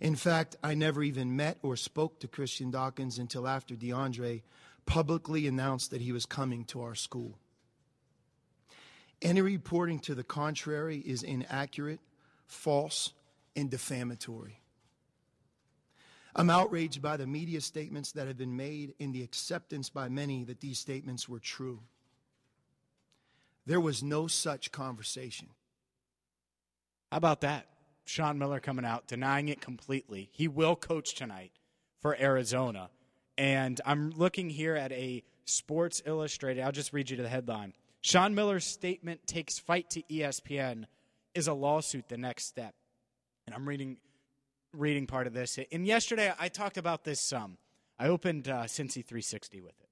[0.00, 4.42] In fact, I never even met or spoke to Christian Dawkins until after DeAndre
[4.86, 7.38] publicly announced that he was coming to our school.
[9.22, 12.00] Any reporting to the contrary is inaccurate,
[12.46, 13.12] false,
[13.54, 14.60] and defamatory.
[16.34, 20.44] I'm outraged by the media statements that have been made and the acceptance by many
[20.44, 21.80] that these statements were true.
[23.66, 25.48] There was no such conversation.
[27.10, 27.66] How about that?
[28.04, 30.30] Sean Miller coming out, denying it completely.
[30.32, 31.52] He will coach tonight
[32.00, 32.90] for Arizona.
[33.36, 36.62] And I'm looking here at a Sports Illustrated.
[36.62, 37.74] I'll just read you the headline.
[38.02, 40.84] Sean Miller's statement takes fight to ESPN.
[41.34, 42.74] Is a lawsuit the next step?
[43.46, 43.98] And I'm reading
[44.72, 45.58] reading part of this.
[45.72, 47.58] And yesterday I talked about this some.
[47.98, 49.88] I opened uh, Cincy 360 with it.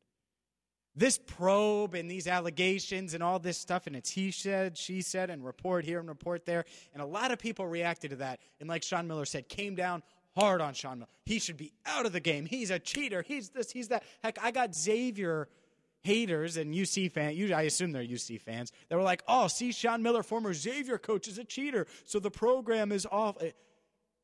[0.97, 5.31] This probe and these allegations and all this stuff, and it's he said, she said,
[5.31, 6.65] and report here and report there.
[6.93, 8.41] And a lot of people reacted to that.
[8.59, 10.03] And like Sean Miller said, came down
[10.37, 11.11] hard on Sean Miller.
[11.25, 12.47] He should be out of the game.
[12.47, 13.23] He's a cheater.
[13.23, 14.03] He's this, he's that.
[14.25, 15.49] Heck, I got Xavier
[16.03, 20.03] haters and UC fans, I assume they're UC fans, that were like, oh, see, Sean
[20.03, 21.87] Miller, former Xavier coach, is a cheater.
[22.05, 23.37] So the program is off.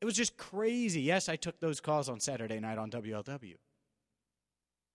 [0.01, 1.01] It was just crazy.
[1.01, 3.55] Yes, I took those calls on Saturday night on WLW.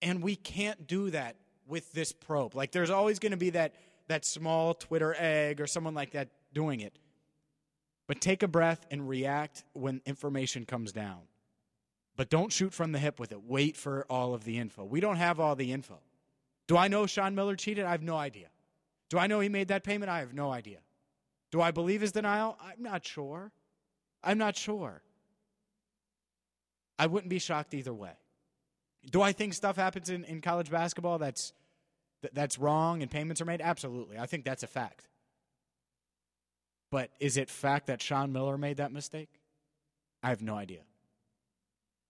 [0.01, 1.35] And we can't do that
[1.67, 2.55] with this probe.
[2.55, 3.75] Like there's always going to be that
[4.07, 6.97] that small Twitter egg or someone like that doing it.
[8.07, 11.21] But take a breath and react when information comes down.
[12.17, 13.41] But don't shoot from the hip with it.
[13.43, 14.83] Wait for all of the info.
[14.83, 15.99] We don't have all the info.
[16.67, 17.85] Do I know Sean Miller cheated?
[17.85, 18.47] I have no idea.
[19.09, 20.11] Do I know he made that payment?
[20.11, 20.79] I have no idea.
[21.51, 22.57] Do I believe his denial?
[22.61, 23.51] I'm not sure.
[24.23, 25.01] I'm not sure.
[26.99, 28.11] I wouldn't be shocked either way.
[29.09, 31.53] Do I think stuff happens in, in college basketball that's
[32.33, 33.61] that's wrong and payments are made?
[33.61, 34.19] Absolutely.
[34.19, 35.07] I think that's a fact.
[36.91, 39.29] But is it fact that Sean Miller made that mistake?
[40.21, 40.81] I have no idea.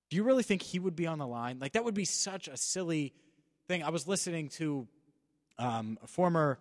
[0.09, 1.59] Do you really think he would be on the line?
[1.59, 3.13] Like that would be such a silly
[3.69, 3.83] thing.
[3.83, 4.87] I was listening to
[5.57, 6.59] um, a former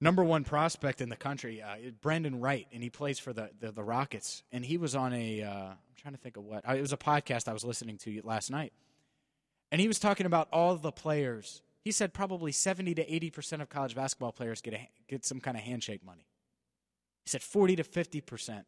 [0.00, 3.72] number one prospect in the country, uh, Brandan Wright, and he plays for the, the,
[3.72, 4.42] the Rockets.
[4.52, 6.92] And he was on a uh, I'm trying to think of what uh, it was
[6.92, 8.72] a podcast I was listening to last night,
[9.70, 11.62] and he was talking about all the players.
[11.84, 15.40] He said probably 70 to 80 percent of college basketball players get a, get some
[15.40, 16.26] kind of handshake money.
[17.24, 18.66] He said 40 to 50 percent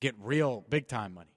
[0.00, 1.30] get real big time money.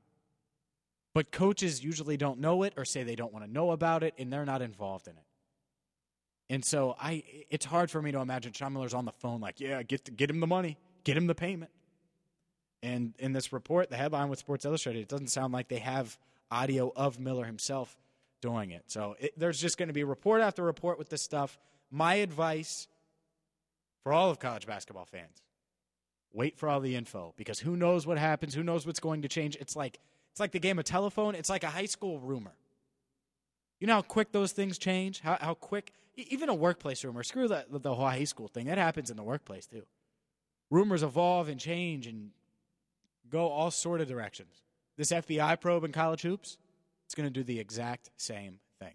[1.14, 4.14] But coaches usually don't know it or say they don't want to know about it
[4.18, 5.24] and they're not involved in it.
[6.50, 9.60] And so I, it's hard for me to imagine Sean Miller's on the phone like,
[9.60, 11.72] yeah, get get him the money, get him the payment.
[12.82, 16.18] And in this report, the headline with Sports Illustrated, it doesn't sound like they have
[16.50, 17.98] audio of Miller himself
[18.42, 18.84] doing it.
[18.88, 21.60] So it, there's just going to be report after report with this stuff.
[21.92, 22.88] My advice
[24.04, 25.44] for all of college basketball fans:
[26.34, 28.56] wait for all the info because who knows what happens?
[28.56, 29.56] Who knows what's going to change?
[29.60, 30.00] It's like
[30.32, 31.36] it's like the game of telephone.
[31.36, 32.54] It's like a high school rumor.
[33.80, 35.22] You know how quick those things change?
[35.22, 38.66] How, how quick, even a workplace rumor, screw the, the whole high school thing.
[38.66, 39.84] That happens in the workplace too.
[40.70, 42.32] Rumors evolve and change and
[43.30, 44.62] go all sort of directions.
[44.98, 46.58] this FBI probe in college hoops,
[47.06, 48.94] it's going to do the exact same thing.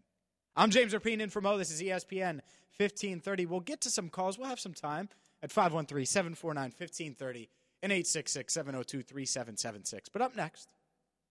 [0.55, 1.57] I'm James Rapien in for Mo.
[1.59, 2.41] This is ESPN
[2.77, 3.47] 1530.
[3.47, 4.39] We'll get to some calls.
[4.39, 5.09] We'll have some time
[5.43, 7.49] at 513 749 1530
[7.83, 10.09] and 866 702 3776.
[10.11, 10.69] But up next,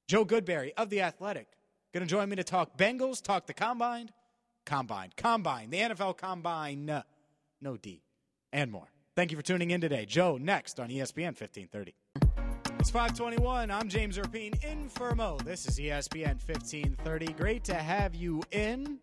[0.08, 1.48] Joe Goodberry of The Athletic.
[1.94, 4.10] Going to join me to talk Bengals, talk the Combine,
[4.66, 7.04] Combine, Combine, the NFL Combine,
[7.62, 8.02] no D,
[8.52, 8.88] and more.
[9.16, 10.08] Thank you for tuning in today.
[10.08, 11.94] Joe, next on ESPN 1530.
[12.80, 13.70] It's 521.
[13.70, 15.14] I'm James Rapien in for
[15.46, 17.28] This is ESPN 1530.
[17.34, 18.98] Great to have you in.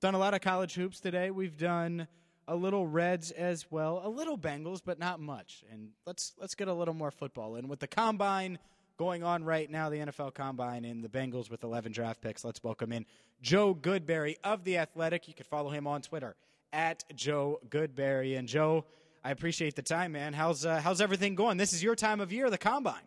[0.00, 1.30] Done a lot of college hoops today.
[1.30, 2.08] We've done
[2.48, 5.62] a little Reds as well, a little Bengals, but not much.
[5.70, 8.58] And let's let's get a little more football in with the combine
[9.00, 12.44] going on right now, the NFL Combine and the Bengals with 11 draft picks.
[12.44, 13.06] Let's welcome in
[13.40, 15.26] Joe Goodberry of the Athletic.
[15.26, 16.36] You can follow him on Twitter
[16.74, 18.38] at Joe Goodberry.
[18.38, 18.84] And Joe,
[19.24, 20.34] I appreciate the time, man.
[20.34, 21.56] How's uh, how's everything going?
[21.56, 23.00] This is your time of year, the Combine.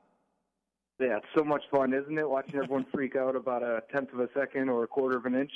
[1.00, 2.28] Yeah, it's so much fun, isn't it?
[2.28, 5.36] Watching everyone freak out about a tenth of a second or a quarter of an
[5.36, 5.52] inch.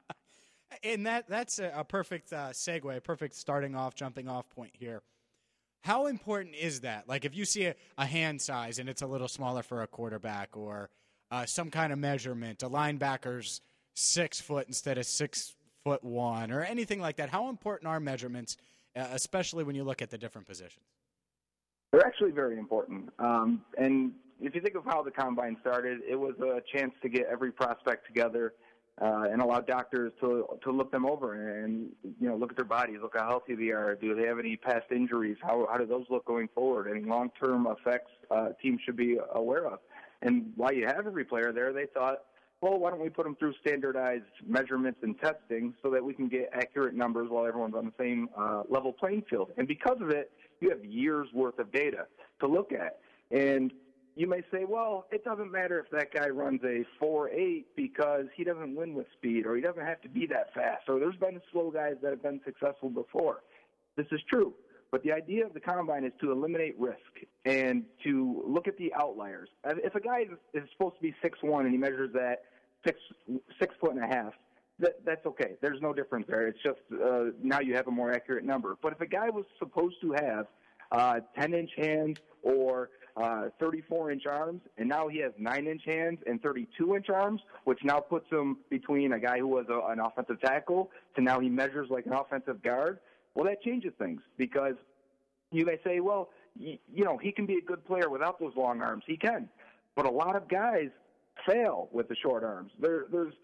[0.82, 4.72] and that that's a, a perfect uh, segue, a perfect starting off, jumping off point
[4.72, 5.02] here.
[5.82, 7.08] How important is that?
[7.08, 9.86] Like, if you see a, a hand size and it's a little smaller for a
[9.86, 10.90] quarterback, or
[11.30, 13.60] uh, some kind of measurement, a linebacker's
[13.94, 17.30] six foot instead of six foot one, or anything like that.
[17.30, 18.56] How important are measurements,
[18.96, 20.84] uh, especially when you look at the different positions?
[21.92, 23.10] They're actually very important.
[23.18, 27.08] Um, and if you think of how the combine started, it was a chance to
[27.08, 28.54] get every prospect together
[29.00, 32.64] uh, and allow doctors to to look them over and you know look at their
[32.64, 33.94] bodies, look how healthy they are.
[33.94, 35.36] Do they have any past injuries?
[35.40, 36.90] How how do those look going forward?
[36.90, 39.78] Any long term effects uh, teams should be aware of.
[40.22, 42.24] And while you have every player there, they thought,
[42.60, 46.28] well, why don't we put them through standardized measurements and testing so that we can
[46.28, 49.52] get accurate numbers while everyone's on the same uh, level playing field.
[49.56, 52.06] And because of it, you have years worth of data
[52.40, 52.98] to look at.
[53.30, 53.72] And
[54.18, 58.42] you may say, well, it doesn't matter if that guy runs a 4.8 because he
[58.42, 60.88] doesn't win with speed or he doesn't have to be that fast.
[60.88, 63.44] Or there's been slow guys that have been successful before.
[63.96, 64.54] This is true.
[64.90, 66.98] But the idea of the combine is to eliminate risk
[67.44, 69.50] and to look at the outliers.
[69.64, 72.42] If a guy is supposed to be six one and he measures at
[72.84, 72.98] six
[73.60, 74.32] six foot and a half,
[74.80, 75.52] that, that's okay.
[75.60, 76.48] There's no difference there.
[76.48, 78.78] It's just uh, now you have a more accurate number.
[78.82, 80.46] But if a guy was supposed to have
[80.90, 82.88] uh, 10 inch hands or
[83.20, 87.40] uh, 34 inch arms, and now he has 9 inch hands and 32 inch arms,
[87.64, 91.40] which now puts him between a guy who was a, an offensive tackle to now
[91.40, 92.98] he measures like an offensive guard.
[93.34, 94.74] Well, that changes things because
[95.50, 98.52] you may say, well, you, you know, he can be a good player without those
[98.56, 99.04] long arms.
[99.06, 99.48] He can.
[99.96, 100.88] But a lot of guys
[101.46, 102.70] fail with the short arms.
[102.80, 103.34] There, there's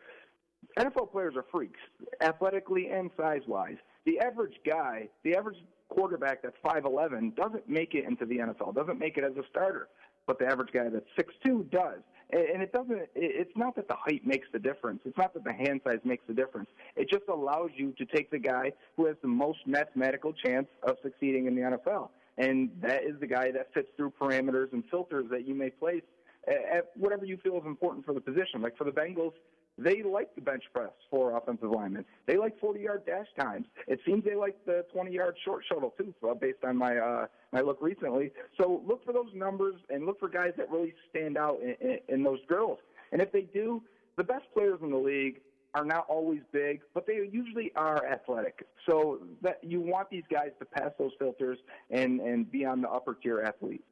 [0.78, 1.80] NFL players are freaks,
[2.20, 3.76] athletically and size wise.
[4.06, 5.56] The average guy, the average
[5.94, 9.88] quarterback that's 5'11 doesn't make it into the NFL, doesn't make it as a starter.
[10.26, 12.00] But the average guy that's 6'2 does.
[12.30, 15.00] And it doesn't, it's not that the height makes the difference.
[15.04, 16.70] It's not that the hand size makes the difference.
[16.96, 20.96] It just allows you to take the guy who has the most mathematical chance of
[21.02, 22.08] succeeding in the NFL.
[22.38, 26.02] And that is the guy that fits through parameters and filters that you may place
[26.48, 28.62] at whatever you feel is important for the position.
[28.62, 29.32] Like for the Bengals,
[29.76, 32.05] they like the bench press for offensive linemen.
[32.26, 33.66] They like 40-yard dash times.
[33.88, 37.60] It seems they like the 20-yard short shuttle too, uh, based on my uh, my
[37.60, 38.30] look recently.
[38.60, 41.98] So look for those numbers and look for guys that really stand out in, in,
[42.09, 42.78] in those drills.
[43.12, 43.82] And if they do,
[44.16, 45.40] the best players in the league
[45.74, 48.64] are not always big, but they usually are athletic.
[48.88, 51.59] So that you want these guys to pass those filters
[51.90, 53.82] and and be on the upper tier athletes.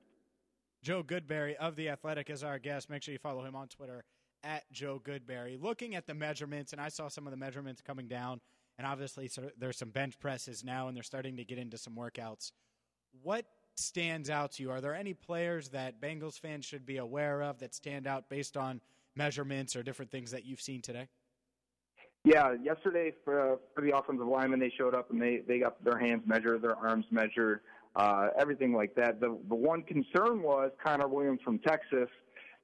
[0.83, 2.91] Joe Goodberry of The Athletic is our guest.
[2.91, 4.05] Make sure you follow him on Twitter
[4.45, 5.61] at Joe Goodberry.
[5.61, 8.41] Looking at the measurements, and I saw some of the measurements coming down,
[8.79, 11.95] and obviously so there's some bench presses now, and they're starting to get into some
[11.95, 12.53] workouts.
[13.23, 13.45] What
[13.77, 14.71] stands out to you?
[14.71, 18.57] Are there any players that Bengals fans should be aware of that stand out based
[18.57, 18.81] on
[19.15, 21.09] measurements or different things that you've seen today?
[22.25, 25.99] Yeah, yesterday for for the offensive linemen, they showed up and they they got their
[25.99, 27.61] hands measured, their arms measured,
[27.97, 29.21] uh, everything like that.
[29.21, 32.09] The the one concern was Connor Williams from Texas.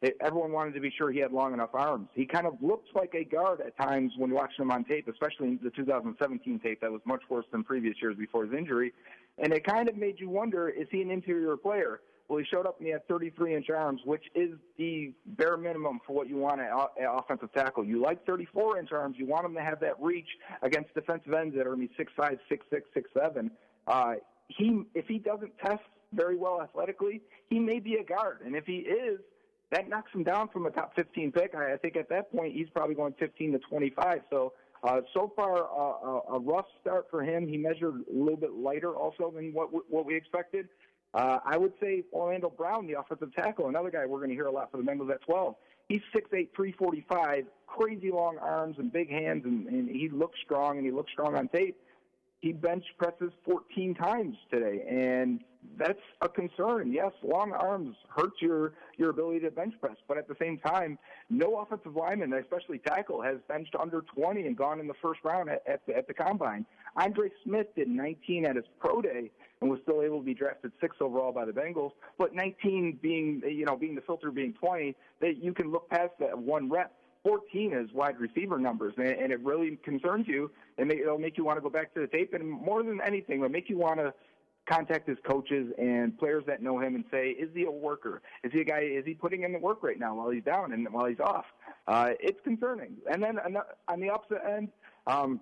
[0.00, 2.08] It, everyone wanted to be sure he had long enough arms.
[2.14, 5.48] He kind of looks like a guard at times when watching him on tape, especially
[5.48, 8.92] in the 2017 tape that was much worse than previous years before his injury.
[9.38, 12.00] And it kind of made you wonder: is he an interior player?
[12.28, 15.98] Well, he showed up and he had 33 inch arms, which is the bare minimum
[16.06, 16.70] for what you want at,
[17.00, 17.84] offensive tackle.
[17.84, 19.16] You like 34 inch arms.
[19.18, 20.28] You want him to have that reach
[20.62, 23.50] against defensive ends that are going to be 6'5, 6'6, 6'7.
[23.86, 24.14] Uh,
[24.48, 28.40] he, if he doesn't test very well athletically, he may be a guard.
[28.44, 29.20] And if he is,
[29.70, 31.54] that knocks him down from a top 15 pick.
[31.54, 34.20] I, think at that point he's probably going 15 to 25.
[34.30, 37.48] So uh, so far, uh, a rough start for him.
[37.48, 40.68] He measured a little bit lighter also than what what we expected.
[41.14, 44.46] Uh, I would say Orlando Brown, the offensive tackle, another guy we're going to hear
[44.46, 45.54] a lot for the Bengals at 12.
[45.88, 50.84] He's 6'8", 345, crazy long arms and big hands, and, and he looks strong, and
[50.84, 51.78] he looks strong on tape.
[52.40, 55.40] He bench presses 14 times today, and
[55.76, 56.92] that's a concern.
[56.92, 60.98] Yes, long arms hurt your your ability to bench press, but at the same time,
[61.30, 65.50] no offensive lineman, especially tackle, has benched under 20 and gone in the first round
[65.50, 66.64] at, at, the, at the combine.
[66.96, 70.72] Andre Smith did 19 at his pro day and was still able to be drafted
[70.80, 71.92] six overall by the Bengals.
[72.18, 76.12] But 19 being you know being the filter being 20, that you can look past
[76.20, 76.92] that one rep
[77.24, 81.44] 14 is wide receiver numbers, and, and it really concerns you, and it'll make you
[81.44, 82.34] want to go back to the tape.
[82.34, 84.14] And more than anything, it'll make you want to
[84.68, 88.22] contact his coaches and players that know him and say, is he a worker?
[88.44, 88.80] Is he a guy?
[88.80, 91.46] Is he putting in the work right now while he's down and while he's off?
[91.86, 92.96] Uh, it's concerning.
[93.10, 93.38] And then
[93.88, 94.68] on the opposite end,
[95.06, 95.40] um,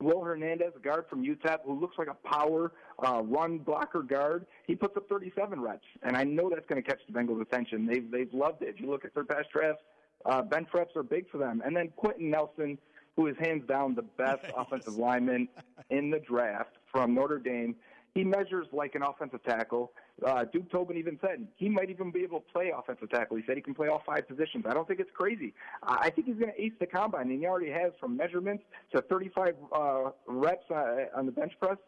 [0.00, 2.72] Will Hernandez, a guard from UTEP, who looks like a power
[3.06, 6.88] uh, run blocker guard, he puts up 37 reps, and I know that's going to
[6.88, 7.86] catch the Bengals' attention.
[7.86, 8.68] They've they've loved it.
[8.68, 9.82] If you look at their past drafts,
[10.24, 11.62] uh, bench reps are big for them.
[11.64, 12.78] And then Quenton Nelson,
[13.16, 15.48] who is hands down the best offensive lineman
[15.90, 17.76] in the draft from Notre Dame.
[18.14, 19.92] He measures like an offensive tackle.
[20.24, 23.36] Uh, Duke Tobin even said he might even be able to play offensive tackle.
[23.36, 24.64] He said he can play all five positions.
[24.68, 25.52] I don't think it's crazy.
[25.82, 28.62] Uh, I think he's going to ace the combine, and he already has from measurements
[28.94, 31.78] to 35 uh, reps uh, on the bench press.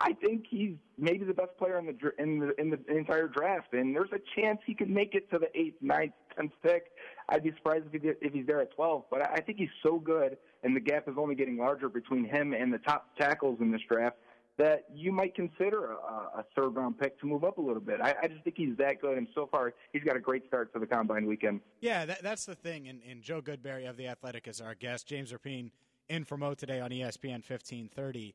[0.00, 3.72] I think he's maybe the best player in the in the in the entire draft,
[3.72, 6.86] and there's a chance he could make it to the eighth, ninth, tenth pick.
[7.28, 9.04] I'd be surprised if he did, if he's there at 12.
[9.10, 12.52] But I think he's so good, and the gap is only getting larger between him
[12.52, 14.16] and the top tackles in this draft
[14.58, 18.00] that you might consider a, a third round pick to move up a little bit.
[18.00, 20.72] I, I just think he's that good, and so far he's got a great start
[20.74, 21.60] to the combine weekend.
[21.80, 22.88] Yeah, that, that's the thing.
[22.88, 25.06] And, and Joe Goodberry of the Athletic is our guest.
[25.06, 25.70] James Rapien
[26.08, 28.34] in for Mo today on ESPN fifteen thirty.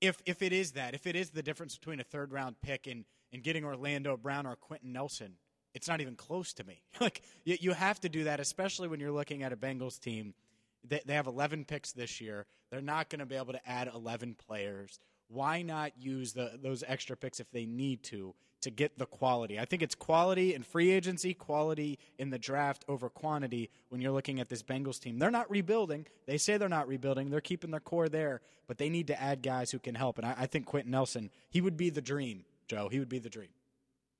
[0.00, 2.86] If if it is that, if it is the difference between a third round pick
[2.86, 5.34] and and getting Orlando Brown or Quenton Nelson,
[5.76, 6.82] it's not even close to me.
[7.00, 10.34] like you, you have to do that, especially when you're looking at a Bengals team.
[10.88, 12.46] They, they have 11 picks this year.
[12.70, 14.98] They're not going to be able to add 11 players
[15.28, 19.60] why not use the, those extra picks if they need to to get the quality?
[19.60, 24.12] I think it's quality in free agency, quality in the draft over quantity when you're
[24.12, 25.18] looking at this Bengals team.
[25.18, 26.06] They're not rebuilding.
[26.26, 27.30] They say they're not rebuilding.
[27.30, 30.18] They're keeping their core there, but they need to add guys who can help.
[30.18, 32.88] And I, I think Quenton Nelson, he would be the dream, Joe.
[32.90, 33.50] He would be the dream.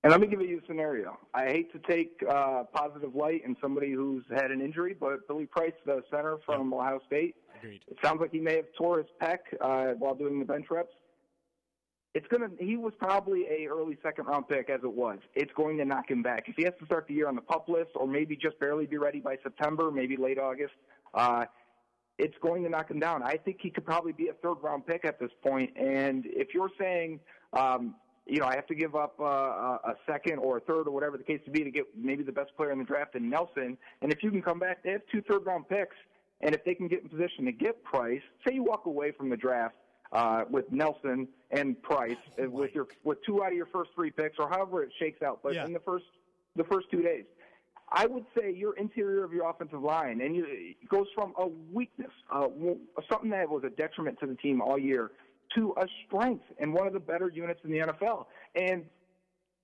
[0.02, 1.18] And let me give you a scenario.
[1.34, 5.46] I hate to take uh, positive light in somebody who's had an injury, but Billy
[5.46, 6.80] Price, the center from yep.
[6.80, 7.80] Ohio State, Agreed.
[7.88, 10.92] it sounds like he may have tore his pec uh, while doing the bench reps.
[12.14, 12.48] It's gonna.
[12.58, 15.18] He was probably a early second round pick as it was.
[15.34, 17.42] It's going to knock him back if he has to start the year on the
[17.42, 20.72] pup list, or maybe just barely be ready by September, maybe late August.
[21.12, 21.44] Uh,
[22.18, 23.22] it's going to knock him down.
[23.22, 25.76] I think he could probably be a third round pick at this point.
[25.76, 27.20] And if you're saying
[27.52, 27.96] um,
[28.26, 31.16] you know, I have to give up uh, a second or a third or whatever
[31.16, 33.78] the case to be to get maybe the best player in the draft in Nelson.
[34.02, 35.96] And if you can come back, they have two third round picks.
[36.40, 39.30] And if they can get in position to get Price, say you walk away from
[39.30, 39.76] the draft
[40.12, 44.10] uh, with Nelson and Price uh, with your with two out of your first three
[44.10, 45.64] picks or however it shakes out, but yeah.
[45.64, 46.04] in the first
[46.56, 47.24] the first two days.
[47.88, 51.46] I would say your interior of your offensive line, and you, it goes from a
[51.72, 52.48] weakness, uh,
[53.08, 55.12] something that was a detriment to the team all year,
[55.54, 58.26] to a strength and one of the better units in the NFL.
[58.54, 58.84] And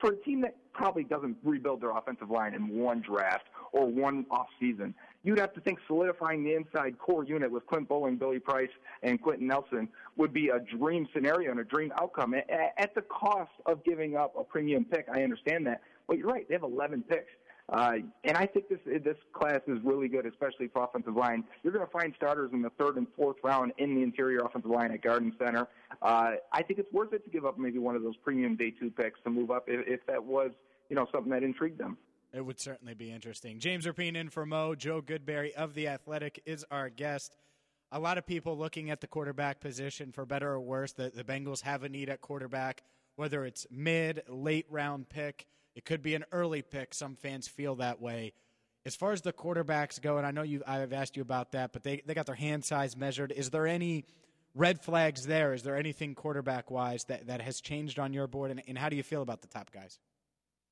[0.01, 4.27] for a team that probably doesn't rebuild their offensive line in one draft or one
[4.31, 8.41] off season, you'd have to think solidifying the inside core unit with Clint Boling, Billy
[8.41, 8.71] Price,
[9.03, 13.51] and Quenton Nelson would be a dream scenario and a dream outcome at the cost
[13.67, 15.07] of giving up a premium pick.
[15.13, 15.83] I understand that.
[16.09, 17.31] But you're right, they have 11 picks.
[17.73, 17.95] Uh,
[18.25, 21.43] and I think this this class is really good, especially for offensive line.
[21.63, 24.71] You're going to find starters in the third and fourth round in the interior offensive
[24.71, 25.67] line at Garden Center.
[26.03, 28.75] Uh, I think it's worth it to give up maybe one of those premium day
[28.79, 30.51] two picks to move up if, if that was
[30.91, 31.97] you know something that intrigued them.
[32.35, 33.59] It would certainly be interesting.
[33.59, 34.75] James Rapien in for Mo.
[34.75, 37.37] Joe Goodberry of The Athletic is our guest.
[37.91, 41.25] A lot of people looking at the quarterback position, for better or worse, the, the
[41.25, 42.83] Bengals have a need at quarterback,
[43.17, 45.47] whether it's mid, late round pick.
[45.75, 46.95] It could be an early pick.
[46.95, 48.33] Some fans feel that way.
[48.85, 51.73] As far as the quarterbacks go, and I know you, I've asked you about that,
[51.73, 53.31] but they, they got their hand size measured.
[53.31, 54.05] Is there any
[54.55, 55.55] red flags there?
[55.55, 58.51] Is there anything quarterback wise that, that has changed on your board?
[58.51, 59.99] And, and how do you feel about the top guys?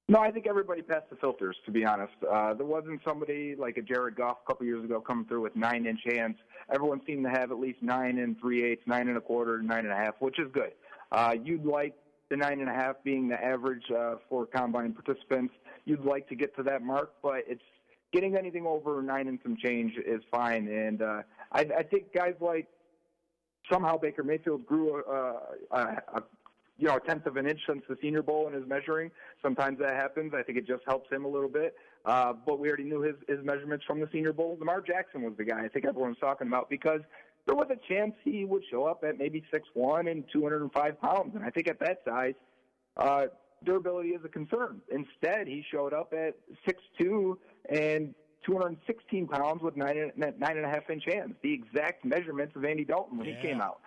[0.09, 1.57] No, I think everybody passed the filters.
[1.67, 5.01] To be honest, uh, there wasn't somebody like a Jared Goff a couple years ago
[5.01, 6.35] coming through with nine-inch hands.
[6.75, 9.85] Everyone seemed to have at least nine and three eighths, nine and a quarter, nine
[9.85, 10.73] and a half, which is good.
[11.13, 11.95] Uh, you'd like
[12.31, 15.53] the nine and a half being the average uh, for combine participants.
[15.85, 17.63] You'd like to get to that mark, but it's
[18.13, 20.69] getting anything over nine and some change is fine.
[20.69, 22.69] And uh, I, I think guys like
[23.71, 26.23] somehow Baker Mayfield grew a, a, a
[26.79, 29.11] you know, a tenth of an inch since the Senior Bowl in his measuring.
[29.43, 30.33] Sometimes that happens.
[30.35, 31.75] I think it just helps him a little bit.
[32.07, 34.57] Uh, but we already knew his, his measurements from the Senior Bowl.
[34.59, 37.01] Lamar Jackson was the guy I think everyone was talking about because
[37.47, 41.35] there was a chance he would show up at maybe six one and 205 pounds.
[41.35, 42.35] And I think at that size,
[42.97, 43.27] uh,
[43.65, 44.81] durability is a concern.
[44.91, 46.35] Instead, he showed up at
[46.67, 47.39] six two
[47.69, 48.15] and
[48.47, 52.85] 216 pounds with nine nine and a half inch hands, the exact measurements of Andy
[52.85, 53.37] Dalton when Yeah.
[53.41, 53.81] he came out.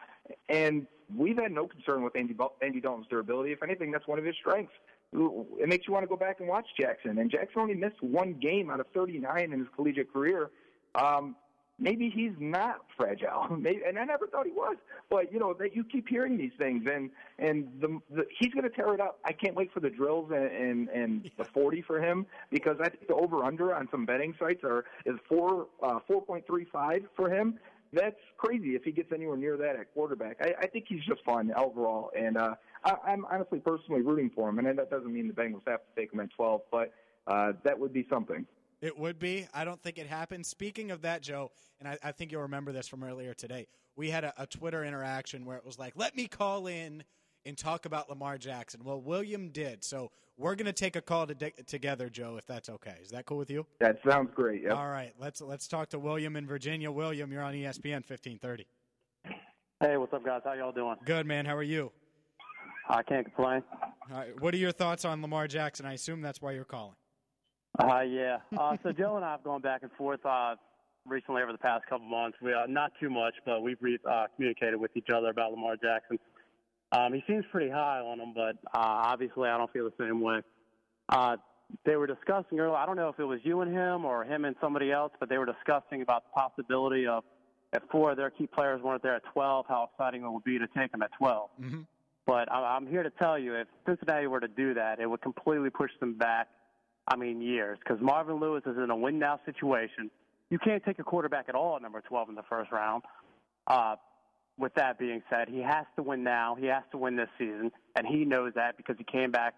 [0.50, 3.52] And we've had no concern with Andy, Andy Dalton's durability.
[3.52, 4.74] If anything, that's one of his strengths.
[5.12, 7.20] It makes you want to go back and watch Jackson.
[7.20, 10.50] And Jackson only missed one game out of 39 in his collegiate career.
[10.96, 11.36] Um,
[11.80, 13.48] maybe he's not fragile.
[13.58, 14.78] Maybe, and I never thought he was.
[15.10, 17.10] But you know that you keep hearing these things, and
[17.40, 19.20] and the, the he's going to tear it up.
[19.26, 22.90] I can't wait for the drills and and, and the 40 for him because I
[22.90, 27.60] think the over under on some betting sites are is four uh, 4.35 for him.
[27.92, 30.38] That's crazy if he gets anywhere near that at quarterback.
[30.42, 34.50] I, I think he's just fun overall, and uh, I, I'm honestly personally rooting for
[34.50, 34.58] him.
[34.58, 36.92] And that doesn't mean the Bengals have to take him at 12, but
[37.28, 38.48] uh, that would be something.
[38.84, 39.48] It would be.
[39.54, 40.46] I don't think it happened.
[40.46, 43.66] Speaking of that, Joe, and I, I think you'll remember this from earlier today,
[43.96, 47.06] we had a, a Twitter interaction where it was like, let me call in
[47.46, 48.82] and talk about Lamar Jackson.
[48.84, 49.86] Well, William did.
[49.86, 52.96] So we're going to take a call to together, Joe, if that's okay.
[53.02, 53.66] Is that cool with you?
[53.80, 54.64] That sounds great.
[54.64, 54.76] Yep.
[54.76, 55.14] All right.
[55.18, 56.92] Let's let's talk to William in Virginia.
[56.92, 58.68] William, you're on ESPN 1530.
[59.80, 60.42] Hey, what's up, guys?
[60.44, 60.98] How y'all doing?
[61.06, 61.46] Good, man.
[61.46, 61.90] How are you?
[62.90, 63.64] I can't complain.
[64.12, 64.42] All right.
[64.42, 65.86] What are your thoughts on Lamar Jackson?
[65.86, 66.96] I assume that's why you're calling.
[67.80, 68.38] Uh, yeah.
[68.58, 70.56] Uh, so Joe and I have gone back and forth uh,
[71.06, 72.38] recently over the past couple months.
[72.42, 75.76] We uh, not too much, but we've re- uh, communicated with each other about Lamar
[75.76, 76.20] Jackson.
[76.92, 80.22] Um, he seems pretty high on him, but uh, obviously I don't feel the same
[80.22, 80.42] way.
[81.10, 81.38] Uh,
[81.86, 82.76] they were discussing earlier.
[82.76, 85.28] I don't know if it was you and him or him and somebody else, but
[85.28, 87.24] they were discussing about the possibility of
[87.74, 90.60] if four of their key players weren't there at 12, how exciting it would be
[90.60, 91.50] to take them at 12.
[91.60, 91.82] Mm-hmm.
[92.28, 95.22] But I- I'm here to tell you, if Cincinnati were to do that, it would
[95.24, 96.48] completely push them back.
[97.08, 100.10] I mean, years, because Marvin Lewis is in a win now situation.
[100.50, 103.04] You can't take a quarterback at all at number 12 in the first round.
[103.68, 103.96] Uh,
[104.58, 106.56] with that being said, he has to win now.
[106.56, 109.56] He has to win this season, and he knows that because he came back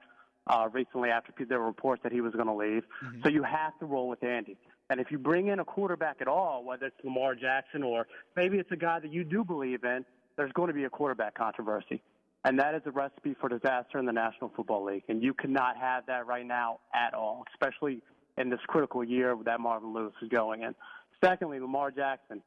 [0.47, 2.83] uh, recently after there were reports that he was going to leave.
[3.23, 4.57] So you have to roll with Andy.
[4.89, 8.57] And if you bring in a quarterback at all, whether it's Lamar Jackson or maybe
[8.57, 10.05] it's a guy that you do believe in,
[10.37, 12.01] there's going to be a quarterback controversy.
[12.45, 15.03] And that is a recipe for disaster in the National Football League.
[15.09, 18.03] And you cannot have that right now at all, especially
[18.37, 20.75] in this critical year that Marvin Lewis is going in.
[21.23, 22.43] Secondly, Lamar Jackson.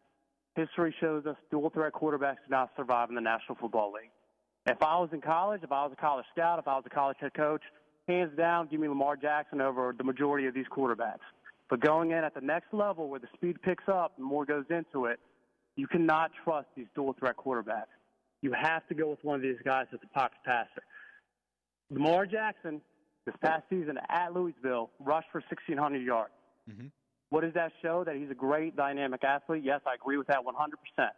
[0.55, 4.11] History shows us dual threat quarterbacks do not survive in the National Football League.
[4.66, 6.91] If I was in college, if I was a college scout, if I was a
[6.91, 7.62] college head coach,
[8.07, 11.27] hands down, give me Lamar Jackson over the majority of these quarterbacks.
[11.70, 14.65] But going in at the next level where the speed picks up and more goes
[14.70, 15.19] into it,
[15.77, 17.98] you cannot trust these dual threat quarterbacks.
[18.43, 20.82] You have to go with one of these guys that's a pocket passer.
[21.90, 22.81] Lamar Jackson,
[23.27, 26.32] this past season at Louisville, rushed for 1,600 yards.
[26.70, 26.86] Mm-hmm.
[27.31, 28.05] What does that show?
[28.05, 29.62] That he's a great dynamic athlete?
[29.65, 31.09] Yes, I agree with that 100%.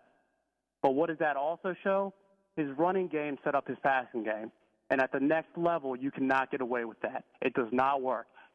[0.83, 2.15] But what does that also show?
[2.57, 4.51] His running game set up his passing game.
[4.91, 7.25] And at the next level, you cannot get away with that.
[7.41, 8.27] It does not work.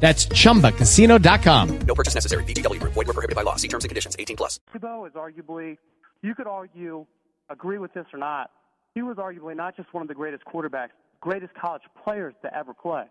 [0.00, 1.78] That's chumbacasino.com.
[1.80, 2.44] No purchase necessary.
[2.44, 2.92] VGW Group.
[2.94, 3.56] Void were prohibited by law.
[3.56, 4.16] See terms and conditions.
[4.18, 4.60] 18 plus.
[4.74, 5.76] Tebow is arguably,
[6.22, 7.04] you could argue,
[7.50, 8.50] agree with this or not,
[8.94, 12.74] he was arguably not just one of the greatest quarterbacks, greatest college players to ever
[12.74, 13.04] play.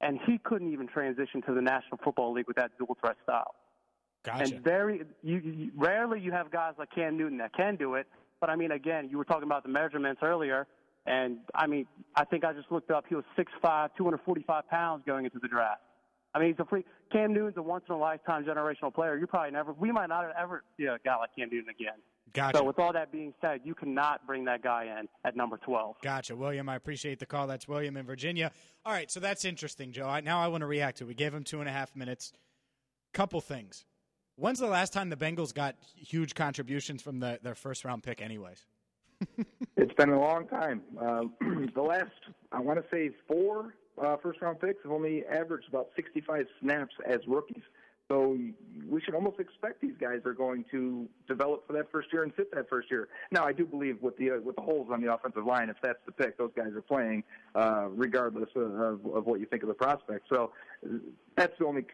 [0.00, 3.54] And he couldn't even transition to the National Football League with that dual threat style.
[4.24, 4.54] Gotcha.
[4.54, 8.06] And very, you, you, rarely you have guys like Cam Newton that can do it.
[8.40, 10.66] But I mean, again, you were talking about the measurements earlier,
[11.06, 13.04] and I mean, I think I just looked up.
[13.08, 15.80] He was 6'5", 245 pounds going into the draft.
[16.34, 16.84] I mean, he's a free.
[17.10, 19.16] Cam Newton's a once in a lifetime generational player.
[19.16, 21.94] You probably never, we might not ever see a guy like Cam Newton again.
[22.34, 22.58] Gotcha.
[22.58, 25.96] So with all that being said, you cannot bring that guy in at number 12.
[26.02, 26.68] Gotcha, William.
[26.68, 27.46] I appreciate the call.
[27.46, 28.50] That's William in Virginia.
[28.84, 30.06] All right, so that's interesting, Joe.
[30.06, 31.04] I, now I want to react to.
[31.04, 31.06] it.
[31.06, 32.32] We gave him two and a half minutes.
[33.14, 33.86] Couple things.
[34.34, 38.20] When's the last time the Bengals got huge contributions from the, their first round pick,
[38.20, 38.66] anyways?
[39.78, 40.80] It's been a long time.
[40.98, 41.24] Uh,
[41.74, 42.10] the last,
[42.50, 46.94] I want to say, four uh, first round picks have only averaged about 65 snaps
[47.06, 47.62] as rookies.
[48.08, 48.38] So
[48.88, 52.32] we should almost expect these guys are going to develop for that first year and
[52.36, 53.08] sit that first year.
[53.32, 55.76] Now, I do believe with the uh, with the holes on the offensive line, if
[55.82, 57.24] that's the pick, those guys are playing
[57.56, 60.28] uh, regardless of, of, of what you think of the prospect.
[60.28, 60.52] So
[61.36, 61.84] that's the only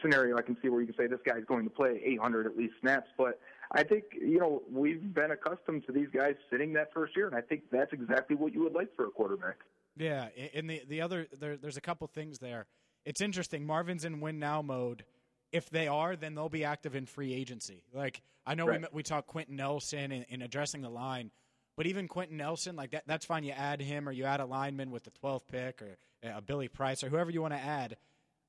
[0.00, 2.56] scenario I can see where you can say this guy's going to play 800 at
[2.56, 3.08] least snaps.
[3.18, 3.38] But
[3.72, 7.36] I think you know we've been accustomed to these guys sitting that first year, and
[7.36, 9.56] I think that's exactly what you would like for a quarterback.
[9.96, 12.66] Yeah, and the the other there, there's a couple things there.
[13.04, 13.66] It's interesting.
[13.66, 15.04] Marvin's in win now mode
[15.52, 17.82] if they are, then they'll be active in free agency.
[17.92, 18.80] Like I know right.
[18.80, 21.30] we we talk Quenton Nelson in, in, addressing the line,
[21.76, 23.44] but even Quenton Nelson, like that, that's fine.
[23.44, 26.42] You add him or you add a lineman with the 12th pick or uh, a
[26.42, 27.96] Billy Price or whoever you want to add.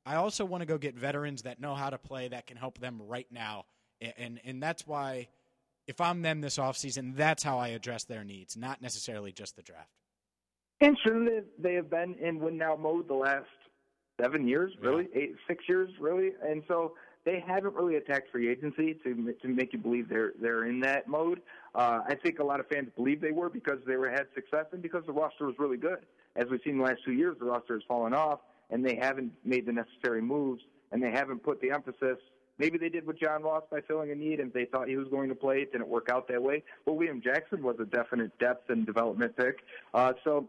[0.06, 2.80] I also want to go get veterans that know how to play that can help
[2.80, 3.66] them right now,
[4.02, 5.28] and and, that's why.
[5.88, 9.64] If I'm them this offseason, that's how I address their needs, not necessarily just the
[9.64, 9.90] draft.
[10.82, 13.48] And shouldn't they have been in win now mode the last
[14.22, 15.22] seven years, really, yeah.
[15.22, 16.94] eight, six years, really, and so
[17.26, 21.08] they haven't really attacked free agency to to make you believe they're they're in that
[21.08, 21.42] mode.
[21.76, 24.66] Uh, I think a lot of fans believe they were because they were had success
[24.72, 26.06] and because the roster was really good.
[26.36, 28.40] As we've seen the last two years, the roster has fallen off,
[28.70, 30.62] and they haven't made the necessary moves,
[30.92, 32.18] and they haven't put the emphasis.
[32.60, 35.08] Maybe they did with John Ross by filling a need, and they thought he was
[35.08, 35.62] going to play.
[35.62, 36.64] It didn't work out that way.
[36.86, 39.60] But William Jackson was a definite depth and development pick.
[39.94, 40.48] Uh, so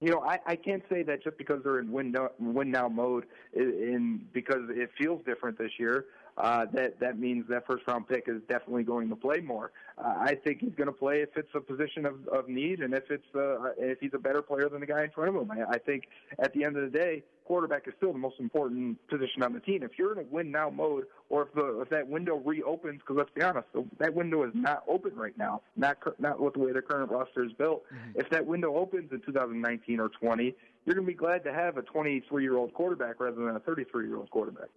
[0.00, 2.88] you know, I, I can't say that just because they're in win now, win now
[2.88, 3.24] mode,
[3.54, 6.06] in, in because it feels different this year
[6.36, 9.70] uh, that that means that first round pick is definitely going to play more.
[9.96, 12.92] Uh, I think he's going to play if it's a position of, of need and
[12.92, 15.50] if it's uh, if he's a better player than the guy in front of him.
[15.50, 16.04] I, I think
[16.40, 19.60] at the end of the day, quarterback is still the most important position on the
[19.60, 19.84] team.
[19.84, 23.16] If you're in a win now mode, or if the if that window reopens, because
[23.16, 25.62] let's be honest, the, that window is not open right now.
[25.76, 27.84] Not not with the way their current roster is built.
[27.86, 28.20] Mm-hmm.
[28.20, 30.54] If that window opens in 2019 or 20,
[30.84, 33.60] you're going to be glad to have a 23 year old quarterback rather than a
[33.60, 34.68] 33 year old quarterback.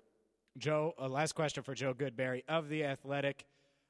[0.58, 3.46] Joe, a last question for Joe Goodberry of the Athletic.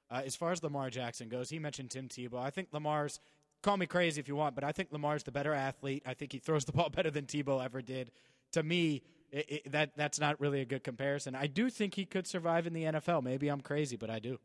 [0.09, 2.39] Uh, as far as Lamar Jackson goes, he mentioned Tim Tebow.
[2.39, 3.19] I think Lamar's
[3.61, 6.03] call me crazy if you want, but I think Lamar's the better athlete.
[6.05, 8.11] I think he throws the ball better than Tebow ever did.
[8.53, 11.35] To me, it, it, that that's not really a good comparison.
[11.35, 13.23] I do think he could survive in the NFL.
[13.23, 14.39] Maybe I'm crazy, but I do.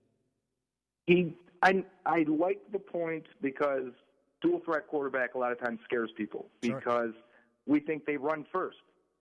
[1.06, 3.92] He, I, I like the point because
[4.40, 7.22] dual threat quarterback a lot of times scares people because sure.
[7.66, 8.78] we think they run first,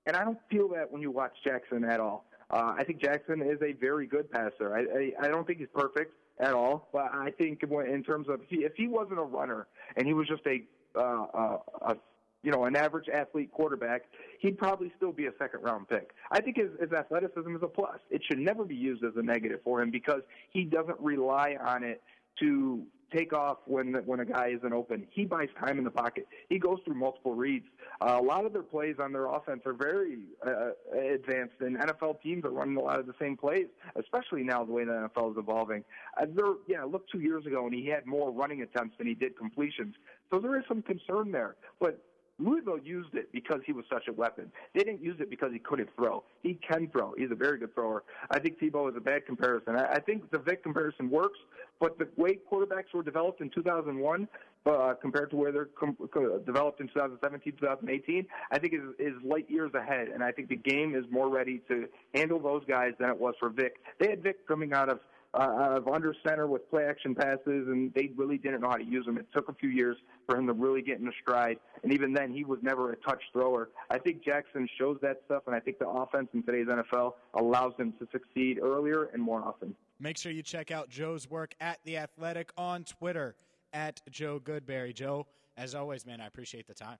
[0.07, 2.25] and I don't feel that when you watch Jackson at all.
[2.51, 4.75] Uh, I think Jackson is a very good passer.
[4.75, 8.41] I, I, I don't think he's perfect at all, but I think in terms of
[8.41, 10.61] if he, if he wasn't a runner and he was just a,
[10.95, 11.95] uh, uh, a
[12.43, 14.03] you know, an average athlete quarterback,
[14.39, 16.09] he'd probably still be a second round pick.
[16.31, 17.99] I think his, his athleticism is a plus.
[18.09, 21.83] It should never be used as a negative for him because he doesn't rely on
[21.83, 22.01] it
[22.39, 22.83] to
[23.15, 25.07] take off when when a guy isn't open.
[25.11, 26.27] He buys time in the pocket.
[26.49, 27.65] He goes through multiple reads.
[28.01, 32.21] Uh, a lot of their plays on their offense are very uh, advanced, and NFL
[32.21, 35.31] teams are running a lot of the same plays, especially now the way the NFL
[35.31, 35.83] is evolving.
[36.19, 39.13] Uh, there, yeah, look two years ago, and he had more running attempts than he
[39.13, 39.95] did completions.
[40.31, 42.01] So there is some concern there, but
[42.41, 44.51] Louisville used it because he was such a weapon.
[44.73, 46.23] They didn't use it because he couldn't throw.
[46.41, 47.13] He can throw.
[47.17, 48.03] He's a very good thrower.
[48.29, 49.75] I think Tebow is a bad comparison.
[49.75, 51.39] I, I think the Vic comparison works,
[51.79, 54.27] but the way quarterbacks were developed in 2001
[54.65, 55.97] uh, compared to where they're com-
[56.45, 60.09] developed in 2017, 2018, I think is, is light years ahead.
[60.09, 63.33] And I think the game is more ready to handle those guys than it was
[63.39, 63.77] for Vic.
[63.99, 64.99] They had Vic coming out of
[65.33, 68.83] uh, of under center with play action passes, and they really didn't know how to
[68.83, 69.17] use them.
[69.17, 69.97] It took a few years
[70.27, 72.95] for him to really get in a stride, and even then, he was never a
[72.97, 73.69] touch thrower.
[73.89, 77.73] I think Jackson shows that stuff, and I think the offense in today's NFL allows
[77.77, 79.75] him to succeed earlier and more often.
[79.99, 83.35] Make sure you check out Joe's work at The Athletic on Twitter
[83.71, 84.93] at Joe Goodberry.
[84.93, 85.27] Joe,
[85.57, 86.97] as always, man, I appreciate the time.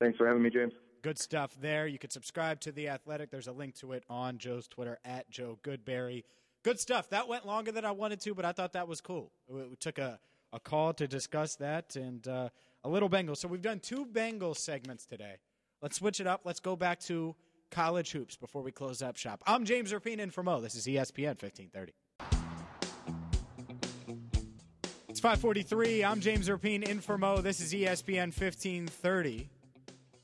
[0.00, 0.72] Thanks for having me, James.
[1.02, 1.86] Good stuff there.
[1.86, 3.30] You can subscribe to The Athletic.
[3.30, 6.24] There's a link to it on Joe's Twitter at Joe Goodberry.
[6.64, 7.10] Good stuff.
[7.10, 9.30] That went longer than I wanted to, but I thought that was cool.
[9.48, 10.18] We, took a,
[10.52, 12.48] a call to discuss that and uh,
[12.82, 13.38] a little Bengals.
[13.38, 15.36] So we've done two Bengals segments today.
[15.80, 16.42] Let's switch it up.
[16.44, 17.36] Let's go back to
[17.70, 19.42] college hoops before we close up shop.
[19.46, 20.60] I'm James Rapien in for Mo.
[20.60, 21.92] This is ESPN 1530.
[25.08, 26.04] It's 543.
[26.04, 27.40] I'm James Rapien in for Mo.
[27.40, 29.48] This is ESPN 1530.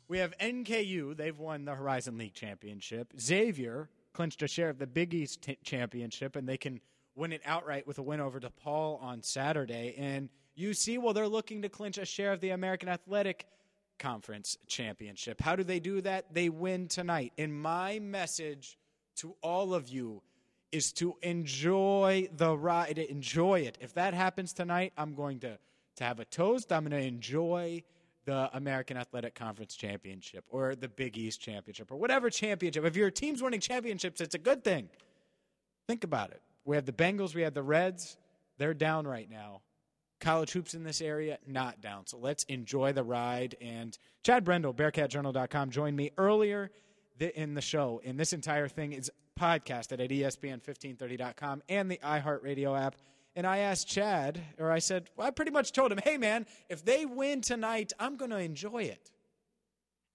[0.09, 1.17] We have NKU.
[1.17, 3.13] They've won the Horizon League Championship.
[3.19, 6.81] Xavier clinched a share of the Big East t- championship, and they can
[7.15, 9.95] win it outright with a win over DePaul on Saturday.
[9.99, 13.47] And UC, well, they're looking to clinch a share of the American Athletic
[13.99, 15.41] Conference championship.
[15.41, 16.33] How do they do that?
[16.33, 17.33] They win tonight.
[17.39, 18.79] And my message
[19.17, 20.23] to all of you
[20.73, 23.79] is to enjoy the ride, enjoy it.
[23.81, 25.59] If that happens tonight, I'm going to
[25.97, 26.73] to have a toast.
[26.73, 27.83] I'm going to enjoy
[28.25, 32.85] the American Athletic Conference Championship or the Big East Championship or whatever championship.
[32.85, 34.89] If your team's winning championships, it's a good thing.
[35.87, 36.41] Think about it.
[36.65, 38.17] We have the Bengals, we have the Reds.
[38.59, 39.61] They're down right now.
[40.21, 42.07] College hoops in this area, not down.
[42.07, 43.57] So let's enjoy the ride.
[43.61, 46.71] And Chad Brendel, BearcatJournal.com, joined me earlier
[47.19, 48.01] in the show.
[48.05, 52.97] And this entire thing is podcasted at ESPN1530.com and the iHeartRadio app.
[53.37, 56.47] And I asked Chad, or I said, well, I pretty much told him, hey, man,
[56.69, 59.11] if they win tonight, I'm going to enjoy it.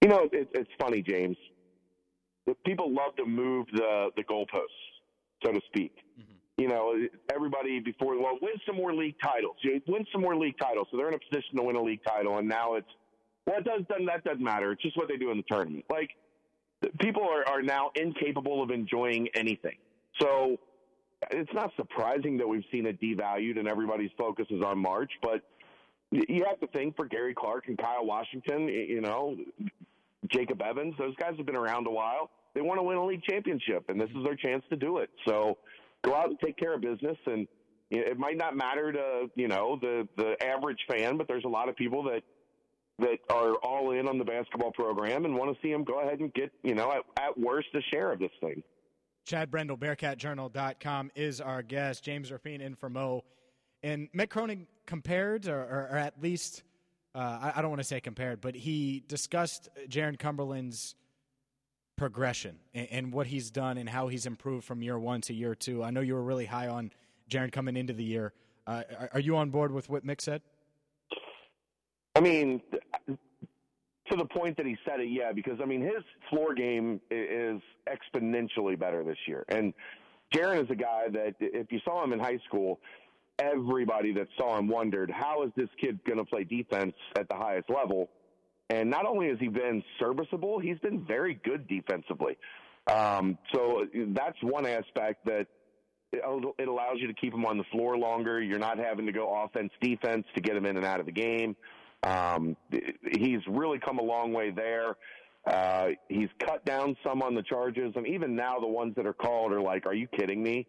[0.02, 1.36] You know, it, it's funny, James.
[2.46, 4.64] The People love to move the, the goalposts,
[5.44, 5.92] so to speak.
[6.18, 6.62] Mm-hmm.
[6.62, 6.94] You know,
[7.32, 9.56] everybody before, well, win some more league titles.
[9.62, 10.88] You win some more league titles.
[10.90, 12.38] So they're in a position to win a league title.
[12.38, 12.88] And now it's,
[13.46, 14.72] well, it does, doesn't, that doesn't matter.
[14.72, 15.84] It's just what they do in the tournament.
[15.90, 16.10] Like,
[17.00, 19.76] people are, are now incapable of enjoying anything.
[20.20, 20.58] So
[21.30, 25.42] it's not surprising that we've seen it devalued and everybody's focus is on March, but
[26.10, 29.36] you have to think for Gary Clark and Kyle Washington, you know,
[30.32, 32.30] Jacob Evans, those guys have been around a while.
[32.54, 35.10] They want to win a league championship, and this is their chance to do it.
[35.26, 35.58] So
[36.02, 37.16] go out and take care of business.
[37.26, 37.46] And
[37.90, 41.68] it might not matter to you know the the average fan, but there's a lot
[41.68, 42.22] of people that
[42.98, 46.20] that are all in on the basketball program and want to see them go ahead
[46.20, 48.62] and get you know at, at worst a share of this thing.
[49.24, 52.02] Chad Brendel, BearcatJournal.com is our guest.
[52.02, 53.24] James Rapien in for Mo.
[53.82, 56.62] And Mick Cronin compared, or, or, or at least,
[57.14, 60.94] uh, I, I, don't want to say compared, but he discussed Jarron Cumberland's
[61.96, 65.54] progression and, and, what he's done and how he's improved from year one to year
[65.54, 65.82] two.
[65.82, 66.90] I know you were really high on
[67.30, 68.32] Jarron coming into the year.
[68.66, 70.42] Uh, are, are you on board with what Mick said?
[72.14, 72.60] I mean,
[74.10, 77.60] to the point that he said it, yeah, because I mean his floor game is
[77.88, 79.44] exponentially better this year.
[79.48, 79.72] And
[80.34, 82.80] Jarron is a guy that if you saw him in high school,
[83.38, 87.34] everybody that saw him wondered how is this kid going to play defense at the
[87.34, 88.08] highest level.
[88.68, 92.38] And not only has he been serviceable, he's been very good defensively.
[92.86, 95.46] Um, so that's one aspect that
[96.12, 98.40] it allows you to keep him on the floor longer.
[98.40, 101.12] You're not having to go offense defense to get him in and out of the
[101.12, 101.56] game.
[102.02, 102.56] Um,
[103.12, 104.96] he's really come a long way there.
[105.46, 109.14] Uh, he's cut down some on the charges, and even now the ones that are
[109.14, 110.66] called are like, "Are you kidding me?"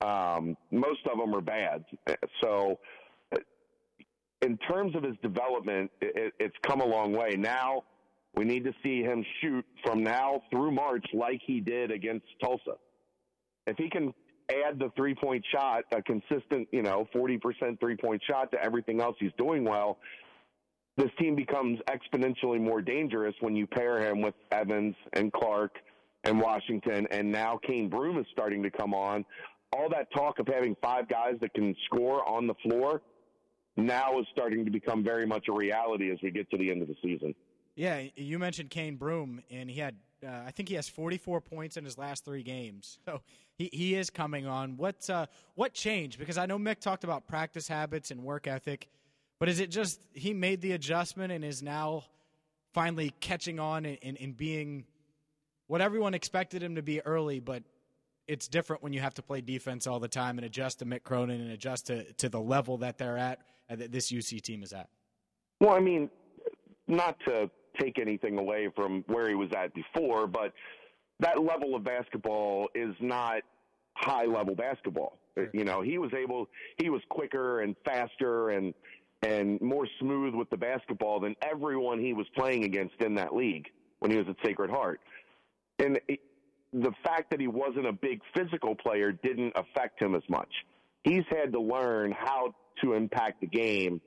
[0.00, 1.84] Um, most of them are bad.
[2.42, 2.78] So,
[4.42, 7.36] in terms of his development, it, it's come a long way.
[7.36, 7.84] Now
[8.34, 12.76] we need to see him shoot from now through March like he did against Tulsa.
[13.66, 14.12] If he can
[14.50, 19.00] add the three point shot, a consistent, you know, 40% three point shot to everything
[19.00, 19.98] else he's doing well,
[20.96, 25.76] this team becomes exponentially more dangerous when you pair him with Evans and Clark
[26.24, 29.24] and Washington, and now Cane Broome is starting to come on.
[29.74, 33.00] All that talk of having five guys that can score on the floor
[33.76, 36.82] now is starting to become very much a reality as we get to the end
[36.82, 37.34] of the season.
[37.74, 41.78] Yeah, you mentioned Cane Broome, and he had, uh, I think he has 44 points
[41.78, 42.98] in his last three games.
[43.12, 43.20] So
[43.58, 44.78] he, he is coming on.
[44.78, 46.18] What uh, what changed?
[46.18, 48.88] Because I know Mick talked about practice habits and work ethic.
[49.42, 52.04] But is it just he made the adjustment and is now
[52.72, 54.84] finally catching on and, and, and being
[55.66, 57.64] what everyone expected him to be early, but
[58.28, 61.02] it's different when you have to play defense all the time and adjust to Mick
[61.02, 64.62] Cronin and adjust to, to the level that they're at, uh, that this UC team
[64.62, 64.88] is at?
[65.58, 66.08] Well, I mean,
[66.86, 67.50] not to
[67.80, 70.52] take anything away from where he was at before, but
[71.18, 73.42] that level of basketball is not
[73.94, 75.18] high level basketball.
[75.36, 75.48] Sure.
[75.52, 76.48] You know, he was able,
[76.80, 78.72] he was quicker and faster and
[79.22, 83.68] and more smooth with the basketball than everyone he was playing against in that league
[84.00, 85.00] when he was at Sacred Heart.
[85.78, 86.00] And
[86.72, 90.48] the fact that he wasn't a big physical player didn't affect him as much.
[91.04, 94.00] He's had to learn how to impact the game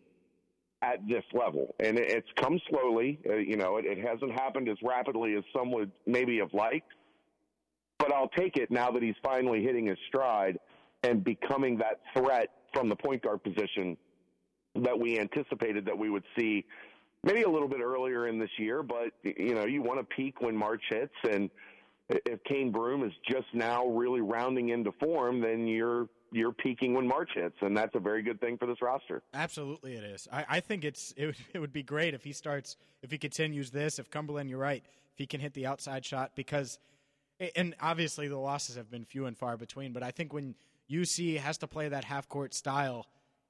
[0.82, 3.20] at this level, and it's come slowly.
[3.28, 6.92] Uh, you know, it, it hasn't happened as rapidly as some would maybe have liked,
[7.98, 10.60] but I'll take it now that he's finally hitting his stride
[11.04, 13.98] and becoming that threat from the point guard position
[14.76, 16.66] that we anticipated that we would see
[17.24, 20.42] maybe a little bit earlier in this year, but you know, you want to peak
[20.42, 21.50] when March hits and
[22.10, 27.08] if Cane Broome is just now really rounding into form, then you're you're peaking when
[27.08, 29.24] March hits, and that's a very good thing for this roster.
[29.34, 30.28] Absolutely, it is.
[30.32, 33.18] I, I think it's it would, it would be great if he starts if he
[33.18, 34.00] continues this.
[34.00, 36.78] If Cumberland, you're right, if he can hit the outside shot because,
[37.56, 39.92] and obviously the losses have been few and far between.
[39.94, 40.56] But I think when
[40.92, 43.08] UC has to play that half court style,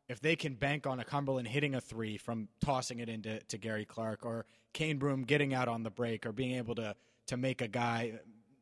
[0.08, 3.58] if they can bank on a Cumberland hitting a three from tossing it into to
[3.58, 6.96] Gary Clark or Cane Broome getting out on the break or being able to
[7.28, 8.20] to make a guy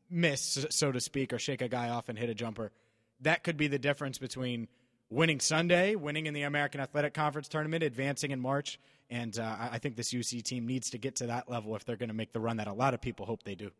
[0.08, 2.72] miss, so to speak, or shake a guy off and hit a jumper,
[3.20, 4.68] that could be the difference between
[5.10, 8.78] winning Sunday, winning in the American Athletic Conference tournament, advancing in March,
[9.10, 11.96] and uh, I think this UC team needs to get to that level if they're
[11.96, 13.70] going to make the run that a lot of people hope they do.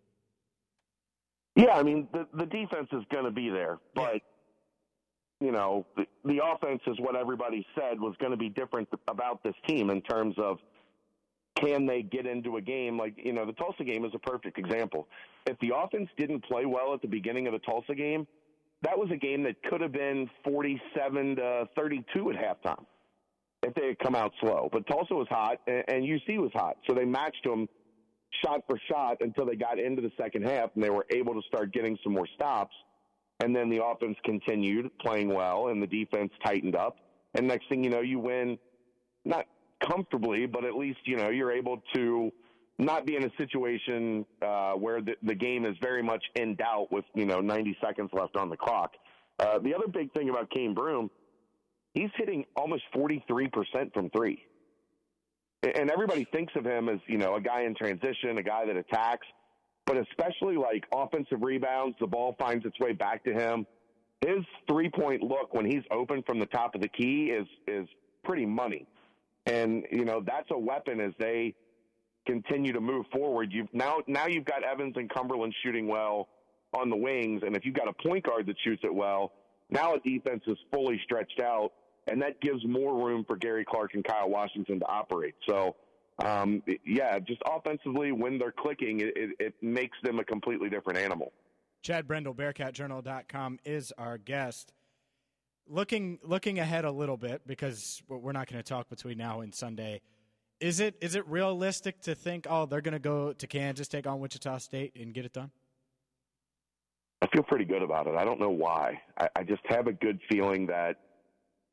[1.56, 4.20] Yeah, I mean the the defense is going to be there, but
[5.44, 9.42] you know, the, the offense is what everybody said was going to be different about
[9.42, 10.58] this team in terms of
[11.58, 14.58] can they get into a game like you know the Tulsa game is a perfect
[14.58, 15.06] example.
[15.46, 18.26] If the offense didn't play well at the beginning of the Tulsa game,
[18.82, 22.84] that was a game that could have been 47 to 32 at halftime
[23.62, 24.68] if they had come out slow.
[24.72, 27.68] But Tulsa was hot and, and UC was hot, so they matched them
[28.44, 31.42] shot for shot until they got into the second half and they were able to
[31.46, 32.74] start getting some more stops.
[33.40, 36.96] And then the offense continued playing well and the defense tightened up.
[37.34, 38.58] And next thing you know, you win
[39.24, 39.46] not
[39.82, 42.30] comfortably, but at least, you know, you're able to
[42.78, 46.88] not be in a situation uh, where the, the game is very much in doubt
[46.90, 48.92] with, you know, 90 seconds left on the clock.
[49.38, 51.10] Uh, the other big thing about Cane Broome,
[51.92, 54.42] he's hitting almost 43% from three.
[55.62, 58.76] And everybody thinks of him as, you know, a guy in transition, a guy that
[58.76, 59.26] attacks,
[59.86, 63.66] but especially like offensive rebounds, the ball finds its way back to him.
[64.20, 67.88] His three point look when he's open from the top of the key is is
[68.24, 68.86] pretty money.
[69.46, 71.54] And, you know, that's a weapon as they
[72.26, 73.52] continue to move forward.
[73.52, 76.28] You've now now you've got Evans and Cumberland shooting well
[76.72, 79.32] on the wings, and if you've got a point guard that shoots it well,
[79.70, 81.72] now a defense is fully stretched out
[82.06, 85.34] and that gives more room for Gary Clark and Kyle Washington to operate.
[85.48, 85.76] So,
[86.22, 90.98] um, yeah, just offensively, when they're clicking, it, it, it makes them a completely different
[90.98, 91.32] animal.
[91.82, 94.72] Chad Brendel, BearcatJournal.com, is our guest.
[95.66, 99.54] Looking looking ahead a little bit because we're not going to talk between now and
[99.54, 100.02] Sunday.
[100.60, 104.06] Is it is it realistic to think, oh, they're going to go to Kansas, take
[104.06, 105.50] on Wichita State, and get it done?
[107.22, 108.14] I feel pretty good about it.
[108.14, 109.00] I don't know why.
[109.18, 110.96] I, I just have a good feeling that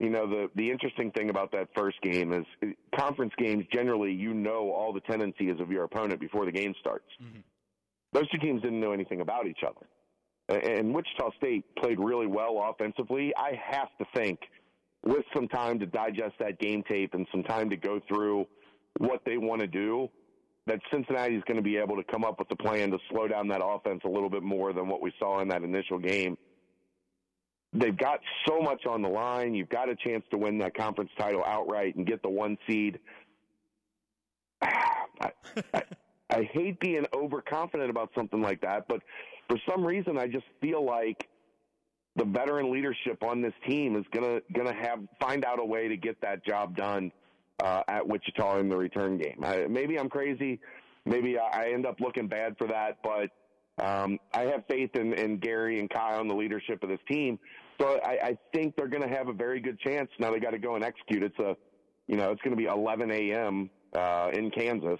[0.02, 2.68] you know the the interesting thing about that first game is uh,
[3.00, 7.06] conference games generally you know all the tendencies of your opponent before the game starts.
[7.22, 7.42] Mm-hmm.
[8.12, 12.68] Those two teams didn't know anything about each other, and Wichita State played really well
[12.68, 13.32] offensively.
[13.38, 14.40] I have to think
[15.06, 18.48] with some time to digest that game tape and some time to go through
[18.98, 20.10] what they want to do,
[20.66, 23.28] that Cincinnati is going to be able to come up with a plan to slow
[23.28, 26.38] down that offense a little bit more than what we saw in that initial game
[27.74, 29.54] they've got so much on the line.
[29.54, 33.00] You've got a chance to win that conference title outright and get the one seed.
[34.62, 35.32] I,
[35.74, 35.84] I,
[36.30, 39.02] I hate being overconfident about something like that, but
[39.50, 41.28] for some reason, I just feel like
[42.16, 45.98] the veteran leadership on this team is gonna gonna have find out a way to
[45.98, 47.12] get that job done
[47.64, 49.40] uh, at Wichita in the return game.
[49.44, 50.60] I, maybe I'm crazy.
[51.06, 53.30] Maybe I end up looking bad for that, but
[53.82, 57.40] um, I have faith in, in Gary and Kyle and the leadership of this team.
[57.80, 60.10] So I, I think they're going to have a very good chance.
[60.20, 61.24] Now they got to go and execute.
[61.24, 61.58] It's a,
[62.08, 63.70] you know, it's going to be 11 a.m.
[63.94, 65.00] Uh, in Kansas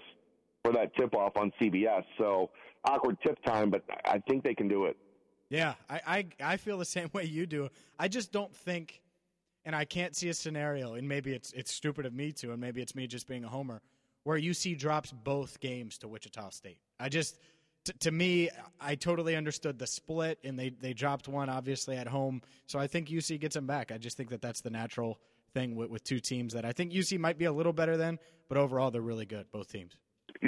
[0.64, 2.02] for that tip off on CBS.
[2.18, 2.50] So
[2.84, 4.96] awkward tip time, but I think they can do it.
[5.48, 7.68] Yeah, I, I I feel the same way you do.
[7.98, 9.02] I just don't think,
[9.64, 12.60] and I can't see a scenario, and maybe it's it's stupid of me to, and
[12.60, 13.82] maybe it's me just being a homer,
[14.24, 16.78] where UC drops both games to Wichita State.
[16.98, 17.38] I just
[17.84, 18.48] to, to me,
[18.80, 22.42] I totally understood the split, and they they dropped one obviously at home.
[22.66, 23.92] So I think UC gets them back.
[23.92, 25.18] I just think that that's the natural
[25.52, 28.18] thing with, with two teams that I think UC might be a little better than,
[28.48, 29.96] but overall they're really good, both teams.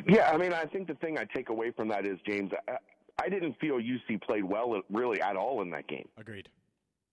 [0.08, 2.50] Yeah, I mean, I think the thing I take away from that is James.
[2.68, 2.76] I,
[3.22, 6.08] I didn't feel UC played well really at all in that game.
[6.16, 6.48] Agreed.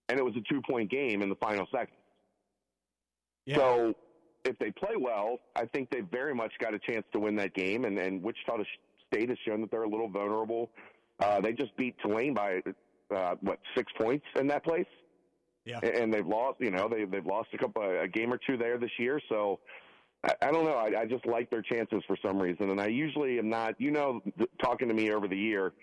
[0.09, 1.95] And it was a two point game in the final second.
[3.45, 3.57] Yeah.
[3.57, 3.93] So
[4.45, 7.53] if they play well, I think they very much got a chance to win that
[7.53, 7.85] game.
[7.85, 8.63] And, and Wichita
[9.13, 10.71] State has shown that they're a little vulnerable.
[11.19, 12.61] Uh, they just beat Tulane by
[13.15, 14.85] uh, what six points in that place.
[15.65, 16.59] Yeah, and they've lost.
[16.59, 19.21] You know, they they've lost a couple a game or two there this year.
[19.29, 19.59] So
[20.23, 20.73] I, I don't know.
[20.73, 23.79] I, I just like their chances for some reason, and I usually am not.
[23.79, 24.21] You know,
[24.61, 25.73] talking to me over the year.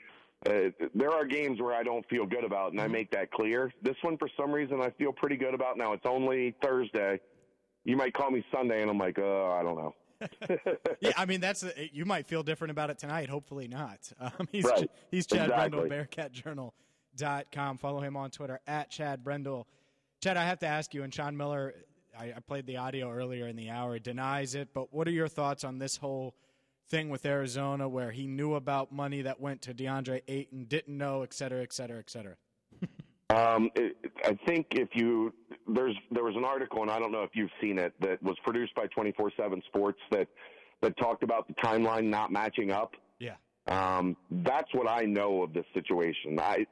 [0.46, 2.92] Uh, there are games where I don't feel good about, and I mm-hmm.
[2.92, 3.72] make that clear.
[3.82, 5.76] This one, for some reason, I feel pretty good about.
[5.76, 7.20] Now it's only Thursday.
[7.84, 9.94] You might call me Sunday, and I'm like, oh, I don't know.
[11.00, 13.28] yeah, I mean that's a, you might feel different about it tonight.
[13.28, 13.98] Hopefully not.
[14.20, 14.90] Um, he's right.
[15.10, 15.88] he's Chad exactly.
[15.88, 17.78] Brendel, BearcatJournal.com.
[17.78, 19.66] Follow him on Twitter at Chad Brendel.
[20.20, 21.74] Chad, I have to ask you, and Sean Miller,
[22.18, 24.70] I, I played the audio earlier in the hour, denies it.
[24.74, 26.34] But what are your thoughts on this whole
[26.88, 31.22] thing with Arizona, where he knew about money that went to DeAndre Ayton, didn't know,
[31.22, 32.34] et cetera, et cetera, et cetera?
[33.30, 35.34] Um, it, I think if you
[35.66, 38.36] there's there was an article, and I don't know if you've seen it, that was
[38.42, 40.28] produced by 24/7 Sports that
[40.80, 42.92] that talked about the timeline not matching up.
[43.18, 43.34] Yeah.
[43.66, 46.38] Um, that's what I know of this situation.
[46.40, 46.66] I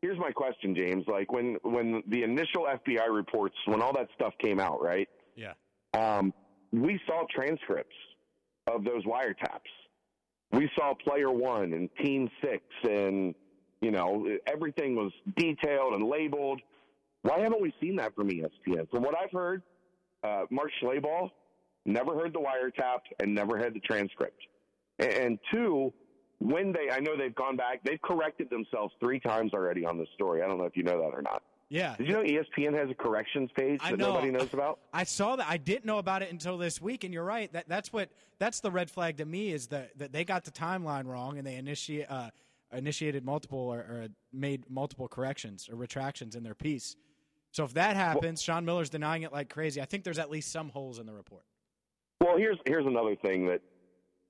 [0.00, 1.04] here's my question, James.
[1.06, 5.08] Like when when the initial FBI reports, when all that stuff came out, right?
[5.36, 5.52] Yeah.
[5.92, 6.32] Um,
[6.72, 7.96] we saw transcripts
[8.66, 9.60] of those wiretaps.
[10.52, 13.34] We saw player one and team six and
[13.80, 16.60] you know, everything was detailed and labeled.
[17.22, 18.90] Why haven't we seen that from ESPN?
[18.90, 19.62] From what I've heard,
[20.22, 21.30] uh, Mark Schlabach
[21.86, 24.40] never heard the wiretap and never had the transcript.
[24.98, 25.92] And, and two,
[26.40, 30.08] when they, I know they've gone back, they've corrected themselves three times already on this
[30.14, 30.42] story.
[30.42, 31.42] I don't know if you know that or not.
[31.70, 31.94] Yeah.
[31.96, 34.14] Did you know ESPN has a corrections page that know.
[34.14, 34.80] nobody knows about?
[34.92, 35.46] I saw that.
[35.48, 37.50] I didn't know about it until this week, and you're right.
[37.52, 38.08] That that's what
[38.40, 41.46] that's the red flag to me is that that they got the timeline wrong and
[41.46, 42.30] they initiate uh,
[42.72, 46.96] initiated multiple or, or made multiple corrections or retractions in their piece.
[47.52, 49.80] So if that happens, Sean Miller's denying it like crazy.
[49.80, 51.44] I think there's at least some holes in the report.
[52.20, 53.60] Well, here's here's another thing that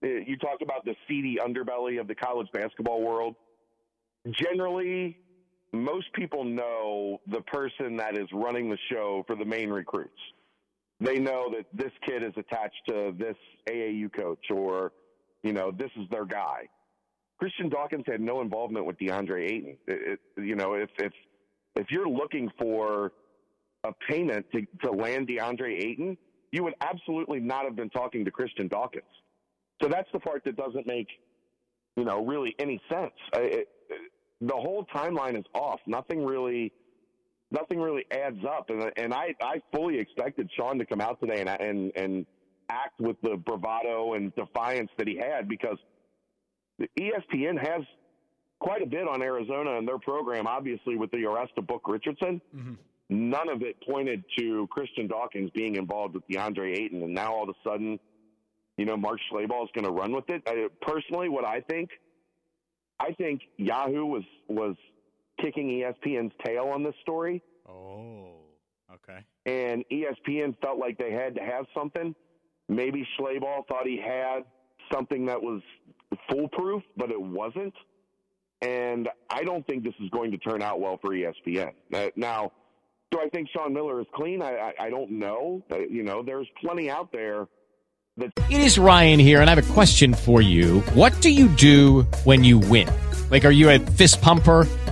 [0.02, 3.34] uh, you talked about the seedy underbelly of the college basketball world.
[4.30, 5.18] Generally,
[5.72, 10.10] most people know the person that is running the show for the main recruits.
[11.00, 13.36] They know that this kid is attached to this
[13.68, 14.92] AAU coach, or
[15.42, 16.68] you know, this is their guy.
[17.40, 19.78] Christian Dawkins had no involvement with DeAndre Ayton.
[19.86, 21.12] It, it, you know, if if
[21.74, 23.12] if you're looking for
[23.84, 26.18] a payment to, to land DeAndre Ayton,
[26.52, 29.04] you would absolutely not have been talking to Christian Dawkins.
[29.82, 31.08] So that's the part that doesn't make,
[31.96, 33.14] you know, really any sense.
[33.32, 33.68] I- It,
[34.42, 35.80] the whole timeline is off.
[35.86, 36.72] Nothing really,
[37.50, 38.68] nothing really adds up.
[38.68, 42.26] And and I I fully expected Sean to come out today and and and
[42.68, 45.78] act with the bravado and defiance that he had because
[46.98, 47.82] ESPN has
[48.59, 52.40] quite a bit on Arizona and their program, obviously with the arrest of Book Richardson.
[52.55, 52.74] Mm-hmm.
[53.09, 57.43] None of it pointed to Christian Dawkins being involved with DeAndre Ayton, and now all
[57.43, 57.98] of a sudden,
[58.77, 60.43] you know, Mark Schlabach is going to run with it.
[60.47, 61.90] I, personally, what I think,
[63.01, 64.77] I think Yahoo was was
[65.40, 68.35] kicking ESPN's tail on this story, Oh,
[68.94, 69.24] okay.
[69.47, 72.15] and ESPN felt like they had to have something.
[72.69, 74.44] Maybe Schlabach thought he had
[74.92, 75.62] something that was
[76.28, 77.74] foolproof, but it wasn't.
[78.62, 81.72] And I don't think this is going to turn out well for ESPN.
[81.94, 82.52] Uh, Now,
[83.10, 84.42] do I think Sean Miller is clean?
[84.42, 85.62] I, I, I don't know.
[85.70, 87.48] Uh, you know, there's plenty out there
[88.18, 90.80] that It is Ryan here, and I have a question for you.
[90.94, 92.88] What do you do when you win?
[93.30, 94.66] Like, are you a fist pumper?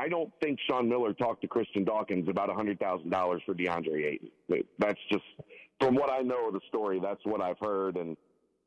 [0.00, 4.30] I don't think Sean Miller talked to Christian Dawkins about $100,000 for DeAndre Ayton.
[4.78, 5.24] That's just,
[5.78, 7.98] from what I know of the story, that's what I've heard.
[7.98, 8.16] And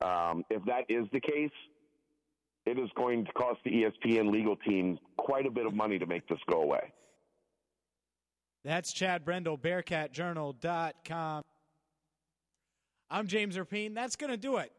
[0.03, 1.49] um, if that is the case,
[2.67, 6.05] it is going to cost the ESPN legal team quite a bit of money to
[6.05, 6.93] make this go away.
[8.63, 11.43] That's Chad Brendel, BearcatJournal.com.
[13.09, 13.95] I'm James Rapien.
[13.95, 14.71] That's going to do it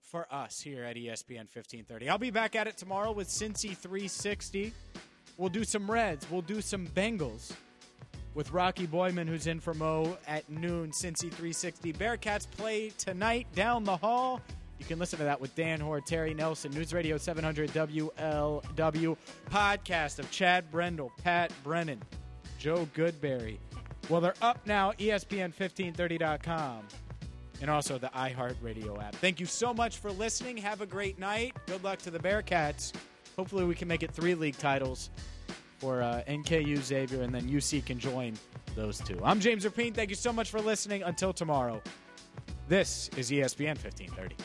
[0.00, 2.08] for us here at ESPN 1530.
[2.08, 4.72] I'll be back at it tomorrow with Cincy 360.
[5.40, 6.30] We'll do some Reds.
[6.30, 7.52] We'll do some Bengals
[8.34, 10.90] with Rocky Boiman, who's in for Mo at noon.
[10.90, 11.94] Cincy 360.
[11.94, 14.42] Bearcats play tonight down the hall.
[14.78, 19.16] You can listen to that with Dan Hoard, Terry Nelson, News Radio 700 WLW
[19.50, 22.02] podcast of Chad Brendel, Pat Brennan,
[22.58, 23.56] Joe Goodberry.
[24.10, 26.86] Well, they're up now, E ESPN1530.com,
[27.62, 29.14] and also the iHeartRadio app.
[29.16, 30.58] Thank you so much for listening.
[30.58, 31.56] Have a great night.
[31.66, 32.92] Good luck to the Bearcats.
[33.40, 35.08] Hopefully, we can make it three league titles
[35.78, 38.34] for uh, NKU Xavier, and then UC can join
[38.76, 39.18] those two.
[39.24, 39.94] I'm James Rapien.
[39.94, 41.04] Thank you so much for listening.
[41.04, 41.80] Until tomorrow,
[42.68, 44.36] this is ESPN 1530.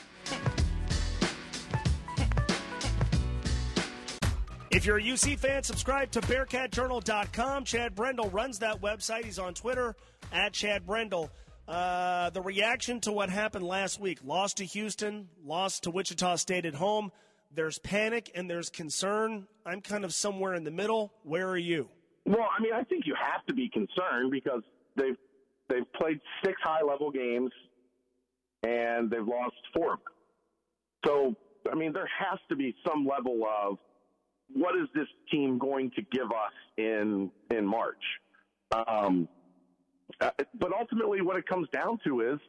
[4.72, 7.66] If you're a UC fan, subscribe to BearcatJournal.com.
[7.66, 9.26] Chad Brendel runs that website.
[9.26, 9.94] He's on Twitter
[10.32, 11.30] at Chad Brendel.
[11.68, 16.66] Uh, the reaction to what happened last week lost to Houston, lost to Wichita State
[16.66, 17.12] at home.
[17.56, 19.48] There's panic and there's concern.
[19.66, 21.14] I'm kind of somewhere in the middle.
[21.24, 21.90] Where are you?
[22.26, 24.62] Well, I mean, I think you have to be concerned because
[24.96, 25.16] they've
[25.70, 27.52] they've played six high level games
[28.64, 30.00] and they've lost four.
[31.06, 31.36] So,
[31.72, 33.78] I mean, there has to be some level of
[34.54, 38.04] what is this team going to give us in in March?
[38.72, 39.30] Um,
[40.20, 42.40] uh, but ultimately, what it comes down to is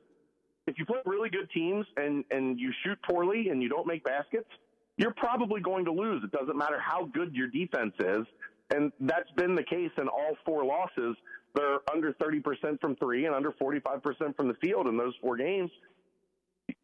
[0.67, 4.03] if you play really good teams and and you shoot poorly and you don't make
[4.05, 4.49] baskets,
[4.97, 6.23] you're probably going to lose.
[6.25, 8.27] It doesn't matter how good your defense is,
[8.75, 11.17] and that's been the case in all four losses.
[11.55, 15.71] They're under 30% from three and under 45% from the field in those four games.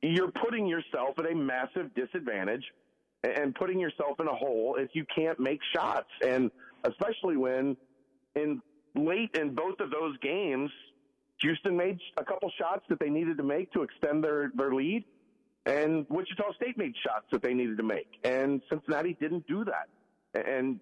[0.01, 2.65] You're putting yourself at a massive disadvantage
[3.23, 6.09] and putting yourself in a hole if you can't make shots.
[6.27, 6.51] And
[6.85, 7.77] especially when
[8.35, 8.63] in
[8.95, 10.71] late in both of those games,
[11.41, 15.05] Houston made a couple shots that they needed to make to extend their, their lead,
[15.67, 19.89] and Wichita State made shots that they needed to make, and Cincinnati didn't do that.
[20.47, 20.81] And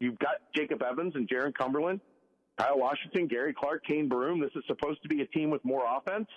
[0.00, 2.00] you've got Jacob Evans and Jarron Cumberland,
[2.58, 4.40] Kyle Washington, Gary Clark, Cane Broome.
[4.40, 6.28] This is supposed to be a team with more offense.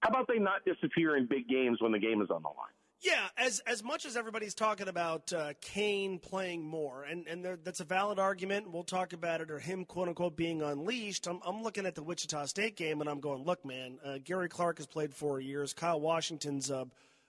[0.00, 2.72] How about they not disappear in big games when the game is on the line?
[3.02, 7.58] Yeah, as as much as everybody's talking about uh, Cane playing more, and and there,
[7.62, 8.70] that's a valid argument.
[8.70, 11.26] We'll talk about it, or him quote unquote being unleashed.
[11.26, 13.98] I'm I'm looking at the Wichita State game, and I'm going, look, man.
[14.04, 15.72] Uh, Gary Clark has played four years.
[15.72, 16.84] Kyle Washington's uh,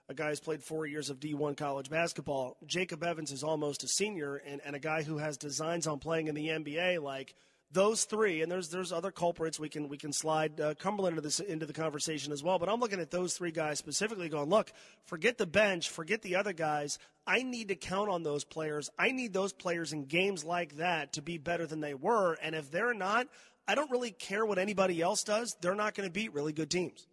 [0.10, 2.58] a guy who's played four years of D1 college basketball.
[2.66, 6.28] Jacob Evans is almost a senior, and and a guy who has designs on playing
[6.28, 7.36] in the NBA, like
[7.74, 11.22] those three, and there's there's other culprits we can we can slide uh, Cumberland into
[11.22, 12.60] this into the conversation as well.
[12.60, 14.72] But I'm looking at those three guys specifically, going, look,
[15.06, 17.00] forget the bench, forget the other guys.
[17.26, 18.90] I need to count on those players.
[18.98, 22.34] I need those players in games like that to be better than they were.
[22.42, 23.28] And if they're not,
[23.68, 25.56] I don't really care what anybody else does.
[25.62, 27.08] They're not going to beat really good teams.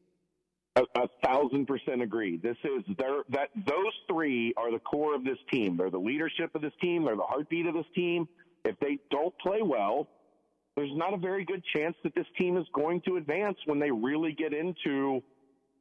[0.78, 2.36] A, a thousand percent agree.
[2.36, 5.76] This is their that those three are the core of this team.
[5.76, 7.04] They're the leadership of this team.
[7.04, 8.28] They're the heartbeat of this team.
[8.64, 10.08] If they don't play well,
[10.76, 13.90] there's not a very good chance that this team is going to advance when they
[13.90, 15.20] really get into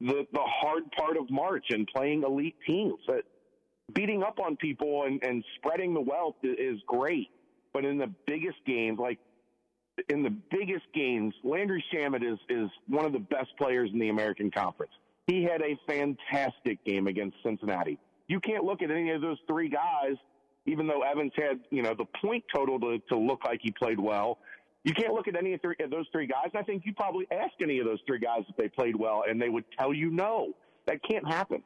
[0.01, 2.99] the the hard part of March and playing elite teams.
[3.07, 3.23] That
[3.93, 7.29] beating up on people and, and spreading the wealth is great,
[7.73, 9.19] but in the biggest games, like
[10.09, 14.09] in the biggest games, Landry Shamet is is one of the best players in the
[14.09, 14.93] American Conference.
[15.27, 17.99] He had a fantastic game against Cincinnati.
[18.27, 20.15] You can't look at any of those three guys,
[20.65, 23.99] even though Evans had you know the point total to, to look like he played
[23.99, 24.39] well
[24.87, 26.49] you can't look at any of, three, of those three guys.
[26.55, 29.41] I think you probably ask any of those three guys if they played well, and
[29.41, 30.53] they would tell you no.
[30.85, 31.61] That can't happen.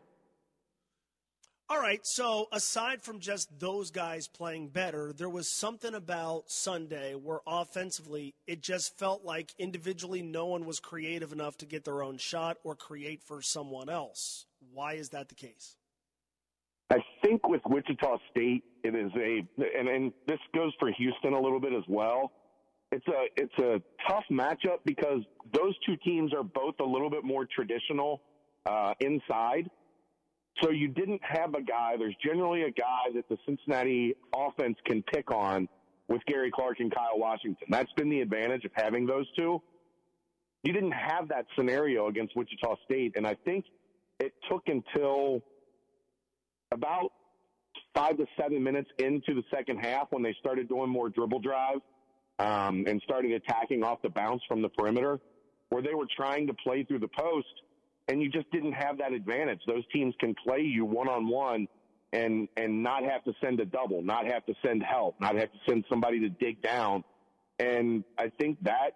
[1.72, 2.06] All right.
[2.06, 8.36] So aside from just those guys playing better, there was something about Sunday where offensively
[8.46, 12.58] it just felt like individually no one was creative enough to get their own shot
[12.66, 14.48] or create for someone else.
[14.74, 15.78] Why is that the case?
[16.90, 19.48] I think with Wichita State, it is a,
[19.80, 22.34] and, and this goes for Houston a little bit as well
[22.92, 25.22] it's a it's a tough matchup because
[25.54, 28.22] those two teams are both a little bit more traditional
[28.66, 29.70] uh, inside.
[30.62, 31.96] So you didn't have a guy.
[31.98, 35.68] There's generally a guy that the Cincinnati offense can pick on
[36.08, 37.68] with Gary Clark and Kyle Washington.
[37.70, 39.62] That's been the advantage of having those two.
[40.64, 43.66] You didn't have that scenario against Wichita State, and I think
[44.20, 45.42] it took until
[46.72, 47.12] about
[47.96, 51.80] five to seven minutes into the second half when they started doing more dribble drive
[52.40, 55.20] um, and started attacking off the bounce from the perimeter,
[55.70, 57.48] where they were trying to play through the post,
[58.12, 59.62] and you just didn't have that advantage.
[59.66, 61.68] Those teams can play you one on one
[62.12, 65.50] and and not have to send a double, not have to send help, not have
[65.54, 67.06] to send somebody to dig down.
[67.58, 68.92] And I think that,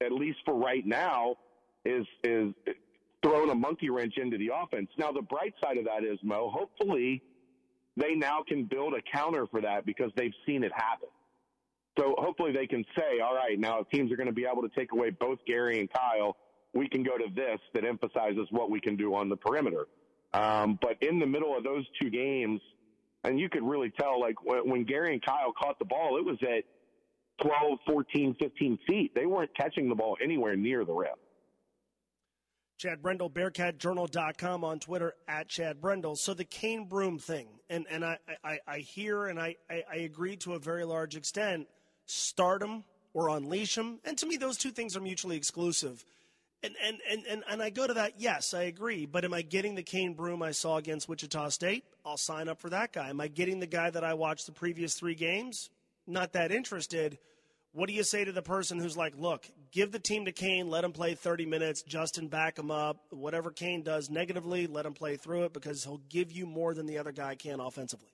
[0.00, 1.34] at least for right now,
[1.84, 2.54] is is
[3.24, 4.88] throwing a monkey wrench into the offense.
[4.96, 6.48] Now the bright side of that is Mo.
[6.54, 7.22] Hopefully,
[7.96, 11.08] they now can build a counter for that because they've seen it happen.
[11.98, 14.70] So hopefully they can say, all right, now teams are going to be able to
[14.76, 16.36] take away both Gary and Kyle,
[16.74, 19.86] we can go to this that emphasizes what we can do on the perimeter.
[20.32, 22.60] Um, but in the middle of those two games,
[23.24, 26.38] and you could really tell, like when, Gary and Kyle caught the ball, it was
[26.42, 26.64] at
[27.46, 29.14] 12, 14, 15 feet.
[29.14, 31.10] They weren't catching the ball anywhere near the rim.
[32.78, 36.16] Chad Brendel, BearcatJournal.com on Twitter at Chad Brendel.
[36.16, 39.96] So the Cane Broome thing, and, and I, I, I hear and I, I, I
[39.98, 41.68] agree to a very large extent–
[42.06, 42.84] start them
[43.14, 44.00] or unleash them.
[44.04, 46.04] And to me, those two things are mutually exclusive.
[46.64, 49.04] And, and, and, and, and I go to that, yes, I agree.
[49.04, 51.84] But am I getting the Cane Broome I saw against Wichita State?
[52.06, 53.10] I'll sign up for that guy.
[53.10, 55.70] Am I getting the guy that I watched the previous three games?
[56.06, 57.18] Not that interested.
[57.72, 60.68] What do you say to the person who's like, look, give the team to Cane,
[60.68, 62.98] let him play 30 minutes, Justin back him up.
[63.10, 66.86] Whatever Cane does negatively, let him play through it because he'll give you more than
[66.86, 68.12] the other guy can offensively.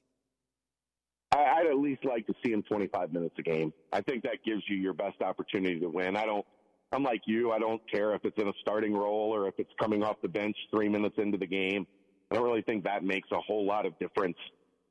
[1.32, 3.72] I'd at least like to see him 25 minutes a game.
[3.92, 6.16] I think that gives you your best opportunity to win.
[6.16, 6.46] I don't.
[6.92, 7.52] I'm like you.
[7.52, 10.28] I don't care if it's in a starting role or if it's coming off the
[10.28, 11.86] bench three minutes into the game.
[12.30, 14.36] I don't really think that makes a whole lot of difference.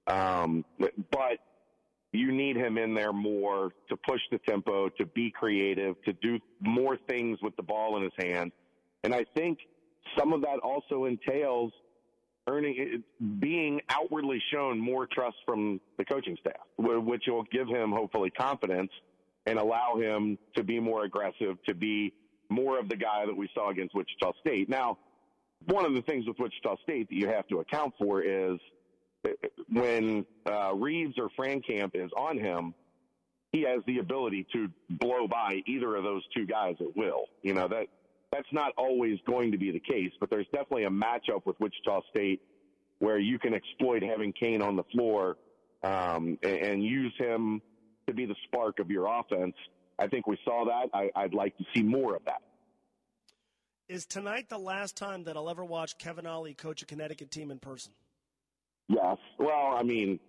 [0.07, 0.63] Um,
[1.11, 1.39] but
[2.11, 6.39] you need him in there more to push the tempo, to be creative, to do
[6.61, 8.51] more things with the ball in his hand.
[9.03, 9.59] And I think
[10.17, 11.71] some of that also entails
[12.47, 13.03] earning,
[13.39, 18.91] being outwardly shown more trust from the coaching staff, which will give him hopefully confidence
[19.47, 22.13] and allow him to be more aggressive, to be
[22.49, 24.69] more of the guy that we saw against Wichita State.
[24.69, 24.97] Now,
[25.65, 28.59] one of the things with Wichita State that you have to account for is
[29.69, 32.73] when uh, Reaves or Frankamp is on him,
[33.51, 37.23] he has the ability to blow by either of those two guys at will.
[37.41, 37.87] You know that
[38.31, 40.11] that's not always going to be the case.
[40.19, 42.41] But there's definitely a matchup with Wichita State
[42.99, 45.37] where you can exploit having Cane on the floor
[45.83, 47.61] um, and, and use him
[48.07, 49.53] to be the spark of your offense.
[49.99, 50.89] I think we saw that.
[50.93, 52.41] I, I'd like to see more of that.
[53.89, 57.51] Is tonight the last time that I'll ever watch Kevin Ollie coach a Connecticut team
[57.51, 57.93] in person?
[58.89, 59.17] Yes.
[59.37, 60.19] Well, I mean,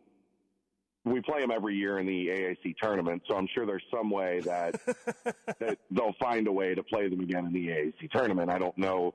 [1.04, 4.40] we play them every year in the AAC tournament, so I'm sure there's some way
[4.44, 4.80] that
[5.60, 8.50] that they'll find a way to play them again in the AAC tournament.
[8.50, 9.14] I don't know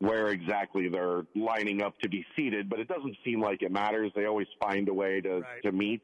[0.00, 4.12] where exactly they're lining up to be seated, but it doesn't seem like it matters.
[4.14, 5.62] They always find a way to Right.
[5.64, 6.02] to meet.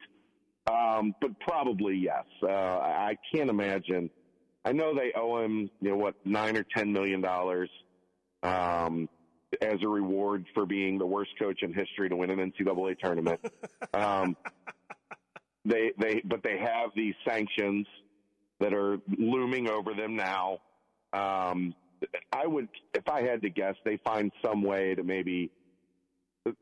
[0.67, 2.25] Um, but probably yes.
[2.41, 4.09] Uh, I can't imagine.
[4.63, 7.69] I know they owe him, you know, what nine or ten million dollars
[8.41, 9.07] um,
[9.61, 13.39] as a reward for being the worst coach in history to win an NCAA tournament.
[13.93, 14.35] um,
[15.65, 17.85] they they but they have these sanctions
[18.59, 20.59] that are looming over them now.
[21.13, 21.75] Um,
[22.31, 25.51] I would, if I had to guess, they find some way to maybe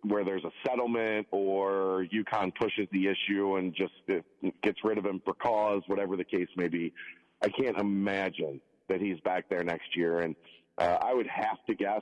[0.04, 5.06] where there's a settlement or UConn pushes the issue and just uh, gets rid of
[5.06, 6.94] him for cause, whatever the case may be.
[7.42, 10.20] I can't imagine that he's back there next year.
[10.20, 10.36] And
[10.78, 12.02] uh, I would have to guess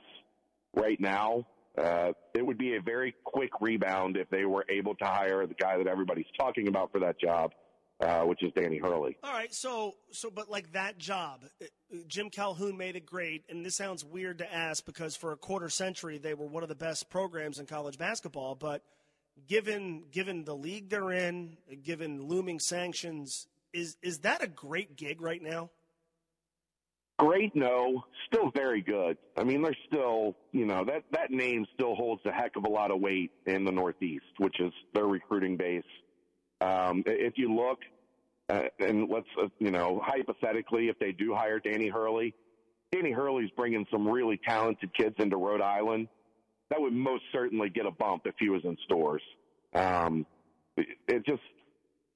[0.74, 1.46] right now
[1.76, 5.54] uh, it would be a very quick rebound if they were able to hire the
[5.54, 7.52] guy that everybody's talking about for that job,
[8.02, 9.16] uh, which is Danny Hurley.
[9.22, 11.66] All right, so so but like that job, uh,
[12.08, 15.68] Jim Calhoun made it great, and this sounds weird to ask because for a quarter
[15.68, 18.54] century they were one of the best programs in college basketball.
[18.54, 18.82] But
[19.48, 25.20] given given the league they're in, given looming sanctions, is is that a great gig
[25.20, 25.70] right now?
[27.18, 29.16] Great, no, still very good.
[29.36, 32.68] I mean, they're still, you know, that that name still holds a heck of a
[32.68, 35.84] lot of weight in the Northeast, which is their recruiting base.
[36.62, 37.78] Um, if you look,
[38.52, 42.34] uh, and let's, uh, you know, hypothetically, if they do hire Danny Hurley,
[42.90, 46.08] Danny Hurley's bringing some really talented kids into Rhode Island.
[46.68, 49.22] That would most certainly get a bump if he was in Storrs.
[49.74, 50.26] Um,
[50.76, 51.40] it, it just,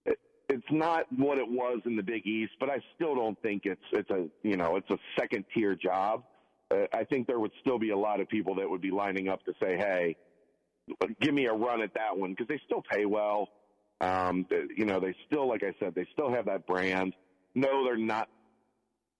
[0.04, 0.18] it,
[0.50, 3.80] it's not what it was in the Big East, but I still don't think it's
[3.92, 6.22] it's a you know it's a second tier job.
[6.70, 9.28] Uh, I think there would still be a lot of people that would be lining
[9.28, 10.16] up to say, "Hey,
[11.20, 13.48] give me a run at that one," because they still pay well.
[14.00, 17.14] Um, you know, they still, like I said, they still have that brand.
[17.54, 18.28] No, they're not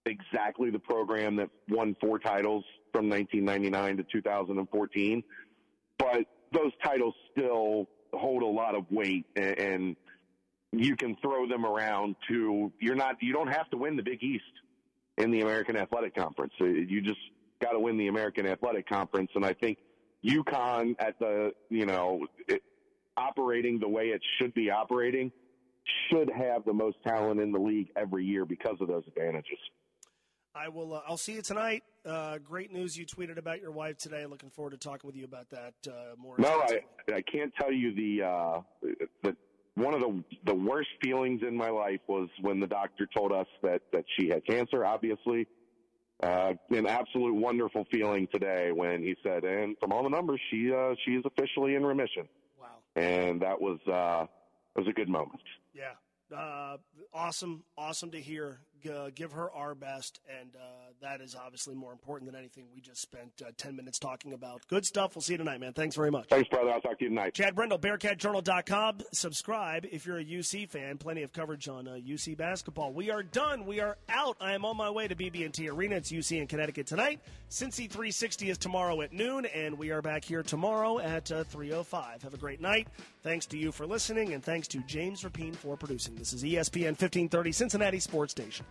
[0.05, 5.23] exactly the program that won four titles from 1999 to 2014,
[5.97, 6.19] but
[6.53, 9.95] those titles still hold a lot of weight and,
[10.73, 14.21] you can throw them around to you're not you don't have to win the Big
[14.21, 14.43] East
[15.17, 16.51] in the American Athletic Conference.
[16.59, 17.19] Uh, You just
[17.61, 19.77] got to win the American Athletic Conference, and I think
[20.25, 22.61] UConn at the you know it,
[23.17, 25.31] operating the way it should be operating
[26.09, 29.57] should have the most talent in the league every year because of those advantages.
[30.55, 30.95] I will.
[30.95, 31.83] Uh, I'll see you tonight.
[32.05, 34.25] Uh, great news you tweeted about your wife today.
[34.25, 36.35] Looking forward to talking with you about that uh, more.
[36.37, 36.79] No, I.
[37.13, 38.61] I can't tell you the uh,
[39.23, 39.35] the
[39.75, 43.47] one of the the worst feelings in my life was when the doctor told us
[43.61, 44.83] that that she had cancer.
[44.83, 45.47] Obviously,
[46.23, 50.71] uh, an absolute wonderful feeling today when he said, and from all the numbers, she
[50.73, 52.27] uh, she is officially in remission.
[52.97, 54.25] And that was uh,
[54.75, 55.41] was a good moment.
[55.73, 55.93] Yeah.
[56.35, 56.77] Uh,
[57.13, 57.63] awesome.
[57.77, 58.59] Awesome to hear.
[58.85, 60.19] Uh, give her our best.
[60.39, 60.59] And uh,
[61.01, 64.61] that is obviously more important than anything we just spent uh, 10 minutes talking about.
[64.67, 65.15] Good stuff.
[65.15, 65.73] We'll see you tonight, man.
[65.73, 66.27] Thanks very much.
[66.29, 66.71] Thanks, brother.
[66.71, 67.33] I'll talk to you tonight.
[67.33, 68.99] Chad Brendel, BearcatJournal.com.
[69.13, 70.97] Subscribe if you're a UC fan.
[70.97, 72.93] Plenty of coverage on uh, UC basketball.
[72.93, 73.65] We are done.
[73.65, 74.37] We are out.
[74.41, 75.95] I am on my way to BB&T Arena.
[75.95, 77.19] It's UC in Connecticut tonight.
[77.49, 82.21] Cincy 360 is tomorrow at noon, and we are back here tomorrow at uh, 3.05.
[82.23, 82.87] Have a great night.
[83.27, 86.15] Thanks to you for listening, and thanks to James Rapien for producing.
[86.15, 88.65] This is ESPN 1530 Cincinnati Sports Station.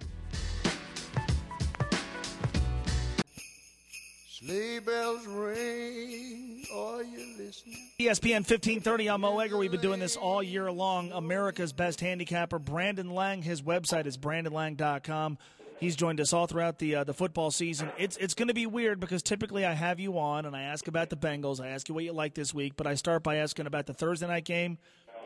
[4.31, 6.65] Sleigh bells ring.
[6.75, 7.91] Are you listening?
[8.01, 9.59] ESPN 1530, I'm Mo Egger.
[9.59, 11.13] We've been doing this all year long.
[11.13, 13.43] America's best handicapper, Brandon Lang.
[13.43, 15.37] His website is brandonlang.com.
[15.79, 17.91] He's joined us all throughout the uh, the football season.
[17.99, 20.89] It's it's going to be weird because typically I have you on and I ask
[20.89, 21.61] about the Bengals.
[21.61, 23.95] I ask you what you like this week, but I start by asking about the
[23.95, 24.79] Thursday night game.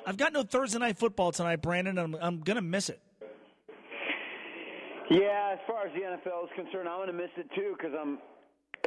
[0.07, 3.01] I've got no Thursday night football tonight, Brandon, and I'm, I'm going to miss it.
[5.11, 7.93] Yeah, as far as the NFL is concerned, I'm going to miss it too because
[7.99, 8.19] I'm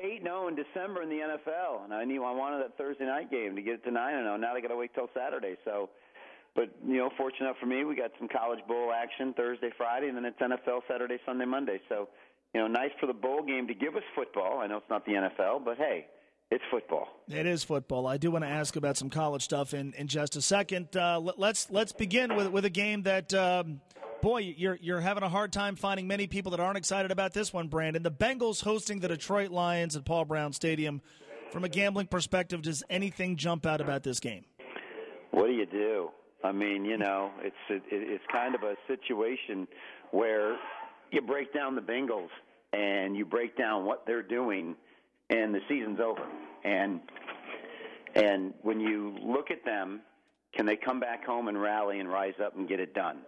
[0.02, 3.30] eight zero in December in the NFL, and I knew I wanted that Thursday night
[3.30, 4.38] game to get it to nine zero.
[4.38, 5.56] Now they got to wait till Saturday.
[5.66, 5.90] So,
[6.56, 10.08] but you know, fortunate enough for me, we got some College Bowl action Thursday, Friday,
[10.08, 11.80] and then it's NFL Saturday, Sunday, Monday.
[11.90, 12.10] So,
[12.54, 14.60] you know, nice for the bowl game to give us football.
[14.60, 16.06] I know it's not the NFL, but hey,
[16.52, 17.08] it's football.
[17.28, 18.06] It is football.
[18.06, 20.96] I do want to ask about some college stuff in, in just a second.
[20.96, 23.82] Uh, let, let's let's begin with with a game that um,
[24.24, 27.52] Boy, you're you're having a hard time finding many people that aren't excited about this
[27.52, 28.04] one, Brandon.
[28.04, 31.02] The Bengals hosting the Detroit Lions at Paul Brown Stadium.
[31.52, 34.46] From a gambling perspective, does anything jump out about this game?
[35.32, 36.10] What do you do?
[36.44, 39.68] I mean, you know, it's it, it's kind of a situation
[40.12, 40.58] where
[41.12, 42.30] you break down the Bengals
[42.74, 44.76] and you break down what they're doing,
[45.30, 46.24] and the season's over.
[46.64, 47.00] And
[48.16, 50.02] and when you look at them,
[50.56, 53.20] can they come back home and rally and rise up and get it done?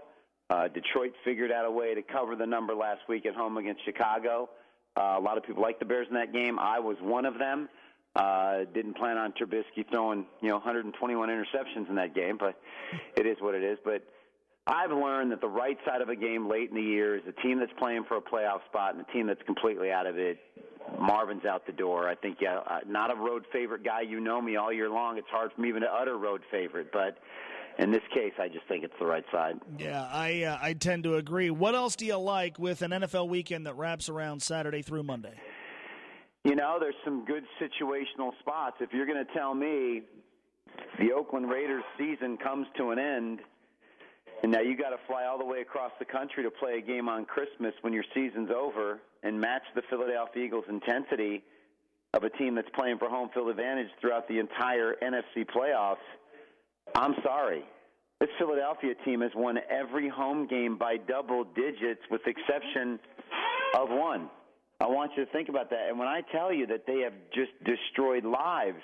[0.50, 3.84] Uh, Detroit figured out a way to cover the number last week at home against
[3.84, 4.50] Chicago.
[4.95, 6.60] Uh, a lot of people like the Bears in that game.
[6.60, 7.68] I was one of them.
[8.16, 12.58] Uh, didn't plan on Trubisky throwing, you know, 121 interceptions in that game, but
[13.18, 13.77] it is what it is.
[13.84, 14.03] But
[14.68, 17.42] I've learned that the right side of a game late in the year is a
[17.42, 20.40] team that's playing for a playoff spot and a team that's completely out of it.
[21.00, 22.08] Marvin's out the door.
[22.08, 24.02] I think, yeah, uh, not a road favorite guy.
[24.02, 25.18] You know me all year long.
[25.18, 27.18] It's hard for me even to utter road favorite, but
[27.80, 29.60] in this case, I just think it's the right side.
[29.77, 31.50] Yeah, I uh, I tend to agree.
[31.50, 35.34] What else do you like with an NFL weekend that wraps around Saturday through Monday?
[36.45, 38.75] You know, there's some good situational spots.
[38.80, 40.03] If you're going to tell me
[40.99, 43.40] the Oakland Raiders season comes to an end,
[44.43, 46.82] and now you got to fly all the way across the country to play a
[46.82, 51.43] game on Christmas when your season's over and match the Philadelphia Eagles intensity
[52.14, 55.95] of a team that's playing for home field advantage throughout the entire NFC playoffs.
[56.93, 57.64] I'm sorry.
[58.19, 62.99] This Philadelphia team has won every home game by double digits with exception
[63.75, 64.30] of one.
[64.85, 65.89] I want you to think about that.
[65.89, 68.83] And when I tell you that they have just destroyed lives,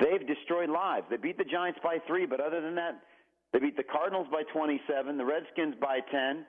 [0.00, 1.06] they've destroyed lives.
[1.10, 2.98] They beat the Giants by three, but other than that,
[3.52, 6.44] they beat the Cardinals by 27, the Redskins by 10,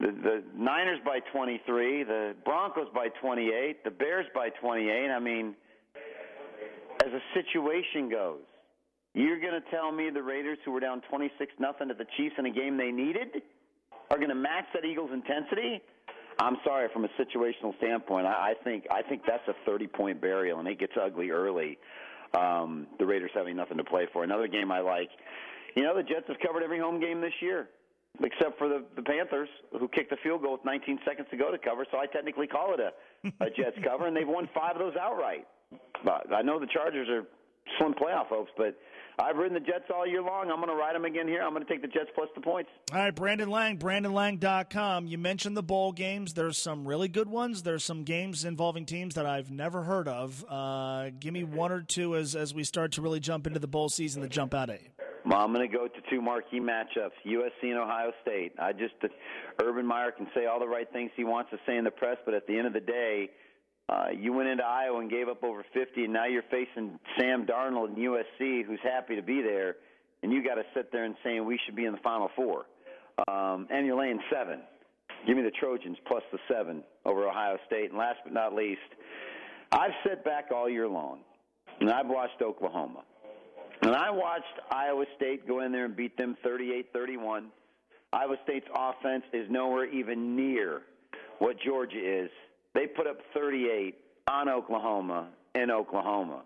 [0.00, 5.08] the, the Niners by 23, the Broncos by 28, the Bears by 28.
[5.08, 5.54] I mean,
[7.04, 8.40] as a situation goes,
[9.14, 12.34] you're going to tell me the Raiders, who were down 26 nothing to the Chiefs
[12.38, 13.42] in a game they needed,
[14.10, 15.80] are going to match that Eagles' intensity?
[16.40, 20.20] I'm sorry, from a situational standpoint, I, I think I think that's a 30 point
[20.20, 21.78] burial, and it gets ugly early.
[22.32, 24.24] Um, the Raiders having nothing to play for.
[24.24, 25.10] Another game I like.
[25.74, 27.68] You know, the Jets have covered every home game this year,
[28.22, 31.50] except for the, the Panthers, who kicked the field goal with 19 seconds to go
[31.50, 31.84] to cover.
[31.90, 34.94] So I technically call it a, a Jets cover, and they've won five of those
[35.00, 35.46] outright.
[36.04, 37.24] But I know the Chargers are
[37.78, 38.76] slim playoff hopes, but
[39.20, 40.50] I've ridden the Jets all year long.
[40.50, 41.42] I'm going to ride them again here.
[41.42, 42.70] I'm going to take the Jets plus the points.
[42.92, 45.06] All right, Brandon Lang, BrandonLang.com.
[45.06, 46.34] You mentioned the bowl games.
[46.34, 47.62] There's some really good ones.
[47.62, 50.44] There's some games involving teams that I've never heard of.
[50.48, 53.68] Uh, give me one or two as, as we start to really jump into the
[53.68, 54.88] bowl season that jump out at you.
[55.26, 58.52] Well, I'm going to go to two marquee matchups: USC and Ohio State.
[58.58, 58.94] I just,
[59.62, 62.16] Urban Meyer can say all the right things he wants to say in the press,
[62.24, 63.28] but at the end of the day,
[63.90, 67.44] uh, you went into Iowa and gave up over 50, and now you're facing Sam
[67.44, 69.76] Darnold and USC, who's happy to be there,
[70.22, 72.66] and you got to sit there and saying we should be in the Final Four,
[73.26, 74.60] um, and you're laying seven.
[75.26, 77.90] Give me the Trojans plus the seven over Ohio State.
[77.90, 78.80] And last but not least,
[79.72, 81.20] I've sat back all year long,
[81.80, 83.02] and I've watched Oklahoma.
[83.82, 87.46] And I watched Iowa State go in there and beat them 38-31.
[88.12, 90.82] Iowa State's offense is nowhere even near
[91.38, 92.30] what Georgia is.
[92.74, 93.96] They put up 38
[94.28, 96.42] on Oklahoma in Oklahoma.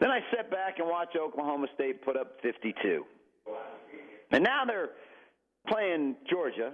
[0.00, 3.04] Then I sat back and watched Oklahoma State put up 52.
[4.32, 4.90] And now they're
[5.68, 6.72] playing Georgia,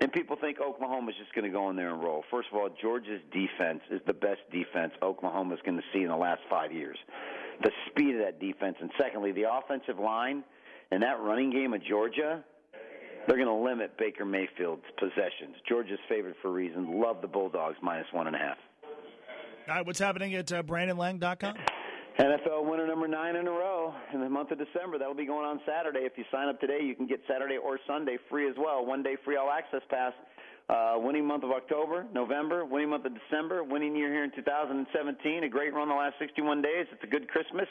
[0.00, 2.24] and people think Oklahoma's just going to go in there and roll.
[2.30, 6.16] First of all, Georgia's defense is the best defense Oklahoma's going to see in the
[6.16, 6.96] last five years.
[7.62, 10.44] The speed of that defense, and secondly, the offensive line
[10.90, 12.44] and that running game of Georgia,
[13.28, 15.56] they're going to limit Baker Mayfield's possessions.
[15.68, 17.00] Georgia's favored for a reason.
[17.00, 18.56] Love the Bulldogs minus one and a half.
[19.68, 21.54] All right, what's happening at uh, BrandonLang.com?
[22.18, 24.98] NFL winner number nine in a row in the month of December.
[24.98, 26.00] That'll be going on Saturday.
[26.00, 28.84] If you sign up today, you can get Saturday or Sunday free as well.
[28.84, 30.12] One day free all access pass.
[30.68, 35.44] Uh, winning month of October, November, winning month of December, winning year here in 2017.
[35.44, 36.86] A great run the last 61 days.
[36.92, 37.66] It's a good Christmas.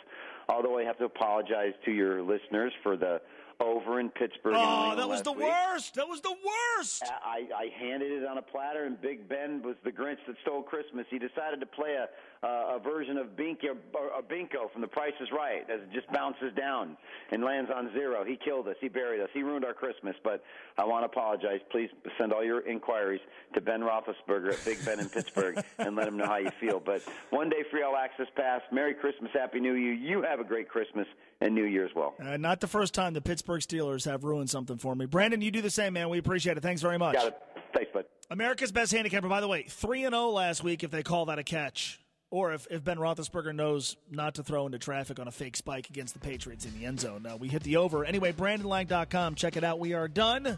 [0.49, 3.21] Although I have to apologize to your listeners for the
[3.59, 4.53] over in Pittsburgh.
[4.55, 5.47] Oh, that was the week.
[5.47, 5.95] worst.
[5.95, 7.03] That was the worst.
[7.03, 10.61] I, I handed it on a platter, and Big Ben was the Grinch that stole
[10.61, 11.05] Christmas.
[11.09, 12.07] He decided to play a
[12.43, 16.11] uh, a version of Binko, or Plinko from The Price is Right, as it just
[16.11, 16.97] bounces down
[17.31, 18.23] and lands on zero.
[18.23, 18.75] He killed us.
[18.79, 19.29] He buried us.
[19.33, 20.15] He ruined our Christmas.
[20.23, 20.43] But
[20.77, 21.59] I want to apologize.
[21.71, 23.21] Please send all your inquiries
[23.55, 26.79] to Ben Roethlisberger at Big Ben in Pittsburgh and let him know how you feel.
[26.79, 28.61] But one day free all access pass.
[28.71, 29.93] Merry Christmas, Happy New Year.
[29.93, 31.07] You have a great Christmas
[31.41, 32.15] and New Year as well.
[32.21, 35.05] Uh, not the first time the Pittsburgh Steelers have ruined something for me.
[35.05, 36.09] Brandon, you do the same, man.
[36.09, 36.61] We appreciate it.
[36.61, 37.15] Thanks very much.
[37.15, 37.41] Got it.
[37.73, 38.05] Thanks, bud.
[38.29, 41.39] America's best handicapper, by the way, 3 and 0 last week if they call that
[41.39, 41.99] a catch.
[42.29, 45.89] Or if, if Ben Roethlisberger knows not to throw into traffic on a fake spike
[45.89, 47.25] against the Patriots in the end zone.
[47.25, 48.03] Uh, we hit the over.
[48.03, 49.35] Anyway, BrandonLang.com.
[49.35, 49.79] Check it out.
[49.79, 50.57] We are done.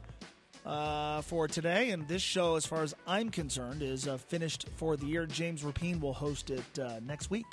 [0.65, 1.91] uh, for today.
[1.91, 5.25] And this show, as far as I'm concerned, is uh, finished for the year.
[5.25, 7.45] James Rapien will host it uh, next week.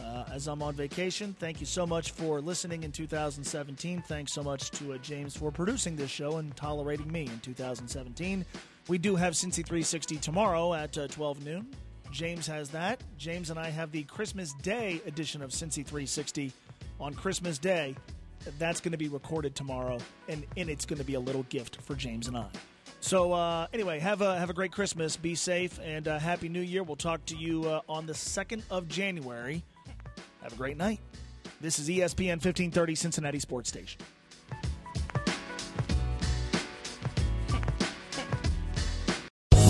[0.00, 4.02] Uh, as I'm on vacation, thank you so much for listening in 2017.
[4.02, 8.44] Thanks so much to uh, James for producing this show and tolerating me in 2017.
[8.86, 11.66] We do have Cincy 360 tomorrow at uh, 12 noon.
[12.10, 13.02] James has that.
[13.16, 16.52] James and I have the Christmas Day edition of Cincy 360
[17.00, 17.94] on Christmas Day.
[18.58, 21.80] That's going to be recorded tomorrow, and, and it's going to be a little gift
[21.82, 22.46] for James and I.
[23.00, 25.16] So uh, anyway, have a have a great Christmas.
[25.16, 26.82] Be safe and uh, happy New Year.
[26.82, 29.62] We'll talk to you uh, on the second of January.
[30.42, 31.00] Have a great night.
[31.60, 34.00] This is ESPN 1530 Cincinnati Sports Station.